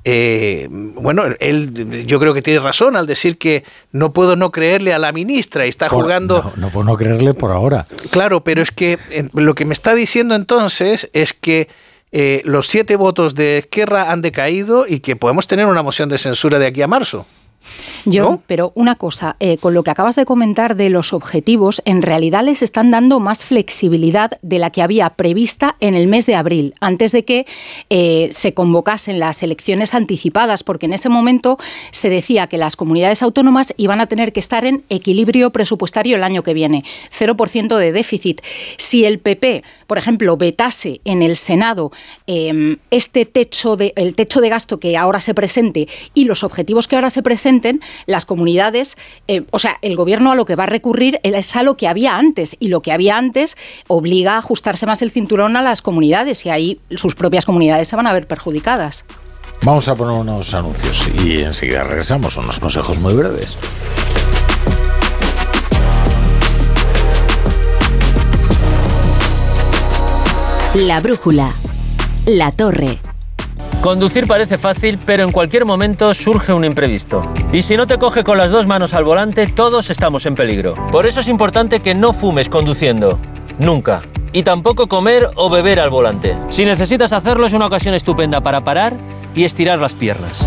eh, 0.09 0.67
bueno, 0.69 1.23
él 1.41 2.05
yo 2.05 2.17
creo 2.17 2.33
que 2.33 2.41
tiene 2.41 2.61
razón 2.61 2.95
al 2.95 3.07
decir 3.07 3.37
que 3.37 3.65
no 3.91 4.13
puedo 4.13 4.37
no 4.37 4.53
creerle 4.53 4.93
a 4.93 4.99
la 4.99 5.11
ministra 5.11 5.65
y 5.65 5.69
está 5.69 5.89
jugando... 5.89 6.53
No, 6.55 6.69
puedo 6.69 6.85
no 6.85 6.95
creerle 6.95 7.33
por 7.33 7.51
ahora. 7.51 7.87
Claro, 8.09 8.41
pero 8.41 8.61
es 8.61 8.71
que 8.71 8.99
eh, 9.11 9.27
lo 9.33 9.53
que 9.53 9.65
me 9.65 9.73
está 9.73 9.95
diciendo 9.95 10.33
entonces 10.33 11.09
es 11.11 11.33
que 11.33 11.67
eh, 12.13 12.41
los 12.45 12.67
siete 12.67 12.95
votos 12.95 13.35
de 13.35 13.57
Esquerra 13.57 14.09
han 14.09 14.21
decaído 14.21 14.85
y 14.87 14.99
que 14.99 15.17
podemos 15.17 15.45
tener 15.45 15.65
una 15.65 15.83
moción 15.83 16.07
de 16.07 16.17
censura 16.17 16.57
de 16.57 16.67
aquí 16.67 16.81
a 16.81 16.87
marzo. 16.87 17.25
Yo, 18.05 18.41
pero 18.47 18.71
una 18.75 18.95
cosa, 18.95 19.35
eh, 19.39 19.57
con 19.57 19.73
lo 19.73 19.83
que 19.83 19.91
acabas 19.91 20.15
de 20.15 20.25
comentar 20.25 20.75
de 20.75 20.89
los 20.89 21.13
objetivos, 21.13 21.81
en 21.85 22.01
realidad 22.01 22.43
les 22.43 22.61
están 22.61 22.91
dando 22.91 23.19
más 23.19 23.45
flexibilidad 23.45 24.31
de 24.41 24.59
la 24.59 24.69
que 24.69 24.81
había 24.81 25.09
prevista 25.11 25.75
en 25.79 25.93
el 25.93 26.07
mes 26.07 26.25
de 26.25 26.35
abril, 26.35 26.75
antes 26.79 27.11
de 27.11 27.25
que 27.25 27.45
eh, 27.89 28.29
se 28.31 28.53
convocasen 28.53 29.19
las 29.19 29.43
elecciones 29.43 29.93
anticipadas, 29.93 30.63
porque 30.63 30.85
en 30.85 30.93
ese 30.93 31.09
momento 31.09 31.57
se 31.91 32.09
decía 32.09 32.47
que 32.47 32.57
las 32.57 32.75
comunidades 32.75 33.21
autónomas 33.21 33.73
iban 33.77 33.99
a 33.99 34.07
tener 34.07 34.33
que 34.33 34.39
estar 34.39 34.65
en 34.65 34.83
equilibrio 34.89 35.51
presupuestario 35.51 36.15
el 36.15 36.23
año 36.23 36.43
que 36.43 36.53
viene, 36.53 36.83
0% 37.11 37.77
de 37.77 37.91
déficit. 37.91 38.41
Si 38.77 39.05
el 39.05 39.19
PP, 39.19 39.63
por 39.87 39.97
ejemplo, 39.97 40.37
vetase 40.37 41.01
en 41.05 41.21
el 41.21 41.35
Senado 41.35 41.91
em, 42.25 42.77
este 42.91 43.25
techo 43.25 43.75
de, 43.75 43.93
el 43.95 44.15
techo 44.15 44.41
de 44.41 44.49
gasto 44.49 44.79
que 44.79 44.97
ahora 44.97 45.19
se 45.19 45.33
presente 45.33 45.87
y 46.13 46.25
los 46.25 46.43
objetivos 46.43 46.87
que 46.87 46.95
ahora 46.95 47.09
se 47.09 47.23
presenten, 47.23 47.56
las 48.05 48.25
comunidades, 48.25 48.97
eh, 49.27 49.43
o 49.51 49.59
sea, 49.59 49.77
el 49.81 49.95
gobierno 49.95 50.31
a 50.31 50.35
lo 50.35 50.45
que 50.45 50.55
va 50.55 50.63
a 50.63 50.67
recurrir 50.67 51.19
es 51.23 51.55
a 51.55 51.63
lo 51.63 51.77
que 51.77 51.87
había 51.87 52.17
antes 52.17 52.55
y 52.59 52.67
lo 52.67 52.81
que 52.81 52.91
había 52.91 53.17
antes 53.17 53.57
obliga 53.87 54.33
a 54.33 54.37
ajustarse 54.39 54.85
más 54.85 55.01
el 55.01 55.11
cinturón 55.11 55.55
a 55.55 55.61
las 55.61 55.81
comunidades 55.81 56.45
y 56.45 56.49
ahí 56.49 56.79
sus 56.95 57.15
propias 57.15 57.45
comunidades 57.45 57.87
se 57.87 57.95
van 57.95 58.07
a 58.07 58.13
ver 58.13 58.27
perjudicadas. 58.27 59.05
Vamos 59.63 59.87
a 59.87 59.95
poner 59.95 60.13
unos 60.13 60.53
anuncios 60.53 61.09
y 61.23 61.41
enseguida 61.41 61.83
regresamos, 61.83 62.37
unos 62.37 62.59
consejos 62.59 62.99
muy 62.99 63.13
breves. 63.13 63.57
La 70.75 70.99
brújula. 70.99 71.53
La 72.27 72.51
torre. 72.51 72.99
Conducir 73.87 74.27
parece 74.27 74.57
fácil, 74.57 74.99
pero 75.05 75.23
en 75.23 75.31
cualquier 75.31 75.63
momento 75.63 76.13
surge 76.13 76.51
un 76.51 76.65
imprevisto. 76.65 77.25
Y 77.53 77.61
si 77.61 77.77
no 77.77 77.87
te 77.87 77.97
coge 77.97 78.25
con 78.25 78.37
las 78.37 78.51
dos 78.51 78.67
manos 78.67 78.93
al 78.93 79.05
volante, 79.05 79.47
todos 79.47 79.89
estamos 79.89 80.25
en 80.25 80.35
peligro. 80.35 80.75
Por 80.91 81.05
eso 81.05 81.21
es 81.21 81.29
importante 81.29 81.79
que 81.79 81.95
no 81.95 82.11
fumes 82.11 82.49
conduciendo. 82.49 83.17
Nunca. 83.59 84.01
Y 84.33 84.43
tampoco 84.43 84.87
comer 84.87 85.29
o 85.35 85.49
beber 85.49 85.79
al 85.79 85.89
volante. 85.89 86.35
Si 86.49 86.65
necesitas 86.65 87.13
hacerlo 87.13 87.45
es 87.45 87.53
una 87.53 87.67
ocasión 87.67 87.93
estupenda 87.95 88.41
para 88.41 88.61
parar 88.61 88.91
y 89.33 89.45
estirar 89.45 89.79
las 89.79 89.95
piernas. 89.95 90.45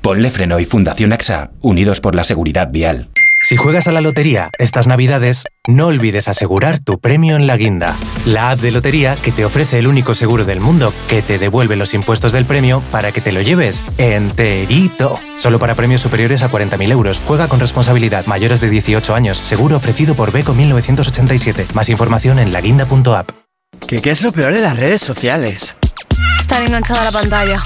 Ponle 0.00 0.30
Freno 0.30 0.60
y 0.60 0.64
Fundación 0.64 1.12
AXA, 1.12 1.50
unidos 1.60 2.00
por 2.00 2.14
la 2.14 2.22
seguridad 2.22 2.68
vial. 2.70 3.10
Si 3.46 3.56
juegas 3.56 3.86
a 3.86 3.92
la 3.92 4.00
lotería 4.00 4.50
estas 4.58 4.88
navidades, 4.88 5.44
no 5.68 5.86
olvides 5.86 6.26
asegurar 6.26 6.80
tu 6.80 6.98
premio 6.98 7.36
en 7.36 7.46
la 7.46 7.56
guinda, 7.56 7.94
la 8.24 8.50
app 8.50 8.58
de 8.58 8.72
lotería 8.72 9.14
que 9.14 9.30
te 9.30 9.44
ofrece 9.44 9.78
el 9.78 9.86
único 9.86 10.16
seguro 10.16 10.44
del 10.44 10.58
mundo 10.58 10.92
que 11.06 11.22
te 11.22 11.38
devuelve 11.38 11.76
los 11.76 11.94
impuestos 11.94 12.32
del 12.32 12.44
premio 12.44 12.82
para 12.90 13.12
que 13.12 13.20
te 13.20 13.30
lo 13.30 13.40
lleves 13.42 13.84
enterito. 13.98 15.20
Solo 15.38 15.60
para 15.60 15.76
premios 15.76 16.00
superiores 16.00 16.42
a 16.42 16.50
40.000 16.50 16.90
euros. 16.90 17.22
Juega 17.24 17.46
con 17.46 17.60
responsabilidad 17.60 18.26
mayores 18.26 18.60
de 18.60 18.68
18 18.68 19.14
años. 19.14 19.38
Seguro 19.38 19.76
ofrecido 19.76 20.16
por 20.16 20.32
Beco 20.32 20.52
1987. 20.52 21.68
Más 21.72 21.88
información 21.88 22.40
en 22.40 22.52
laguinda.app. 22.52 23.30
¿Qué, 23.86 24.00
¿Qué 24.00 24.10
es 24.10 24.22
lo 24.22 24.32
peor 24.32 24.54
de 24.54 24.60
las 24.60 24.76
redes 24.76 25.02
sociales? 25.02 25.76
Estar 26.40 26.62
enganchada 26.62 27.02
a 27.02 27.04
la 27.04 27.12
pantalla 27.12 27.62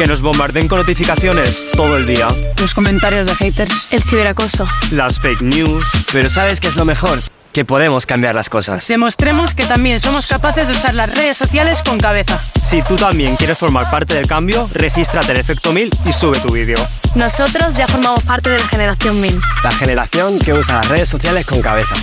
que 0.00 0.06
nos 0.06 0.22
bombarden 0.22 0.66
con 0.66 0.78
notificaciones 0.78 1.66
todo 1.76 1.98
el 1.98 2.06
día. 2.06 2.26
Los 2.58 2.72
comentarios 2.72 3.26
de 3.26 3.34
haters. 3.34 3.86
El 3.90 4.02
ciberacoso. 4.02 4.66
Las 4.92 5.20
fake 5.20 5.42
news. 5.42 5.84
Pero 6.10 6.30
¿sabes 6.30 6.58
qué 6.58 6.68
es 6.68 6.76
lo 6.76 6.86
mejor? 6.86 7.18
Que 7.52 7.66
podemos 7.66 8.06
cambiar 8.06 8.34
las 8.34 8.48
cosas. 8.48 8.88
Demostremos 8.88 9.52
que 9.52 9.66
también 9.66 10.00
somos 10.00 10.26
capaces 10.26 10.68
de 10.68 10.72
usar 10.72 10.94
las 10.94 11.14
redes 11.14 11.36
sociales 11.36 11.82
con 11.82 11.98
cabeza. 11.98 12.40
Si 12.58 12.80
tú 12.80 12.96
también 12.96 13.36
quieres 13.36 13.58
formar 13.58 13.90
parte 13.90 14.14
del 14.14 14.26
cambio, 14.26 14.66
regístrate 14.72 15.32
en 15.32 15.36
Efecto 15.36 15.70
1000 15.70 15.90
y 16.06 16.12
sube 16.14 16.38
tu 16.38 16.50
vídeo. 16.50 16.78
Nosotros 17.14 17.74
ya 17.76 17.86
formamos 17.86 18.22
parte 18.22 18.48
de 18.48 18.58
la 18.58 18.68
generación 18.68 19.20
1000. 19.20 19.38
La 19.64 19.70
generación 19.70 20.38
que 20.38 20.54
usa 20.54 20.76
las 20.76 20.88
redes 20.88 21.10
sociales 21.10 21.44
con 21.44 21.60
cabeza. 21.60 21.94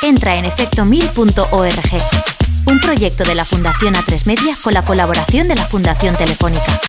Entra 0.00 0.36
en 0.36 0.46
efecto1000.org. 0.46 2.02
Un 2.64 2.80
proyecto 2.80 3.24
de 3.24 3.34
la 3.34 3.44
Fundación 3.44 3.92
A3 3.92 4.24
Media 4.24 4.56
con 4.62 4.72
la 4.72 4.86
colaboración 4.86 5.48
de 5.48 5.56
la 5.56 5.66
Fundación 5.66 6.16
Telefónica. 6.16 6.80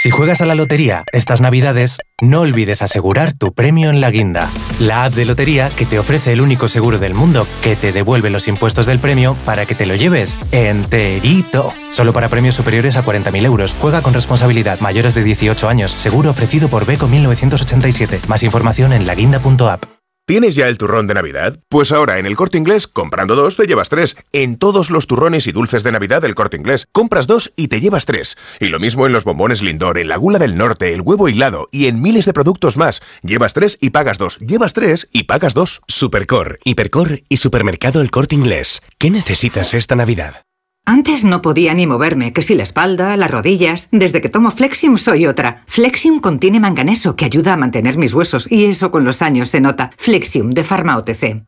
Si 0.00 0.10
juegas 0.10 0.40
a 0.40 0.46
la 0.46 0.54
lotería 0.54 1.04
estas 1.12 1.42
navidades, 1.42 1.98
no 2.22 2.40
olvides 2.40 2.80
asegurar 2.80 3.34
tu 3.34 3.52
premio 3.52 3.90
en 3.90 4.00
la 4.00 4.10
guinda, 4.10 4.48
la 4.78 5.04
app 5.04 5.12
de 5.12 5.26
lotería 5.26 5.68
que 5.68 5.84
te 5.84 5.98
ofrece 5.98 6.32
el 6.32 6.40
único 6.40 6.68
seguro 6.68 6.98
del 6.98 7.12
mundo 7.12 7.46
que 7.60 7.76
te 7.76 7.92
devuelve 7.92 8.30
los 8.30 8.48
impuestos 8.48 8.86
del 8.86 8.98
premio 8.98 9.36
para 9.44 9.66
que 9.66 9.74
te 9.74 9.84
lo 9.84 9.94
lleves 9.96 10.38
enterito. 10.52 11.74
Solo 11.90 12.14
para 12.14 12.30
premios 12.30 12.54
superiores 12.54 12.96
a 12.96 13.04
40.000 13.04 13.44
euros. 13.44 13.76
Juega 13.78 14.00
con 14.00 14.14
responsabilidad 14.14 14.80
mayores 14.80 15.12
de 15.12 15.22
18 15.22 15.68
años. 15.68 15.92
Seguro 15.92 16.30
ofrecido 16.30 16.68
por 16.68 16.86
Beco 16.86 17.06
1987. 17.06 18.20
Más 18.26 18.42
información 18.42 18.94
en 18.94 19.06
laguinda.app. 19.06 19.99
¿Tienes 20.30 20.54
ya 20.54 20.68
el 20.68 20.78
turrón 20.78 21.08
de 21.08 21.14
Navidad? 21.14 21.58
Pues 21.68 21.90
ahora 21.90 22.20
en 22.20 22.24
el 22.24 22.36
corte 22.36 22.56
inglés, 22.56 22.86
comprando 22.86 23.34
dos, 23.34 23.56
te 23.56 23.66
llevas 23.66 23.88
tres. 23.88 24.16
En 24.30 24.58
todos 24.58 24.88
los 24.92 25.08
turrones 25.08 25.48
y 25.48 25.50
dulces 25.50 25.82
de 25.82 25.90
Navidad 25.90 26.22
del 26.22 26.36
corte 26.36 26.56
inglés, 26.56 26.86
compras 26.92 27.26
dos 27.26 27.52
y 27.56 27.66
te 27.66 27.80
llevas 27.80 28.06
tres. 28.06 28.38
Y 28.60 28.66
lo 28.66 28.78
mismo 28.78 29.08
en 29.08 29.12
los 29.12 29.24
bombones 29.24 29.60
Lindor, 29.60 29.98
en 29.98 30.06
la 30.06 30.16
gula 30.18 30.38
del 30.38 30.56
norte, 30.56 30.94
el 30.94 31.00
huevo 31.00 31.28
hilado 31.28 31.68
y 31.72 31.88
en 31.88 32.00
miles 32.00 32.26
de 32.26 32.32
productos 32.32 32.76
más. 32.76 33.02
Llevas 33.24 33.54
tres 33.54 33.76
y 33.80 33.90
pagas 33.90 34.18
dos. 34.18 34.38
Llevas 34.38 34.72
tres 34.72 35.08
y 35.10 35.24
pagas 35.24 35.52
dos. 35.52 35.82
Supercor, 35.88 36.60
Hipercor 36.62 37.22
y 37.28 37.38
Supermercado 37.38 38.00
El 38.00 38.12
Corte 38.12 38.36
Inglés. 38.36 38.82
¿Qué 38.98 39.10
necesitas 39.10 39.74
esta 39.74 39.96
Navidad? 39.96 40.44
Antes 40.90 41.24
no 41.24 41.40
podía 41.40 41.72
ni 41.72 41.86
moverme, 41.86 42.32
que 42.32 42.42
si 42.42 42.56
la 42.56 42.64
espalda, 42.64 43.16
las 43.16 43.30
rodillas. 43.30 43.86
Desde 43.92 44.20
que 44.20 44.28
tomo 44.28 44.50
Flexium 44.50 44.98
soy 44.98 45.24
otra. 45.24 45.62
Flexium 45.68 46.18
contiene 46.18 46.58
manganeso 46.58 47.14
que 47.14 47.24
ayuda 47.24 47.52
a 47.52 47.56
mantener 47.56 47.96
mis 47.96 48.12
huesos 48.12 48.50
y 48.50 48.64
eso 48.64 48.90
con 48.90 49.04
los 49.04 49.22
años 49.22 49.50
se 49.50 49.60
nota. 49.60 49.92
Flexium 49.96 50.50
de 50.50 50.64
Pharma 50.64 50.96
OTC. 50.96 51.44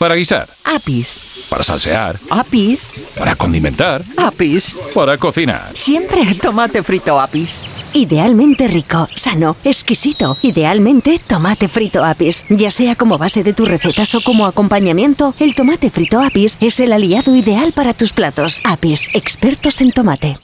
Para 0.00 0.14
guisar. 0.14 0.48
Apis. 0.64 1.44
Para 1.50 1.62
salsear. 1.62 2.18
Apis. 2.30 2.90
Para 3.18 3.36
condimentar. 3.36 4.00
Apis. 4.16 4.74
Para 4.94 5.18
cocinar. 5.18 5.68
Siempre 5.74 6.24
tomate 6.36 6.82
frito 6.82 7.20
Apis. 7.20 7.90
Idealmente 7.92 8.66
rico, 8.66 9.06
sano, 9.14 9.54
exquisito. 9.62 10.34
Idealmente 10.40 11.20
tomate 11.28 11.68
frito 11.68 12.02
Apis. 12.02 12.46
Ya 12.48 12.70
sea 12.70 12.96
como 12.96 13.18
base 13.18 13.42
de 13.42 13.52
tus 13.52 13.68
recetas 13.68 14.14
o 14.14 14.22
como 14.22 14.46
acompañamiento, 14.46 15.34
el 15.38 15.54
tomate 15.54 15.90
frito 15.90 16.22
Apis 16.22 16.56
es 16.62 16.80
el 16.80 16.94
aliado 16.94 17.36
ideal 17.36 17.74
para 17.76 17.92
tus 17.92 18.14
platos. 18.14 18.62
Apis, 18.64 19.10
expertos 19.12 19.82
en 19.82 19.92
tomate. 19.92 20.38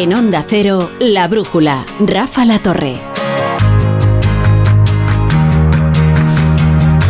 En 0.00 0.14
Onda 0.14 0.42
Cero, 0.48 0.90
La 0.98 1.28
Brújula, 1.28 1.84
Rafa 2.00 2.46
La 2.46 2.58
Torre. 2.58 2.94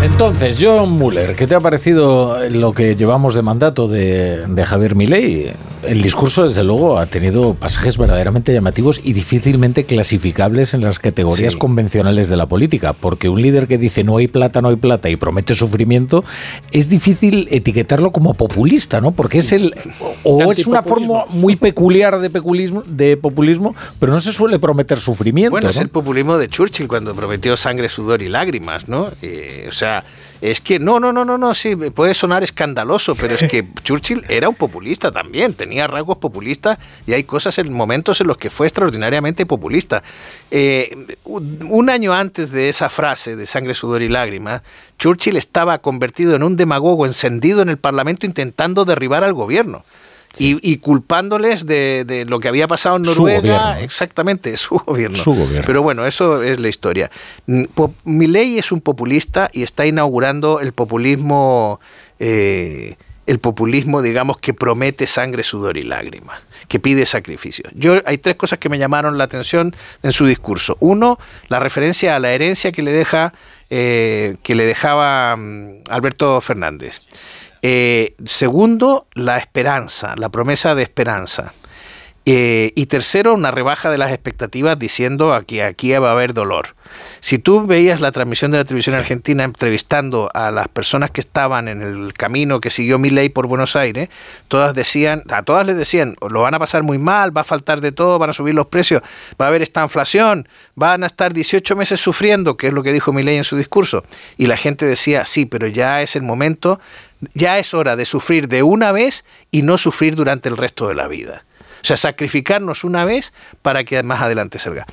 Entonces, 0.03 0.59
John 0.61 0.91
Muller, 0.91 1.36
¿qué 1.36 1.47
te 1.47 1.55
ha 1.55 1.61
parecido 1.61 2.49
lo 2.49 2.72
que 2.72 2.97
llevamos 2.97 3.34
de 3.34 3.43
mandato 3.43 3.86
de, 3.86 4.45
de 4.45 4.64
Javier 4.64 4.97
Milei? 4.97 5.53
El 5.82 6.02
discurso, 6.02 6.46
desde 6.46 6.62
luego, 6.62 6.98
ha 6.98 7.06
tenido 7.06 7.54
pasajes 7.54 7.96
verdaderamente 7.96 8.52
llamativos 8.52 9.00
y 9.02 9.12
difícilmente 9.12 9.84
clasificables 9.84 10.74
en 10.74 10.82
las 10.82 10.98
categorías 10.98 11.54
Sí. 11.54 11.58
convencionales 11.58 12.28
de 12.28 12.36
la 12.36 12.46
política, 12.46 12.92
porque 12.92 13.28
un 13.28 13.40
líder 13.40 13.66
que 13.66 13.78
dice 13.78 14.04
no 14.04 14.18
hay 14.18 14.28
plata, 14.28 14.60
no 14.60 14.68
hay 14.68 14.76
plata 14.76 15.08
y 15.08 15.16
promete 15.16 15.54
sufrimiento, 15.54 16.24
es 16.70 16.88
difícil 16.88 17.48
etiquetarlo 17.50 18.12
como 18.12 18.34
populista, 18.34 19.00
¿no? 19.00 19.12
Porque 19.12 19.38
es 19.38 19.52
el 19.52 19.74
o 20.22 20.52
es 20.52 20.66
una 20.66 20.82
forma 20.82 21.24
muy 21.30 21.56
peculiar 21.56 22.18
de 22.20 22.30
populismo, 22.30 22.82
de 22.86 23.16
populismo, 23.16 23.74
pero 23.98 24.12
no 24.12 24.20
se 24.20 24.32
suele 24.32 24.58
prometer 24.58 24.98
sufrimiento. 25.00 25.52
Bueno, 25.52 25.70
es 25.70 25.76
¿no? 25.76 25.82
el 25.82 25.88
populismo 25.88 26.36
de 26.38 26.48
Churchill 26.48 26.88
cuando 26.88 27.14
prometió 27.14 27.56
sangre, 27.56 27.88
sudor 27.88 28.22
y 28.22 28.28
lágrimas, 28.28 28.88
¿no? 28.88 29.08
Eh, 29.22 29.66
o 29.68 29.72
sea, 29.72 30.04
es 30.41 30.61
que 30.61 30.78
no, 30.78 30.99
no, 31.01 31.12
no, 31.12 31.24
no, 31.24 31.36
no, 31.36 31.55
sí, 31.55 31.76
puede 31.76 32.14
sonar 32.14 32.43
escandaloso, 32.43 33.14
pero 33.14 33.34
es 33.34 33.43
que 33.45 33.64
Churchill 33.84 34.24
era 34.28 34.49
un 34.49 34.55
populista 34.55 35.12
también, 35.12 35.55
tenía 35.55 35.86
rasgos 35.86 36.18
populistas 36.18 36.78
y 37.07 37.12
hay 37.12 37.24
cosas 37.24 37.59
en 37.59 37.72
momentos 37.72 38.20
en 38.20 38.26
los 38.26 38.38
que 38.38 38.51
fue 38.51 38.66
extraordinariamente 38.66 39.47
populista. 39.47 40.03
Eh, 40.51 41.16
un 41.24 41.91
año 41.91 42.12
antes 42.12 42.51
de 42.51 42.68
esa 42.68 42.88
frase 42.88 43.36
de 43.36 43.47
sangre, 43.47 43.74
sudor 43.74 44.03
y 44.03 44.09
lágrimas, 44.09 44.62
Churchill 44.99 45.36
estaba 45.36 45.78
convertido 45.78 46.34
en 46.34 46.43
un 46.43 46.57
demagogo 46.57 47.07
encendido 47.07 47.62
en 47.62 47.68
el 47.68 47.78
Parlamento 47.78 48.26
intentando 48.26 48.84
derribar 48.84 49.24
al 49.24 49.34
gobierno. 49.34 49.84
Y, 50.38 50.70
y 50.70 50.78
culpándoles 50.78 51.66
de, 51.66 52.04
de 52.06 52.24
lo 52.24 52.40
que 52.40 52.48
había 52.48 52.68
pasado 52.68 52.96
en 52.96 53.04
Su 53.04 53.10
Noruega. 53.10 53.80
Exactamente, 53.80 54.56
su 54.56 54.78
gobierno. 54.78 55.16
Su 55.16 55.32
gobierno. 55.32 55.64
Pero 55.66 55.82
bueno, 55.82 56.06
eso 56.06 56.42
es 56.42 56.60
la 56.60 56.68
historia. 56.68 57.10
Mm, 57.46 57.62
Milei 58.04 58.58
es 58.58 58.72
un 58.72 58.80
populista 58.80 59.50
y 59.52 59.62
está 59.62 59.86
inaugurando 59.86 60.60
el 60.60 60.72
populismo, 60.72 61.80
eh, 62.18 62.94
el 63.26 63.38
populismo, 63.38 64.02
digamos, 64.02 64.38
que 64.38 64.54
promete 64.54 65.06
sangre, 65.06 65.42
sudor 65.42 65.76
y 65.76 65.82
lágrimas, 65.82 66.40
que 66.68 66.78
pide 66.78 67.06
sacrificio. 67.06 67.68
Yo 67.74 68.00
hay 68.06 68.18
tres 68.18 68.36
cosas 68.36 68.58
que 68.58 68.68
me 68.68 68.78
llamaron 68.78 69.18
la 69.18 69.24
atención 69.24 69.74
en 70.02 70.12
su 70.12 70.26
discurso. 70.26 70.76
Uno, 70.80 71.18
la 71.48 71.58
referencia 71.58 72.16
a 72.16 72.18
la 72.20 72.32
herencia 72.32 72.72
que 72.72 72.82
le 72.82 72.92
deja, 72.92 73.34
eh, 73.68 74.36
que 74.42 74.54
le 74.54 74.64
dejaba 74.64 75.36
mm, 75.36 75.82
Alberto 75.88 76.40
Fernández. 76.40 77.02
Eh, 77.62 78.14
segundo, 78.24 79.06
la 79.14 79.36
esperanza, 79.38 80.14
la 80.16 80.28
promesa 80.30 80.74
de 80.74 80.82
esperanza. 80.82 81.52
Eh, 82.32 82.70
y 82.76 82.86
tercero, 82.86 83.34
una 83.34 83.50
rebaja 83.50 83.90
de 83.90 83.98
las 83.98 84.12
expectativas 84.12 84.78
diciendo 84.78 85.36
que 85.48 85.64
aquí 85.64 85.92
va 85.94 86.10
a 86.10 86.12
haber 86.12 86.32
dolor. 86.32 86.76
Si 87.18 87.40
tú 87.40 87.66
veías 87.66 88.00
la 88.00 88.12
transmisión 88.12 88.52
de 88.52 88.58
la 88.58 88.64
televisión 88.64 88.94
argentina 88.94 89.42
entrevistando 89.42 90.30
a 90.32 90.52
las 90.52 90.68
personas 90.68 91.10
que 91.10 91.20
estaban 91.20 91.66
en 91.66 91.82
el 91.82 92.14
camino 92.14 92.60
que 92.60 92.70
siguió 92.70 93.00
Milei 93.00 93.30
por 93.30 93.48
Buenos 93.48 93.74
Aires, 93.74 94.10
todas 94.46 94.74
decían, 94.74 95.24
a 95.28 95.42
todas 95.42 95.66
les 95.66 95.76
decían, 95.76 96.14
lo 96.20 96.42
van 96.42 96.54
a 96.54 96.60
pasar 96.60 96.84
muy 96.84 96.98
mal, 96.98 97.36
va 97.36 97.40
a 97.40 97.44
faltar 97.44 97.80
de 97.80 97.90
todo, 97.90 98.16
van 98.20 98.30
a 98.30 98.32
subir 98.32 98.54
los 98.54 98.68
precios, 98.68 99.02
va 99.40 99.46
a 99.46 99.48
haber 99.48 99.62
esta 99.62 99.82
inflación, 99.82 100.46
van 100.76 101.02
a 101.02 101.06
estar 101.06 101.34
18 101.34 101.74
meses 101.74 101.98
sufriendo, 101.98 102.56
que 102.56 102.68
es 102.68 102.72
lo 102.72 102.84
que 102.84 102.92
dijo 102.92 103.12
Milei 103.12 103.38
en 103.38 103.44
su 103.44 103.56
discurso. 103.56 104.04
Y 104.36 104.46
la 104.46 104.56
gente 104.56 104.86
decía, 104.86 105.24
sí, 105.24 105.46
pero 105.46 105.66
ya 105.66 106.00
es 106.00 106.14
el 106.14 106.22
momento, 106.22 106.78
ya 107.34 107.58
es 107.58 107.74
hora 107.74 107.96
de 107.96 108.04
sufrir 108.04 108.46
de 108.46 108.62
una 108.62 108.92
vez 108.92 109.24
y 109.50 109.62
no 109.62 109.78
sufrir 109.78 110.14
durante 110.14 110.48
el 110.48 110.56
resto 110.56 110.86
de 110.86 110.94
la 110.94 111.08
vida. 111.08 111.42
O 111.82 111.84
sea, 111.84 111.96
sacrificarnos 111.96 112.84
una 112.84 113.04
vez 113.04 113.32
para 113.62 113.84
que 113.84 114.02
más 114.02 114.20
adelante 114.20 114.58
salga. 114.58 114.86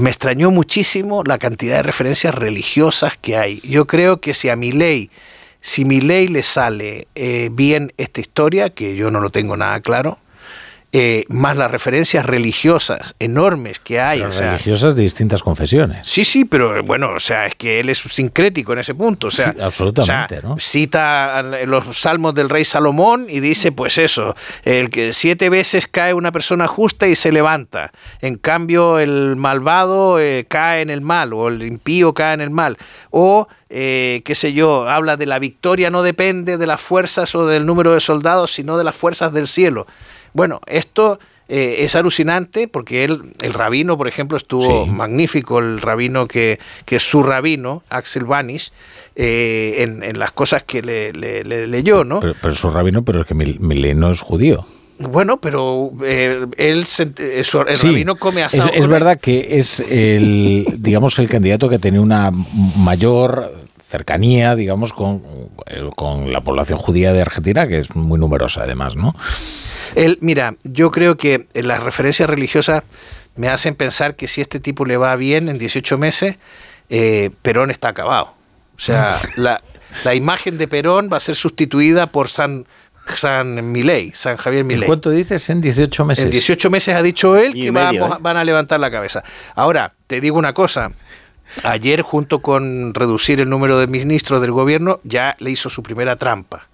Me 0.00 0.10
extrañó 0.10 0.50
muchísimo 0.50 1.22
la 1.24 1.38
cantidad 1.38 1.76
de 1.76 1.82
referencias 1.82 2.34
religiosas 2.34 3.16
que 3.20 3.36
hay. 3.36 3.60
Yo 3.60 3.86
creo 3.86 4.20
que 4.20 4.34
si 4.34 4.48
a 4.48 4.56
mi 4.56 4.72
ley, 4.72 5.10
si 5.60 5.84
mi 5.84 6.00
ley 6.00 6.28
le 6.28 6.42
sale 6.42 7.08
eh, 7.14 7.50
bien 7.52 7.92
esta 7.96 8.20
historia, 8.20 8.70
que 8.70 8.96
yo 8.96 9.10
no 9.10 9.20
lo 9.20 9.30
tengo 9.30 9.56
nada 9.56 9.80
claro, 9.80 10.18
eh, 10.92 11.24
más 11.28 11.56
las 11.56 11.70
referencias 11.70 12.26
religiosas 12.26 13.14
enormes 13.20 13.78
que 13.78 14.00
hay. 14.00 14.22
O 14.22 14.32
sea, 14.32 14.52
religiosas 14.52 14.96
de 14.96 15.02
distintas 15.02 15.42
confesiones. 15.42 16.06
Sí, 16.06 16.24
sí, 16.24 16.44
pero 16.44 16.82
bueno, 16.82 17.10
o 17.14 17.20
sea, 17.20 17.46
es 17.46 17.54
que 17.54 17.78
él 17.78 17.90
es 17.90 17.98
sincrético 17.98 18.72
en 18.72 18.80
ese 18.80 18.94
punto. 18.94 19.28
O 19.28 19.30
sea, 19.30 19.52
Sí, 19.52 19.60
absolutamente, 19.60 20.38
o 20.38 20.40
sea, 20.40 20.48
¿no? 20.50 20.58
Cita 20.58 21.42
los 21.66 22.00
salmos 22.00 22.34
del 22.34 22.48
rey 22.48 22.64
Salomón 22.64 23.26
y 23.28 23.40
dice, 23.40 23.72
pues 23.72 23.98
eso, 23.98 24.34
el 24.64 24.90
que 24.90 25.12
siete 25.12 25.48
veces 25.48 25.86
cae 25.86 26.12
una 26.12 26.32
persona 26.32 26.66
justa 26.66 27.06
y 27.06 27.14
se 27.14 27.30
levanta. 27.30 27.92
En 28.20 28.36
cambio, 28.36 28.98
el 28.98 29.36
malvado 29.36 30.18
eh, 30.18 30.44
cae 30.48 30.82
en 30.82 30.90
el 30.90 31.00
mal, 31.00 31.32
o 31.32 31.48
el 31.48 31.62
impío 31.62 32.14
cae 32.14 32.34
en 32.34 32.40
el 32.40 32.50
mal. 32.50 32.76
O, 33.10 33.46
eh, 33.68 34.22
qué 34.24 34.34
sé 34.34 34.52
yo, 34.52 34.88
habla 34.88 35.16
de 35.16 35.26
la 35.26 35.38
victoria 35.38 35.90
no 35.90 36.02
depende 36.02 36.58
de 36.58 36.66
las 36.66 36.80
fuerzas 36.80 37.34
o 37.34 37.46
del 37.46 37.66
número 37.66 37.94
de 37.94 38.00
soldados, 38.00 38.52
sino 38.52 38.76
de 38.76 38.84
las 38.84 38.96
fuerzas 38.96 39.32
del 39.32 39.46
cielo. 39.46 39.86
Bueno, 40.32 40.60
esto 40.66 41.18
eh, 41.48 41.76
es 41.80 41.96
alucinante 41.96 42.68
porque 42.68 43.04
él, 43.04 43.32
el 43.42 43.52
rabino, 43.54 43.96
por 43.98 44.06
ejemplo, 44.08 44.36
estuvo 44.36 44.86
magnífico, 44.86 45.58
el 45.58 45.80
rabino 45.80 46.26
que, 46.28 46.58
que 46.84 46.96
es 46.96 47.02
su 47.02 47.22
rabino, 47.22 47.82
Axel 47.90 48.24
Vanish, 48.24 48.70
eh, 49.16 49.76
en, 49.78 50.02
en 50.04 50.18
las 50.18 50.30
cosas 50.32 50.62
que 50.62 50.80
le, 50.82 51.12
le- 51.12 51.42
le 51.44 51.66
leyó, 51.66 52.04
¿no? 52.04 52.20
Pero, 52.20 52.34
pero 52.40 52.54
es 52.54 52.62
un 52.64 52.72
rabino, 52.72 53.02
pero 53.04 53.22
es 53.22 53.26
que 53.26 53.34
Mil- 53.34 53.58
Milei 53.60 53.94
no 53.94 54.10
es 54.12 54.20
judío. 54.20 54.64
Bueno, 55.00 55.38
pero 55.40 55.90
eh, 56.04 56.46
él, 56.58 56.84
eh, 57.18 57.42
su- 57.42 57.60
el 57.62 57.76
Sí, 57.76 57.86
rabino 57.86 58.16
come 58.16 58.42
asado. 58.44 58.70
es 58.72 58.86
verdad 58.86 59.18
que 59.18 59.58
es 59.58 59.80
el, 59.80 60.66
digamos, 60.78 61.18
el 61.18 61.28
candidato 61.28 61.68
que 61.70 61.78
tiene 61.78 61.98
una 61.98 62.30
mayor 62.76 63.59
cercanía, 63.90 64.54
digamos, 64.54 64.92
con, 64.92 65.22
eh, 65.66 65.90
con 65.96 66.32
la 66.32 66.40
población 66.42 66.78
judía 66.78 67.12
de 67.12 67.20
Argentina, 67.22 67.66
que 67.66 67.78
es 67.78 67.94
muy 67.96 68.18
numerosa 68.20 68.62
además, 68.62 68.94
¿no? 68.94 69.14
Él, 69.96 70.18
mira, 70.20 70.54
yo 70.62 70.92
creo 70.92 71.16
que 71.16 71.46
las 71.54 71.82
referencias 71.82 72.30
religiosas 72.30 72.84
me 73.34 73.48
hacen 73.48 73.74
pensar 73.74 74.14
que 74.14 74.28
si 74.28 74.40
este 74.40 74.60
tipo 74.60 74.84
le 74.84 74.96
va 74.96 75.16
bien 75.16 75.48
en 75.48 75.58
18 75.58 75.98
meses, 75.98 76.36
eh, 76.88 77.30
Perón 77.42 77.70
está 77.72 77.88
acabado. 77.88 78.32
O 78.76 78.80
sea, 78.80 79.20
la, 79.36 79.60
la 80.04 80.14
imagen 80.14 80.56
de 80.56 80.68
Perón 80.68 81.10
va 81.12 81.16
a 81.16 81.20
ser 81.20 81.34
sustituida 81.34 82.06
por 82.06 82.28
San, 82.28 82.66
San 83.16 83.72
Milei, 83.72 84.12
San 84.14 84.36
Javier 84.36 84.60
¿En 84.60 84.66
Milei. 84.68 84.86
cuánto 84.86 85.10
dices? 85.10 85.50
En 85.50 85.60
18 85.60 86.04
meses. 86.04 86.24
En 86.26 86.30
18 86.30 86.70
meses 86.70 86.94
ha 86.94 87.02
dicho 87.02 87.36
él 87.36 87.56
Y 87.56 87.62
que 87.62 87.72
medio, 87.72 88.02
vamos- 88.02 88.18
¿eh? 88.18 88.20
van 88.22 88.36
a 88.36 88.44
levantar 88.44 88.78
la 88.78 88.90
cabeza. 88.90 89.24
Ahora, 89.56 89.94
te 90.06 90.20
digo 90.20 90.38
una 90.38 90.52
cosa. 90.52 90.90
Ayer, 91.62 92.02
junto 92.02 92.40
con 92.40 92.94
reducir 92.94 93.40
el 93.40 93.48
número 93.48 93.78
de 93.78 93.86
ministros 93.86 94.40
del 94.40 94.52
gobierno, 94.52 95.00
ya 95.04 95.34
le 95.38 95.50
hizo 95.50 95.70
su 95.70 95.82
primera 95.82 96.16
trampa. 96.16 96.68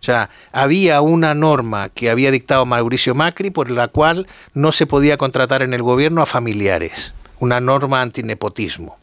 O 0.00 0.04
sea, 0.06 0.30
había 0.52 1.00
una 1.00 1.34
norma 1.34 1.88
que 1.88 2.10
había 2.10 2.30
dictado 2.30 2.66
Mauricio 2.66 3.14
Macri 3.14 3.50
por 3.50 3.70
la 3.70 3.88
cual 3.88 4.26
no 4.54 4.72
se 4.72 4.86
podía 4.86 5.16
contratar 5.16 5.62
en 5.62 5.74
el 5.74 5.82
gobierno 5.82 6.22
a 6.22 6.26
familiares. 6.26 7.14
Una 7.40 7.60
norma 7.60 8.02
antinepotismo. 8.02 8.98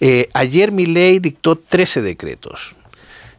Eh, 0.00 0.28
ayer 0.34 0.72
mi 0.72 0.86
ley 0.86 1.20
dictó 1.20 1.56
13 1.56 2.02
decretos. 2.02 2.74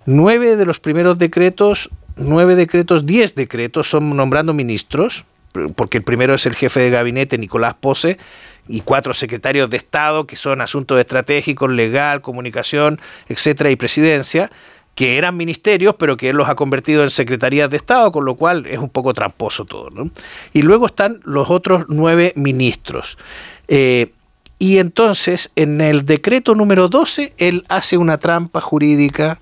Nueve 0.06 0.56
de 0.56 0.66
los 0.66 0.80
primeros 0.80 1.18
decretos, 1.18 1.90
nueve 2.16 2.56
decretos, 2.56 3.06
diez 3.06 3.36
decretos 3.36 3.90
son 3.90 4.16
nombrando 4.16 4.54
ministros, 4.54 5.26
porque 5.76 5.98
el 5.98 6.04
primero 6.04 6.34
es 6.34 6.46
el 6.46 6.56
jefe 6.56 6.80
de 6.80 6.90
gabinete, 6.90 7.38
Nicolás 7.38 7.76
Pose, 7.80 8.18
y 8.68 8.82
cuatro 8.82 9.14
secretarios 9.14 9.70
de 9.70 9.78
Estado, 9.78 10.26
que 10.26 10.36
son 10.36 10.62
asuntos 10.62 11.00
estratégicos, 11.00 11.70
legal, 11.70 12.22
comunicación, 12.22 13.00
etcétera, 13.28 13.72
y 13.72 13.76
presidencia, 13.76 14.52
que 14.96 15.18
eran 15.18 15.36
ministerios, 15.36 15.96
pero 15.98 16.18
que 16.18 16.30
él 16.30 16.36
los 16.36 16.50
ha 16.50 16.56
convertido 16.56 17.04
en 17.04 17.10
secretarías 17.10 17.70
de 17.70 17.78
Estado, 17.78 18.12
con 18.12 18.26
lo 18.26 18.36
cual 18.36 18.66
es 18.68 18.78
un 18.78 18.90
poco 18.90 19.14
tramposo 19.14 19.66
todo. 19.66 19.90
¿no? 19.90 20.12
Y 20.54 20.62
luego 20.62 20.86
están 20.86 21.20
los 21.24 21.50
otros 21.50 21.86
nueve 21.88 22.34
ministros. 22.36 23.18
Eh, 23.68 24.12
y 24.60 24.78
entonces, 24.78 25.52
en 25.56 25.82
el 25.82 26.06
decreto 26.06 26.56
número 26.56 26.88
12, 26.90 27.34
él 27.38 27.66
hace 27.70 27.98
una 27.98 28.18
trampa 28.18 28.62
jurídica 28.62 29.40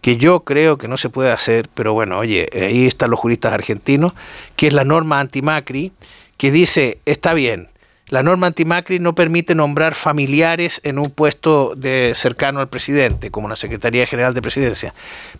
que 0.00 0.16
yo 0.16 0.40
creo 0.40 0.78
que 0.78 0.86
no 0.86 0.96
se 0.96 1.08
puede 1.08 1.32
hacer, 1.32 1.68
pero 1.74 1.92
bueno, 1.92 2.18
oye, 2.18 2.48
ahí 2.52 2.86
están 2.86 3.10
los 3.10 3.18
juristas 3.18 3.52
argentinos, 3.52 4.12
que 4.54 4.68
es 4.68 4.74
la 4.74 4.84
norma 4.84 5.18
antimacri, 5.18 5.92
que 6.36 6.50
dice, 6.50 6.98
está 7.04 7.34
bien, 7.34 7.68
la 8.08 8.22
norma 8.22 8.46
antimacri 8.48 8.98
no 8.98 9.14
permite 9.14 9.54
nombrar 9.54 9.94
familiares 9.94 10.80
en 10.84 10.98
un 10.98 11.10
puesto 11.10 11.72
de 11.76 12.12
cercano 12.14 12.60
al 12.60 12.68
presidente, 12.68 13.30
como 13.30 13.48
la 13.48 13.56
Secretaría 13.56 14.06
General 14.06 14.34
de 14.34 14.42
Presidencia, 14.42 14.92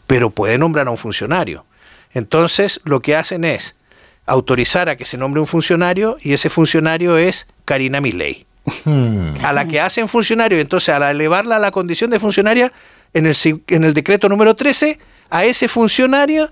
pero 0.06 0.30
puede 0.30 0.56
nombrar 0.58 0.86
a 0.88 0.90
un 0.90 0.96
funcionario. 0.96 1.64
Entonces, 2.14 2.80
lo 2.84 3.00
que 3.00 3.16
hacen 3.16 3.44
es 3.44 3.74
autorizar 4.26 4.88
a 4.88 4.96
que 4.96 5.04
se 5.04 5.18
nombre 5.18 5.40
un 5.40 5.46
funcionario 5.46 6.16
y 6.20 6.32
ese 6.32 6.48
funcionario 6.48 7.18
es 7.18 7.46
Karina 7.64 8.00
Milei 8.00 8.46
a 9.42 9.52
la 9.52 9.68
que 9.68 9.78
hacen 9.80 10.08
funcionario. 10.08 10.58
Entonces, 10.58 10.88
al 10.88 11.02
elevarla 11.02 11.56
a 11.56 11.58
la 11.58 11.70
condición 11.70 12.10
de 12.10 12.18
funcionaria, 12.18 12.72
en 13.12 13.26
el, 13.26 13.34
si- 13.34 13.62
en 13.68 13.84
el 13.84 13.92
decreto 13.92 14.28
número 14.30 14.56
13, 14.56 14.98
a 15.28 15.44
ese 15.44 15.68
funcionario 15.68 16.50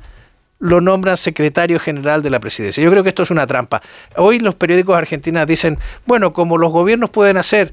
lo 0.62 0.80
nombran 0.80 1.16
secretario 1.16 1.80
general 1.80 2.22
de 2.22 2.30
la 2.30 2.38
presidencia. 2.38 2.82
Yo 2.82 2.90
creo 2.90 3.02
que 3.02 3.08
esto 3.08 3.24
es 3.24 3.32
una 3.32 3.48
trampa. 3.48 3.82
Hoy 4.16 4.38
los 4.38 4.54
periódicos 4.54 4.96
argentinos 4.96 5.44
dicen, 5.44 5.76
bueno, 6.06 6.32
como 6.32 6.56
los 6.56 6.70
gobiernos 6.70 7.10
pueden 7.10 7.36
hacer, 7.36 7.72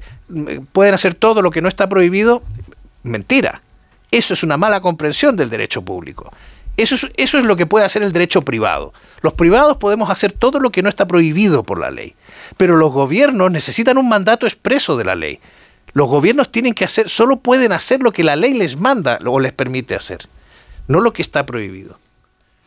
pueden 0.72 0.94
hacer 0.94 1.14
todo 1.14 1.40
lo 1.40 1.52
que 1.52 1.62
no 1.62 1.68
está 1.68 1.88
prohibido, 1.88 2.42
mentira. 3.04 3.62
Eso 4.10 4.34
es 4.34 4.42
una 4.42 4.56
mala 4.56 4.80
comprensión 4.80 5.36
del 5.36 5.50
derecho 5.50 5.82
público. 5.82 6.32
Eso 6.76 6.96
es, 6.96 7.06
eso 7.16 7.38
es 7.38 7.44
lo 7.44 7.54
que 7.54 7.66
puede 7.66 7.84
hacer 7.84 8.02
el 8.02 8.12
derecho 8.12 8.42
privado. 8.42 8.92
Los 9.22 9.34
privados 9.34 9.76
podemos 9.76 10.10
hacer 10.10 10.32
todo 10.32 10.58
lo 10.58 10.70
que 10.70 10.82
no 10.82 10.88
está 10.88 11.06
prohibido 11.06 11.62
por 11.62 11.78
la 11.78 11.92
ley. 11.92 12.16
Pero 12.56 12.76
los 12.76 12.92
gobiernos 12.92 13.52
necesitan 13.52 13.98
un 13.98 14.08
mandato 14.08 14.46
expreso 14.46 14.96
de 14.96 15.04
la 15.04 15.14
ley. 15.14 15.38
Los 15.92 16.08
gobiernos 16.08 16.50
tienen 16.50 16.74
que 16.74 16.84
hacer, 16.84 17.08
solo 17.08 17.36
pueden 17.36 17.70
hacer 17.70 18.02
lo 18.02 18.10
que 18.10 18.24
la 18.24 18.34
ley 18.34 18.52
les 18.52 18.80
manda 18.80 19.20
o 19.24 19.38
les 19.38 19.52
permite 19.52 19.94
hacer, 19.94 20.26
no 20.88 21.00
lo 21.00 21.12
que 21.12 21.22
está 21.22 21.46
prohibido. 21.46 21.98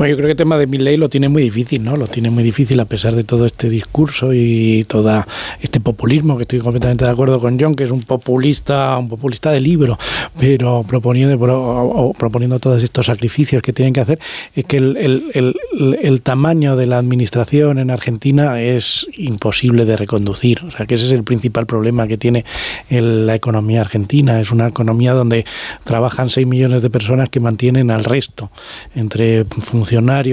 Bueno, 0.00 0.12
yo 0.12 0.16
creo 0.16 0.28
que 0.28 0.32
el 0.32 0.38
tema 0.38 0.56
de 0.56 0.66
mi 0.66 0.78
ley 0.78 0.96
lo 0.96 1.10
tiene 1.10 1.28
muy 1.28 1.42
difícil, 1.42 1.84
¿no? 1.84 1.94
Lo 1.94 2.06
tiene 2.06 2.30
muy 2.30 2.42
difícil 2.42 2.80
a 2.80 2.86
pesar 2.86 3.14
de 3.14 3.22
todo 3.22 3.44
este 3.44 3.68
discurso 3.68 4.32
y 4.32 4.86
toda 4.88 5.28
este 5.60 5.78
populismo, 5.78 6.38
que 6.38 6.44
estoy 6.44 6.60
completamente 6.60 7.04
de 7.04 7.10
acuerdo 7.10 7.38
con 7.38 7.60
John, 7.60 7.74
que 7.74 7.84
es 7.84 7.90
un 7.90 8.00
populista, 8.00 8.96
un 8.96 9.10
populista 9.10 9.52
de 9.52 9.60
libro, 9.60 9.98
pero 10.38 10.86
proponiendo, 10.88 12.14
proponiendo 12.16 12.58
todos 12.58 12.82
estos 12.82 13.04
sacrificios 13.04 13.60
que 13.60 13.74
tienen 13.74 13.92
que 13.92 14.00
hacer, 14.00 14.18
es 14.54 14.64
que 14.64 14.78
el, 14.78 16.20
tamaño 16.22 16.76
de 16.76 16.86
la 16.86 16.96
administración 16.96 17.78
en 17.78 17.90
Argentina 17.90 18.58
es 18.58 19.06
imposible 19.18 19.84
de 19.84 19.98
reconducir. 19.98 20.62
O 20.66 20.70
sea, 20.70 20.86
que 20.86 20.94
ese 20.94 21.04
es 21.04 21.12
el 21.12 21.24
principal 21.24 21.66
problema 21.66 22.08
que 22.08 22.16
tiene 22.16 22.46
la 22.88 23.34
economía 23.34 23.82
argentina. 23.82 24.40
Es 24.40 24.50
una 24.50 24.68
economía 24.68 25.12
donde 25.12 25.44
trabajan 25.84 26.30
6 26.30 26.46
millones 26.46 26.80
de 26.82 26.88
personas 26.88 27.28
que 27.28 27.40
mantienen 27.40 27.90
al 27.90 28.04
resto, 28.04 28.50
entre 28.94 29.44
funcionarios, 29.44 29.89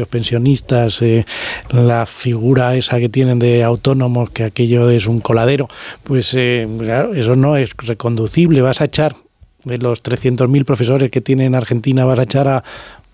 pensionistas, 0.07 1.01
eh, 1.01 1.25
la 1.71 2.05
figura 2.05 2.75
esa 2.75 2.99
que 2.99 3.09
tienen 3.09 3.39
de 3.39 3.63
autónomos, 3.63 4.29
que 4.29 4.43
aquello 4.43 4.89
es 4.89 5.07
un 5.07 5.19
coladero, 5.19 5.67
pues 6.03 6.33
eh, 6.35 6.67
eso 7.15 7.35
no 7.35 7.57
es 7.57 7.71
reconducible. 7.77 8.61
Vas 8.61 8.81
a 8.81 8.85
echar 8.85 9.15
de 9.63 9.77
los 9.77 10.03
300.000 10.03 10.65
profesores 10.65 11.11
que 11.11 11.21
tiene 11.21 11.45
en 11.45 11.55
Argentina, 11.55 12.05
vas 12.05 12.19
a 12.19 12.23
echar 12.23 12.47
a, 12.47 12.63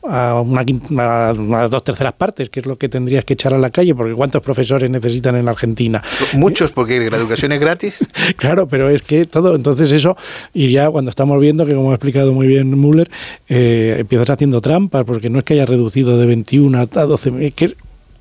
a, 0.05 0.41
una, 0.41 1.33
dos 1.67 1.83
terceras 1.83 2.13
partes, 2.13 2.49
que 2.49 2.59
es 2.59 2.65
lo 2.65 2.77
que 2.77 2.89
tendrías 2.89 3.25
que 3.25 3.33
echar 3.33 3.53
a 3.53 3.57
la 3.57 3.69
calle, 3.69 3.95
porque 3.95 4.13
¿cuántos 4.13 4.41
profesores 4.41 4.89
necesitan 4.89 5.35
en 5.35 5.47
Argentina? 5.47 6.01
Muchos, 6.33 6.71
porque 6.71 7.09
la 7.09 7.17
educación 7.17 7.51
es 7.51 7.59
gratis. 7.59 7.99
claro, 8.35 8.67
pero 8.67 8.89
es 8.89 9.01
que 9.01 9.25
todo, 9.25 9.55
entonces 9.55 9.91
eso, 9.91 10.17
y 10.53 10.71
ya 10.71 10.89
cuando 10.89 11.09
estamos 11.09 11.39
viendo 11.39 11.65
que, 11.65 11.75
como 11.75 11.91
ha 11.91 11.95
explicado 11.95 12.33
muy 12.33 12.47
bien 12.47 12.69
Müller, 12.79 13.09
eh, 13.49 13.97
empiezas 13.99 14.29
haciendo 14.29 14.61
trampas, 14.61 15.03
porque 15.05 15.29
no 15.29 15.39
es 15.39 15.45
que 15.45 15.53
haya 15.53 15.65
reducido 15.65 16.17
de 16.17 16.25
21 16.25 16.77
a 16.79 16.85
12, 16.85 17.45
es 17.45 17.53
que 17.53 17.75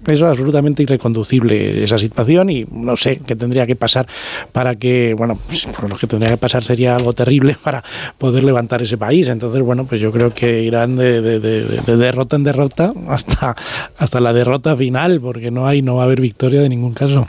es 0.07 0.23
absolutamente 0.23 0.83
irreconducible 0.83 1.85
esa 1.85 1.99
situación 1.99 2.51
y 2.51 2.67
no 2.71 2.97
sé 2.97 3.21
qué 3.25 3.37
tendría 3.37 3.67
que 3.67 3.77
pasar 3.77 4.07
para 4.53 4.75
que, 4.77 5.15
bueno, 5.17 5.39
pues, 5.47 5.69
lo 5.89 5.97
que 5.97 6.07
tendría 6.07 6.31
que 6.31 6.37
pasar 6.37 6.65
sería 6.65 6.97
algo 6.97 7.13
terrible 7.13 7.57
para 7.63 7.83
poder 8.19 8.45
levantar 8.45 8.83
ese 8.83 8.99
país. 8.99 9.29
Entonces, 9.29 9.63
bueno, 9.63 9.85
pues 9.85 10.01
yo 10.01 10.11
creo 10.13 10.35
que 10.35 10.63
irán 10.63 10.97
de, 10.97 11.21
derrota 11.21 12.37
en 12.37 12.45
derrota 12.45 12.93
hasta, 13.09 13.55
hasta 13.99 14.21
la 14.21 14.33
derrota 14.33 14.77
final, 14.77 15.21
porque 15.21 15.51
no 15.51 15.67
hay, 15.67 15.83
no 15.83 15.97
va 15.97 16.03
a 16.03 16.05
haber 16.07 16.21
victoria 16.21 16.61
de 16.61 16.69
ningún 16.69 16.93
caso. 16.93 17.27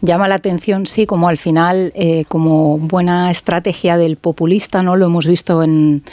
Llama 0.00 0.28
la 0.28 0.36
atención, 0.36 0.86
sí, 0.86 1.06
como 1.06 1.28
al 1.28 1.36
final, 1.36 1.92
eh, 1.96 2.24
como 2.28 2.78
buena 2.78 3.30
estrategia 3.30 3.96
del 3.96 4.16
populista, 4.16 4.82
¿no? 4.82 4.96
Lo 4.96 5.06
hemos 5.06 5.26
visto 5.26 5.62
en, 5.62 6.04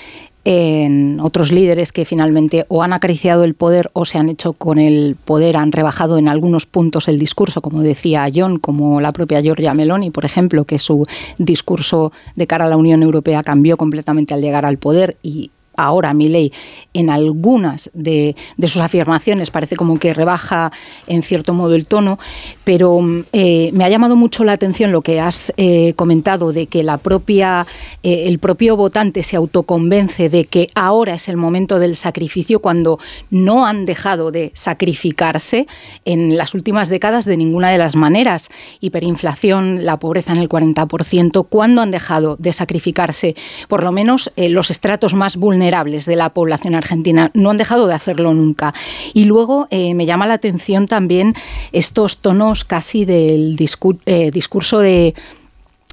en 0.46 1.20
otros 1.20 1.52
líderes 1.52 1.92
que 1.92 2.06
finalmente 2.06 2.66
o 2.70 2.82
han 2.84 2.94
acariciado 2.94 3.44
el 3.44 3.56
poder 3.56 3.90
o 3.94 4.06
se 4.06 4.18
han 4.18 4.30
hecho 4.30 4.54
con 4.54 4.80
el 4.80 5.18
poder, 5.24 5.58
han 5.58 5.72
rebajado 5.72 6.18
en 6.18 6.28
algunos 6.28 6.66
puntos 6.66 7.08
el 7.08 7.20
discurso, 7.20 7.62
como 7.62 7.82
decía 7.82 8.28
John, 8.34 8.58
como 8.58 9.02
la 9.02 9.12
propia 9.12 9.42
Giorgia 9.42 9.74
Meloni, 9.74 10.12
por 10.12 10.26
ejemplo, 10.26 10.66
que 10.66 10.80
su 10.80 11.06
discurso 11.38 12.12
de 12.36 12.48
cara 12.48 12.66
a 12.66 12.70
la 12.70 12.78
Unión 12.78 13.04
Europea 13.04 13.44
cambió 13.44 13.78
completamente 13.78 14.34
al 14.34 14.42
llegar 14.42 14.66
al 14.66 14.78
poder 14.78 15.18
y 15.22 15.52
ahora 15.86 16.14
ley 16.28 16.52
en 16.94 17.10
algunas 17.10 17.90
de, 17.94 18.36
sus 18.62 18.82
afirmaciones 18.82 19.52
parece 19.52 19.76
como 19.76 19.98
que 19.98 20.14
rebaja 20.14 20.72
en 21.08 21.24
cierto 21.24 21.54
modo 21.54 21.76
el 21.76 21.86
tono, 21.86 22.20
pero 22.64 23.00
eh, 23.32 23.70
me 23.74 23.86
ha 23.86 23.90
llamado 23.90 24.16
mucho 24.16 24.44
la 24.44 24.54
atención 24.54 24.92
lo 24.92 25.02
que 25.02 25.20
has 25.20 25.54
eh, 25.58 25.94
comentado 25.96 26.52
de 26.52 26.68
que 26.68 26.84
la 26.84 26.98
propia, 26.98 27.66
eh, 28.04 28.24
el 28.28 28.40
propio 28.40 28.76
votante 28.76 29.24
se 29.24 29.38
autoconvence 29.38 30.30
de 30.30 30.46
que 30.46 30.68
ahora 30.76 31.14
es 31.14 31.30
el 31.30 31.38
momento 31.38 31.80
del 31.80 31.96
sacrificio 31.96 32.60
cuando 32.60 33.00
no 33.30 33.66
han 33.66 33.86
dejado 33.86 34.32
de 34.32 34.52
sacrificarse 34.54 35.68
en 36.06 36.38
las 36.38 36.54
últimas 36.54 36.90
décadas 36.90 37.26
de 37.26 37.38
ninguna 37.38 37.70
de 37.70 37.78
las 37.78 37.96
maneras. 37.96 38.50
Hiperinflación, 38.82 39.86
la 39.86 40.00
pobreza 40.00 40.34
en 40.34 40.40
el 40.40 40.50
40%, 40.50 41.48
¿cuándo 41.48 41.82
han 41.82 41.92
dejado 41.92 42.36
de 42.38 42.52
sacrificarse 42.54 43.36
por 43.68 43.84
lo 43.84 43.92
menos 43.92 44.32
los 44.36 44.72
estratos 44.72 45.14
más 45.14 45.38
vulnerables? 45.38 45.69
De 46.06 46.16
la 46.16 46.30
población 46.32 46.76
argentina. 46.76 47.32
No 47.34 47.50
han 47.50 47.58
dejado 47.58 47.88
de 47.88 47.94
hacerlo 47.94 48.34
nunca. 48.34 48.74
Y 49.14 49.26
luego 49.26 49.68
eh, 49.70 49.94
me 49.94 50.06
llama 50.06 50.28
la 50.28 50.34
atención 50.36 50.88
también 50.88 51.36
estos 51.72 52.18
tonos 52.18 52.64
casi 52.64 53.06
del 53.06 53.58
eh, 54.06 54.32
discurso 54.32 54.80
de 54.80 55.14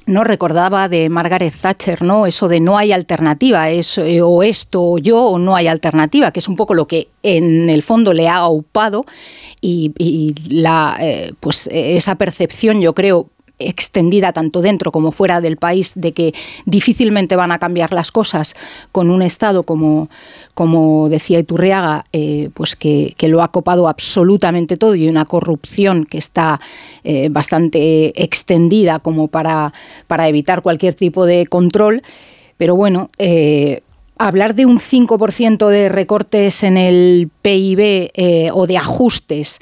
no 0.07 0.23
recordaba 0.23 0.87
de 0.87 1.09
Margaret 1.09 1.53
Thatcher, 1.53 2.01
¿no? 2.01 2.25
Eso 2.25 2.47
de 2.47 2.61
no 2.61 2.77
hay 2.77 2.93
alternativa, 2.93 3.69
es 3.69 3.97
eh, 3.97 4.21
o 4.21 4.41
esto 4.41 4.81
o 4.81 4.97
yo 4.97 5.21
o 5.21 5.37
no 5.37 5.55
hay 5.55 5.67
alternativa, 5.67 6.31
que 6.31 6.39
es 6.39 6.47
un 6.47 6.55
poco 6.55 6.73
lo 6.73 6.87
que 6.87 7.09
en 7.23 7.69
el 7.69 7.83
fondo 7.83 8.13
le 8.13 8.29
ha 8.29 8.37
aupado 8.37 9.03
y, 9.59 9.91
pues 11.41 11.69
esa 11.71 12.15
percepción, 12.15 12.79
yo 12.79 12.95
creo, 12.95 13.29
extendida 13.59 14.33
tanto 14.33 14.61
dentro 14.61 14.91
como 14.91 15.11
fuera 15.11 15.41
del 15.41 15.57
país 15.57 15.93
de 15.95 16.13
que 16.13 16.33
difícilmente 16.65 17.35
van 17.35 17.51
a 17.51 17.59
cambiar 17.59 17.93
las 17.93 18.11
cosas 18.11 18.55
con 18.91 19.09
un 19.09 19.21
Estado 19.21 19.63
como, 19.63 20.09
como 20.53 21.09
decía 21.09 21.39
Iturriaga, 21.39 22.03
eh, 22.13 22.49
pues 22.53 22.75
que, 22.75 23.15
lo 23.27 23.41
ha 23.41 23.51
copado 23.51 23.87
absolutamente 23.87 24.77
todo 24.77 24.95
y 24.95 25.07
una 25.07 25.25
corrupción 25.25 26.05
que 26.05 26.17
está 26.17 26.61
eh, 27.03 27.27
bastante 27.29 28.23
extendida 28.23 28.99
como 28.99 29.27
para, 29.27 29.73
para 30.07 30.27
evitar 30.27 30.61
cualquier 30.61 30.93
tipo 30.93 31.25
de 31.25 31.45
control. 31.45 32.03
Pero 32.57 32.75
bueno, 32.75 33.09
eh, 33.17 33.81
hablar 34.17 34.55
de 34.55 34.65
un 34.65 34.79
5% 34.79 35.67
de 35.67 35.89
recortes 35.89 36.63
en 36.63 36.77
el 36.77 37.29
PIB 37.41 38.11
o 38.53 38.65
de 38.65 38.77
ajustes, 38.77 39.59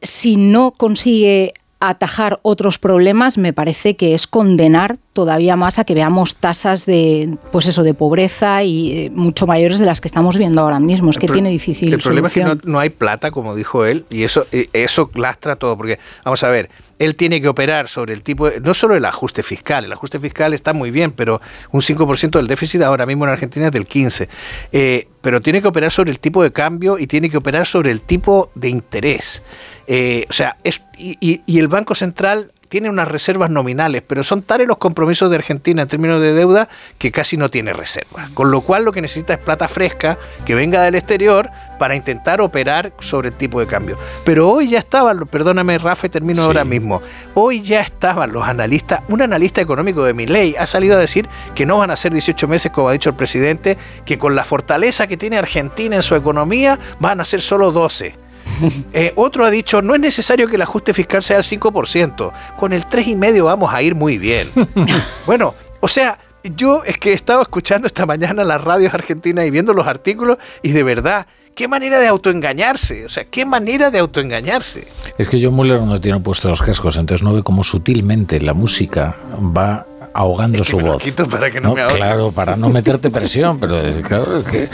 si 0.00 0.36
no 0.36 0.70
consigue 0.70 1.52
atajar 1.88 2.38
otros 2.42 2.78
problemas 2.78 3.38
me 3.38 3.52
parece 3.52 3.96
que 3.96 4.14
es 4.14 4.26
condenar 4.26 4.96
todavía 5.12 5.56
más 5.56 5.78
a 5.78 5.84
que 5.84 5.94
veamos 5.94 6.36
tasas 6.36 6.86
de 6.86 7.36
pues 7.50 7.66
eso 7.66 7.82
de 7.82 7.94
pobreza 7.94 8.62
y 8.62 8.92
eh, 8.92 9.10
mucho 9.14 9.46
mayores 9.46 9.78
de 9.78 9.86
las 9.86 10.00
que 10.00 10.08
estamos 10.08 10.36
viendo 10.36 10.60
ahora 10.60 10.80
mismo. 10.80 11.10
Es 11.10 11.18
que 11.18 11.28
tiene 11.28 11.50
difícil 11.50 11.92
el 11.92 12.00
problema 12.00 12.28
es 12.28 12.34
que 12.34 12.58
no, 12.64 12.78
hay 12.78 12.90
plata 12.90 13.30
como 13.30 13.54
dijo 13.54 13.84
él 13.84 14.04
y 14.10 14.22
eso 14.22 14.46
eso 14.72 15.10
lastra 15.14 15.56
todo 15.56 15.76
porque 15.76 15.98
vamos 16.24 16.42
a 16.44 16.48
ver 16.48 16.70
él 16.98 17.16
tiene 17.16 17.40
que 17.40 17.48
operar 17.48 17.88
sobre 17.88 18.14
el 18.14 18.22
tipo 18.22 18.50
no 18.62 18.74
solo 18.74 18.96
el 18.96 19.04
ajuste 19.04 19.42
fiscal 19.42 19.84
el 19.84 19.92
ajuste 19.92 20.18
fiscal 20.18 20.54
está 20.54 20.72
muy 20.72 20.90
bien 20.90 21.12
pero 21.12 21.40
un 21.70 21.80
5% 21.80 22.30
del 22.30 22.46
déficit 22.46 22.82
ahora 22.82 23.06
mismo 23.06 23.24
en 23.24 23.30
Argentina 23.30 23.66
es 23.66 23.72
del 23.72 23.86
15 23.86 24.28
eh, 24.72 25.08
pero 25.22 25.40
tiene 25.40 25.62
que 25.62 25.68
operar 25.68 25.90
sobre 25.90 26.10
el 26.10 26.18
tipo 26.18 26.42
de 26.42 26.52
cambio 26.52 26.98
y 26.98 27.06
tiene 27.06 27.30
que 27.30 27.36
operar 27.36 27.66
sobre 27.66 27.90
el 27.90 28.00
tipo 28.00 28.50
de 28.54 28.68
interés. 28.68 29.42
Eh, 29.86 30.24
o 30.28 30.32
sea, 30.32 30.56
es, 30.64 30.82
y, 30.98 31.58
el 31.58 31.68
Banco 31.68 31.94
Central 31.94 32.52
tiene 32.72 32.88
unas 32.88 33.06
reservas 33.06 33.50
nominales, 33.50 34.02
pero 34.02 34.24
son 34.24 34.40
tales 34.40 34.66
los 34.66 34.78
compromisos 34.78 35.28
de 35.28 35.36
Argentina 35.36 35.82
en 35.82 35.88
términos 35.88 36.22
de 36.22 36.32
deuda 36.32 36.70
que 36.96 37.12
casi 37.12 37.36
no 37.36 37.50
tiene 37.50 37.74
reservas. 37.74 38.30
Con 38.30 38.50
lo 38.50 38.62
cual 38.62 38.86
lo 38.86 38.92
que 38.92 39.02
necesita 39.02 39.34
es 39.34 39.44
plata 39.44 39.68
fresca 39.68 40.16
que 40.46 40.54
venga 40.54 40.80
del 40.80 40.94
exterior 40.94 41.50
para 41.78 41.96
intentar 41.96 42.40
operar 42.40 42.94
sobre 42.98 43.28
el 43.28 43.34
tipo 43.34 43.60
de 43.60 43.66
cambio. 43.66 43.96
Pero 44.24 44.48
hoy 44.48 44.70
ya 44.70 44.78
estaban, 44.78 45.18
perdóname 45.26 45.76
Rafa, 45.76 46.08
termino 46.08 46.44
ahora 46.44 46.64
mismo, 46.64 47.02
hoy 47.34 47.60
ya 47.60 47.82
estaban 47.82 48.32
los 48.32 48.48
analistas, 48.48 49.02
un 49.10 49.20
analista 49.20 49.60
económico 49.60 50.04
de 50.04 50.14
mi 50.14 50.24
ley 50.24 50.54
ha 50.58 50.66
salido 50.66 50.96
a 50.96 50.98
decir 50.98 51.28
que 51.54 51.66
no 51.66 51.76
van 51.76 51.90
a 51.90 51.96
ser 51.96 52.14
18 52.14 52.48
meses, 52.48 52.72
como 52.72 52.88
ha 52.88 52.92
dicho 52.92 53.10
el 53.10 53.16
presidente, 53.16 53.76
que 54.06 54.16
con 54.16 54.34
la 54.34 54.44
fortaleza 54.44 55.06
que 55.06 55.18
tiene 55.18 55.36
Argentina 55.36 55.96
en 55.96 56.02
su 56.02 56.14
economía 56.14 56.78
van 57.00 57.20
a 57.20 57.26
ser 57.26 57.42
solo 57.42 57.70
12. 57.70 58.21
Eh, 58.94 59.12
otro 59.16 59.44
ha 59.44 59.50
dicho, 59.50 59.80
no 59.80 59.94
es 59.94 60.00
necesario 60.00 60.46
que 60.48 60.56
el 60.56 60.62
ajuste 60.62 60.92
fiscal 60.92 61.22
sea 61.22 61.38
el 61.38 61.42
5%, 61.42 62.32
con 62.58 62.72
el 62.72 62.84
3,5% 62.84 63.44
vamos 63.44 63.72
a 63.72 63.82
ir 63.82 63.94
muy 63.94 64.18
bien. 64.18 64.50
bueno, 65.26 65.54
o 65.80 65.88
sea, 65.88 66.18
yo 66.44 66.82
es 66.84 66.98
que 66.98 67.10
he 67.10 67.14
estado 67.14 67.42
escuchando 67.42 67.86
esta 67.86 68.06
mañana 68.06 68.44
las 68.44 68.62
radios 68.62 68.92
argentinas 68.92 69.46
y 69.46 69.50
viendo 69.50 69.72
los 69.72 69.86
artículos 69.86 70.38
y 70.62 70.70
de 70.70 70.82
verdad, 70.82 71.26
qué 71.54 71.68
manera 71.68 71.98
de 71.98 72.08
autoengañarse, 72.08 73.04
o 73.04 73.08
sea, 73.08 73.24
qué 73.24 73.44
manera 73.44 73.90
de 73.90 73.98
autoengañarse. 73.98 74.88
Es 75.18 75.28
que 75.28 75.42
John 75.42 75.54
Muller 75.54 75.80
nos 75.80 76.00
tiene 76.00 76.20
puesto 76.20 76.48
los 76.48 76.62
cascos, 76.62 76.96
entonces 76.96 77.22
no 77.22 77.32
ve 77.32 77.42
cómo 77.42 77.64
sutilmente 77.64 78.40
la 78.40 78.54
música 78.54 79.16
va 79.56 79.86
ahogando 80.14 80.64
su 80.64 80.78
voz. 80.78 81.02
Para 81.30 81.50
que 81.50 81.60
no, 81.60 81.74
me 81.74 81.86
claro, 81.86 82.32
para 82.32 82.56
no 82.56 82.68
meterte 82.68 83.10
presión, 83.10 83.58
pero 83.58 83.80
es, 83.80 83.98
claro, 84.00 84.44
que, 84.44 84.68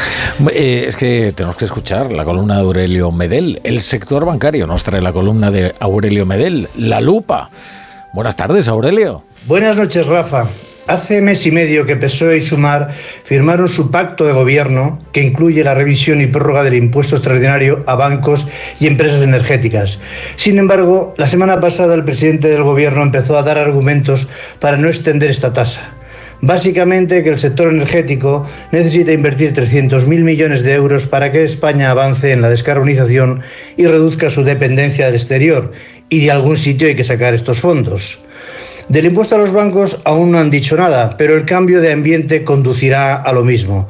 eh, 0.53 0.85
es 0.87 0.97
que 0.97 1.33
tenemos 1.33 1.57
que 1.57 1.65
escuchar 1.65 2.11
la 2.11 2.25
columna 2.25 2.57
de 2.57 2.61
Aurelio 2.61 3.13
Medel. 3.13 3.61
El 3.65 3.81
sector 3.81 4.25
bancario 4.25 4.67
nos 4.67 4.85
trae 4.85 5.01
la 5.01 5.13
columna 5.13 5.51
de 5.51 5.75
Aurelio 5.81 6.27
Medel, 6.27 6.69
La 6.77 7.01
Lupa. 7.01 7.51
Buenas 8.13 8.37
tardes, 8.37 8.69
Aurelio. 8.69 9.25
Buenas 9.47 9.77
noches, 9.77 10.07
Rafa. 10.07 10.49
Hace 10.89 11.21
mes 11.21 11.45
y 11.45 11.51
medio 11.51 11.85
que 11.85 11.97
PSOE 11.97 12.39
y 12.39 12.41
Sumar 12.41 12.95
firmaron 13.23 13.69
su 13.69 13.91
pacto 13.91 14.25
de 14.25 14.33
gobierno 14.33 14.99
que 15.13 15.21
incluye 15.21 15.63
la 15.63 15.75
revisión 15.75 16.23
y 16.23 16.27
prórroga 16.29 16.65
del 16.65 16.77
impuesto 16.77 17.15
extraordinario 17.15 17.85
a 17.87 17.95
bancos 17.95 18.49
y 18.81 18.87
empresas 18.87 19.23
energéticas. 19.23 20.01
Sin 20.37 20.59
embargo, 20.59 21.13
la 21.19 21.27
semana 21.27 21.61
pasada 21.61 21.95
el 21.95 22.05
presidente 22.05 22.49
del 22.49 22.63
gobierno 22.63 23.03
empezó 23.03 23.37
a 23.37 23.43
dar 23.43 23.59
argumentos 23.59 24.29
para 24.61 24.79
no 24.79 24.89
extender 24.89 25.29
esta 25.29 25.53
tasa. 25.53 25.93
Básicamente 26.41 27.23
que 27.23 27.29
el 27.29 27.39
sector 27.39 27.69
energético 27.69 28.47
necesita 28.73 29.13
invertir 29.13 29.53
300.000 29.53 30.07
millones 30.07 30.63
de 30.63 30.73
euros 30.73 31.05
para 31.05 31.31
que 31.31 31.45
España 31.45 31.91
avance 31.91 32.33
en 32.33 32.41
la 32.41 32.49
descarbonización 32.49 33.43
y 33.77 33.87
reduzca 33.87 34.31
su 34.31 34.43
dependencia 34.43 35.05
del 35.05 35.17
exterior. 35.17 35.73
Y 36.09 36.25
de 36.25 36.31
algún 36.31 36.57
sitio 36.57 36.89
hay 36.89 36.95
que 36.95 37.05
sacar 37.05 37.35
estos 37.35 37.61
fondos. 37.61 38.21
Del 38.89 39.05
impuesto 39.05 39.35
a 39.35 39.39
los 39.39 39.53
bancos 39.53 40.01
aún 40.05 40.33
no 40.33 40.39
han 40.39 40.49
dicho 40.49 40.75
nada, 40.75 41.17
pero 41.19 41.37
el 41.37 41.45
cambio 41.45 41.83
de 41.83 41.93
ambiente 41.93 42.43
conducirá 42.43 43.17
a 43.17 43.33
lo 43.33 43.45
mismo. 43.45 43.89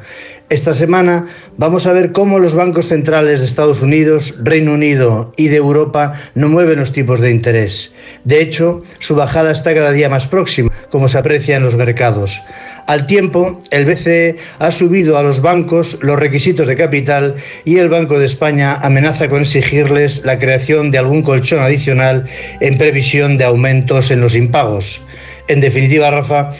Esta 0.49 0.73
semana 0.73 1.27
vamos 1.57 1.85
a 1.85 1.93
ver 1.93 2.11
cómo 2.11 2.39
los 2.39 2.55
bancos 2.55 2.87
centrales 2.87 3.39
de 3.39 3.45
Estados 3.45 3.83
Unidos, 3.83 4.33
Reino 4.41 4.73
Unido 4.73 5.31
y 5.37 5.47
de 5.47 5.57
Europa 5.57 6.13
no 6.33 6.49
mueven 6.49 6.79
los 6.79 6.91
tipos 6.91 7.19
de 7.19 7.29
interés. 7.29 7.93
De 8.23 8.41
hecho, 8.41 8.81
su 8.97 9.15
bajada 9.15 9.51
está 9.51 9.75
cada 9.75 9.91
día 9.91 10.09
más 10.09 10.25
próxima, 10.25 10.71
como 10.89 11.07
se 11.07 11.19
aprecia 11.19 11.57
en 11.57 11.61
los 11.61 11.75
mercados. 11.75 12.41
Al 12.87 13.05
tiempo, 13.05 13.61
el 13.69 13.85
BCE 13.85 14.37
ha 14.57 14.71
subido 14.71 15.19
a 15.19 15.23
los 15.23 15.39
bancos 15.43 15.99
los 16.01 16.17
requisitos 16.17 16.65
de 16.65 16.75
capital 16.75 17.35
y 17.63 17.77
el 17.77 17.89
Banco 17.89 18.17
de 18.17 18.25
España 18.25 18.73
amenaza 18.73 19.29
con 19.29 19.41
exigirles 19.41 20.25
la 20.25 20.39
creación 20.39 20.89
de 20.89 20.97
algún 20.97 21.21
colchón 21.21 21.61
adicional 21.61 22.25
en 22.59 22.79
previsión 22.79 23.37
de 23.37 23.43
aumentos 23.43 24.09
en 24.09 24.19
los 24.19 24.33
impagos. 24.33 24.99
En 25.47 25.61
definitiva, 25.61 26.09
Rafa, 26.09 26.51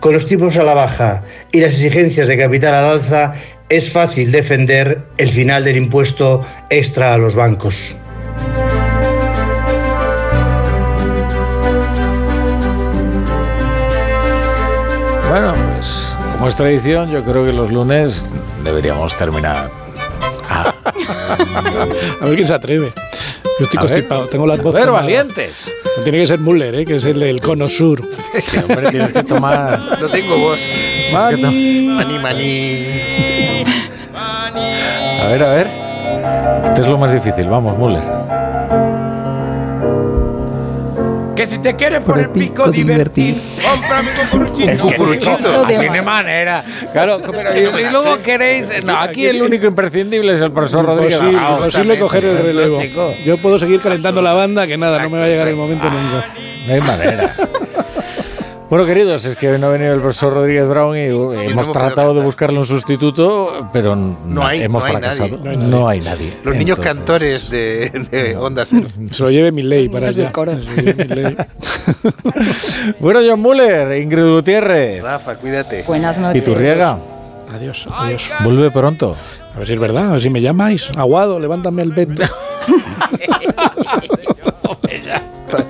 con 0.00 0.12
los 0.12 0.26
tipos 0.26 0.56
a 0.56 0.62
la 0.62 0.74
baja 0.74 1.22
y 1.52 1.60
las 1.60 1.72
exigencias 1.72 2.28
de 2.28 2.38
capital 2.38 2.74
al 2.74 2.84
alza, 2.84 3.34
es 3.68 3.90
fácil 3.90 4.32
defender 4.32 5.02
el 5.16 5.28
final 5.28 5.64
del 5.64 5.76
impuesto 5.76 6.46
extra 6.70 7.14
a 7.14 7.18
los 7.18 7.34
bancos. 7.34 7.94
Bueno, 15.28 15.52
pues 15.74 16.16
como 16.32 16.48
es 16.48 16.56
tradición, 16.56 17.10
yo 17.10 17.22
creo 17.22 17.44
que 17.44 17.52
los 17.52 17.70
lunes 17.70 18.24
deberíamos 18.64 19.14
terminar. 19.18 19.70
Ah. 20.48 20.74
A 22.20 22.24
ver 22.24 22.34
quién 22.34 22.46
se 22.46 22.54
atreve. 22.54 22.92
Yo 23.58 23.64
estoy 23.64 23.78
constipado, 23.80 24.26
tengo 24.28 24.46
las 24.46 24.58
ver, 24.62 24.72
tomadas. 24.72 24.92
valientes. 24.92 25.70
No 25.96 26.02
tiene 26.04 26.18
que 26.18 26.26
ser 26.26 26.38
Müller, 26.38 26.74
¿eh? 26.76 26.84
que 26.84 26.96
es 26.96 27.04
el 27.04 27.18
del 27.18 27.40
cono 27.40 27.68
sur. 27.68 28.00
Sí, 28.38 28.56
hombre, 28.58 28.90
tienes 28.90 29.12
que 29.12 29.24
tomar. 29.24 29.98
No 30.00 30.08
tengo 30.08 30.38
voz. 30.38 30.60
Mani. 31.12 31.86
Mani, 31.88 32.18
mani. 32.20 32.86
A 34.14 35.28
ver, 35.28 35.42
a 35.42 35.54
ver. 35.54 35.66
Este 36.64 36.80
es 36.82 36.86
lo 36.86 36.98
más 36.98 37.12
difícil. 37.12 37.48
Vamos, 37.48 37.76
Müller. 37.76 38.02
Que 41.38 41.46
si 41.46 41.58
te 41.58 41.76
quieres 41.76 42.02
por 42.02 42.18
el 42.18 42.30
pico 42.30 42.68
divertir, 42.68 43.40
cómprame 43.64 44.10
cucuruchito. 44.28 44.70
El 44.70 44.78
cucuruchito. 44.80 45.66
Así 45.66 45.88
de 45.88 46.02
manera. 46.02 46.64
Claro, 46.92 47.20
pero 47.30 47.56
y, 47.56 47.80
y 47.80 47.90
luego 47.90 48.20
queréis. 48.24 48.72
No, 48.82 48.98
aquí 48.98 49.24
el 49.24 49.40
único 49.40 49.66
imprescindible 49.68 50.32
es 50.34 50.40
el 50.40 50.50
profesor 50.50 50.84
Rodríguez. 50.84 51.14
Imposible, 51.14 51.38
Ah, 51.40 51.54
imposible 51.58 51.98
coger 52.00 52.24
el 52.24 52.38
relevo. 52.38 52.80
Yo 53.24 53.36
puedo 53.38 53.56
seguir 53.56 53.80
calentando 53.80 54.20
la 54.20 54.32
banda, 54.32 54.66
que 54.66 54.76
nada, 54.76 55.00
no 55.00 55.10
me 55.10 55.18
va 55.20 55.26
a 55.26 55.28
llegar 55.28 55.46
el 55.46 55.54
momento 55.54 55.84
nunca. 55.88 56.26
No 56.66 56.74
hay 56.74 56.80
manera. 56.80 57.34
Bueno, 58.70 58.84
queridos, 58.84 59.24
es 59.24 59.34
que 59.34 59.50
hoy 59.50 59.58
no 59.58 59.68
ha 59.68 59.70
venido 59.70 59.94
el 59.94 60.00
profesor 60.00 60.34
Rodríguez 60.34 60.68
Brown 60.68 60.94
y 60.94 61.10
uh, 61.10 61.32
hemos 61.32 61.72
tratado 61.72 62.12
de 62.12 62.20
buscarle 62.20 62.58
un 62.58 62.66
sustituto, 62.66 63.66
pero 63.72 63.96
no, 63.96 64.46
hay- 64.46 64.60
hemos 64.62 64.82
no 64.82 64.86
hay 64.86 64.92
fracasado. 64.92 65.36
nadie. 65.42 65.56
No 65.56 65.88
hay 65.88 66.00
nadie. 66.00 66.34
Los 66.44 66.54
niños 66.54 66.78
cantores 66.78 67.48
de, 67.48 67.88
de 68.10 68.36
Onda 68.36 68.66
Cero. 68.66 68.86
Se 69.10 69.22
lo 69.22 69.30
lleve 69.30 69.52
mi 69.52 69.62
ley 69.62 69.88
para 69.88 70.08
allá. 70.08 70.30
coro. 70.32 70.52
Se 70.52 70.58
lo 70.58 70.74
lleve 70.82 71.04
Milei. 71.06 71.36
Bueno, 73.00 73.20
John 73.26 73.40
Müller, 73.40 74.02
Ingrid 74.02 74.34
Gutiérrez, 74.34 75.02
Rafa, 75.02 75.36
cuídate. 75.36 75.84
Buenas 75.84 76.18
y 76.18 76.20
noches. 76.20 76.44
Turriaga, 76.44 76.98
Adiós, 77.54 77.86
adiós. 77.90 78.28
vuelve 78.44 78.70
pronto. 78.70 79.16
A 79.54 79.58
ver 79.58 79.66
si 79.66 79.72
es 79.72 79.80
verdad, 79.80 80.10
a 80.10 80.12
ver 80.12 80.20
si 80.22 80.28
me 80.28 80.42
llamáis. 80.42 80.90
Aguado, 80.94 81.40
levántame 81.40 81.80
el 81.82 81.92
veto. 81.92 82.22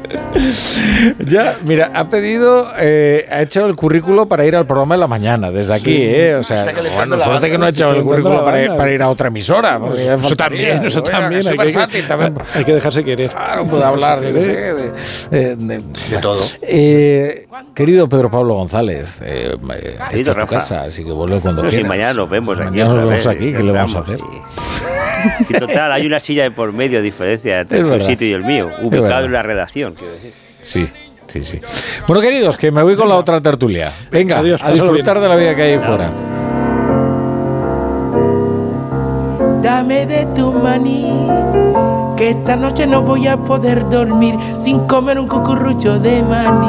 Ya, 1.18 1.56
mira, 1.64 1.90
ha 1.94 2.08
pedido, 2.08 2.72
eh, 2.78 3.26
ha 3.30 3.42
hecho 3.42 3.66
el 3.66 3.76
currículo 3.76 4.26
para 4.26 4.44
ir 4.46 4.56
al 4.56 4.66
programa 4.66 4.94
de 4.94 5.00
la 5.00 5.06
mañana, 5.06 5.50
desde 5.50 5.74
aquí, 5.74 5.84
Sí. 5.96 6.02
¿eh? 6.02 6.34
O 6.36 6.42
sea, 6.42 6.66
bueno, 6.96 7.18
suerte 7.18 7.50
que 7.50 7.58
no 7.58 7.66
ha 7.66 7.68
hecho 7.70 7.90
el 7.92 8.02
currículo 8.02 8.44
para, 8.44 8.76
para 8.76 8.90
ir 8.92 9.02
a 9.02 9.08
otra 9.10 9.28
emisora. 9.28 9.78
ya 9.94 10.14
Eso 10.14 10.22
faltaría. 10.28 10.68
también, 10.70 10.86
eso 10.86 11.00
Oiga, 11.00 11.10
también. 11.20 11.42
Hay 11.46 11.52
que, 11.56 11.62
versátil 11.64 12.06
también. 12.06 12.34
hay 12.54 12.64
que 12.64 12.74
dejarse 12.74 13.04
querer. 13.04 13.30
Claro, 13.30 13.66
puede 13.66 13.84
hablar, 13.84 14.22
yo 14.22 14.40
sé, 14.40 14.46
de, 14.74 14.92
eh, 15.30 15.56
de- 15.58 15.78
De 15.78 16.18
todo. 16.20 16.40
Eh, 16.62 17.46
querido 17.74 18.08
Pedro 18.08 18.30
Pablo 18.30 18.54
González, 18.54 19.20
eh, 19.24 19.54
eh, 19.74 19.96
esta 19.98 20.14
es 20.14 20.22
tu 20.24 20.32
Rafa. 20.32 20.54
casa, 20.56 20.82
así 20.84 21.04
que 21.04 21.10
vuelve 21.12 21.40
cuando 21.40 21.62
No, 21.62 21.68
si 21.68 21.74
quieras. 21.76 21.88
mañana 21.88 22.14
nos 22.14 22.30
vemos 22.30 22.58
aquí. 22.58 22.70
Mañana 22.70 22.94
nos 22.94 23.04
vemos 23.04 23.26
aquí, 23.26 23.52
¿qué 23.52 23.62
le 23.62 23.72
vamos 23.72 23.94
a 23.94 23.98
hacer? 24.00 24.18
Y, 24.20 24.97
y 25.48 25.54
total, 25.54 25.92
hay 25.92 26.06
una 26.06 26.20
silla 26.20 26.44
de 26.44 26.50
por 26.50 26.72
medio 26.72 26.98
de 26.98 27.02
diferencia 27.04 27.60
entre 27.60 27.82
tu 27.82 28.00
sitio 28.04 28.28
y 28.28 28.32
el 28.32 28.44
mío, 28.44 28.68
ubicado 28.82 29.24
en 29.26 29.32
la 29.32 29.42
redacción, 29.42 29.94
quiero 29.94 30.12
decir. 30.12 30.32
Sí, 30.62 30.88
sí, 31.26 31.44
sí. 31.44 31.60
Bueno, 32.06 32.20
queridos, 32.20 32.56
que 32.58 32.70
me 32.70 32.82
voy 32.82 32.96
con 32.96 33.08
la 33.08 33.16
otra 33.16 33.40
tertulia. 33.40 33.92
Venga, 34.10 34.38
Adiós, 34.38 34.62
a 34.62 34.70
disfrutar 34.72 35.14
bien. 35.18 35.22
de 35.22 35.28
la 35.28 35.36
vida 35.36 35.54
que 35.54 35.62
hay 35.62 35.72
ahí 35.74 35.78
fuera. 35.78 36.10
Dame 39.62 40.06
de 40.06 40.26
tu 40.34 40.52
maní, 40.52 41.28
que 42.16 42.30
esta 42.30 42.56
noche 42.56 42.86
no 42.86 43.02
voy 43.02 43.26
a 43.28 43.36
poder 43.36 43.88
dormir 43.88 44.34
sin 44.60 44.80
comer 44.86 45.18
un 45.18 45.28
cucurrucho 45.28 45.98
de 45.98 46.22
maní. 46.22 46.66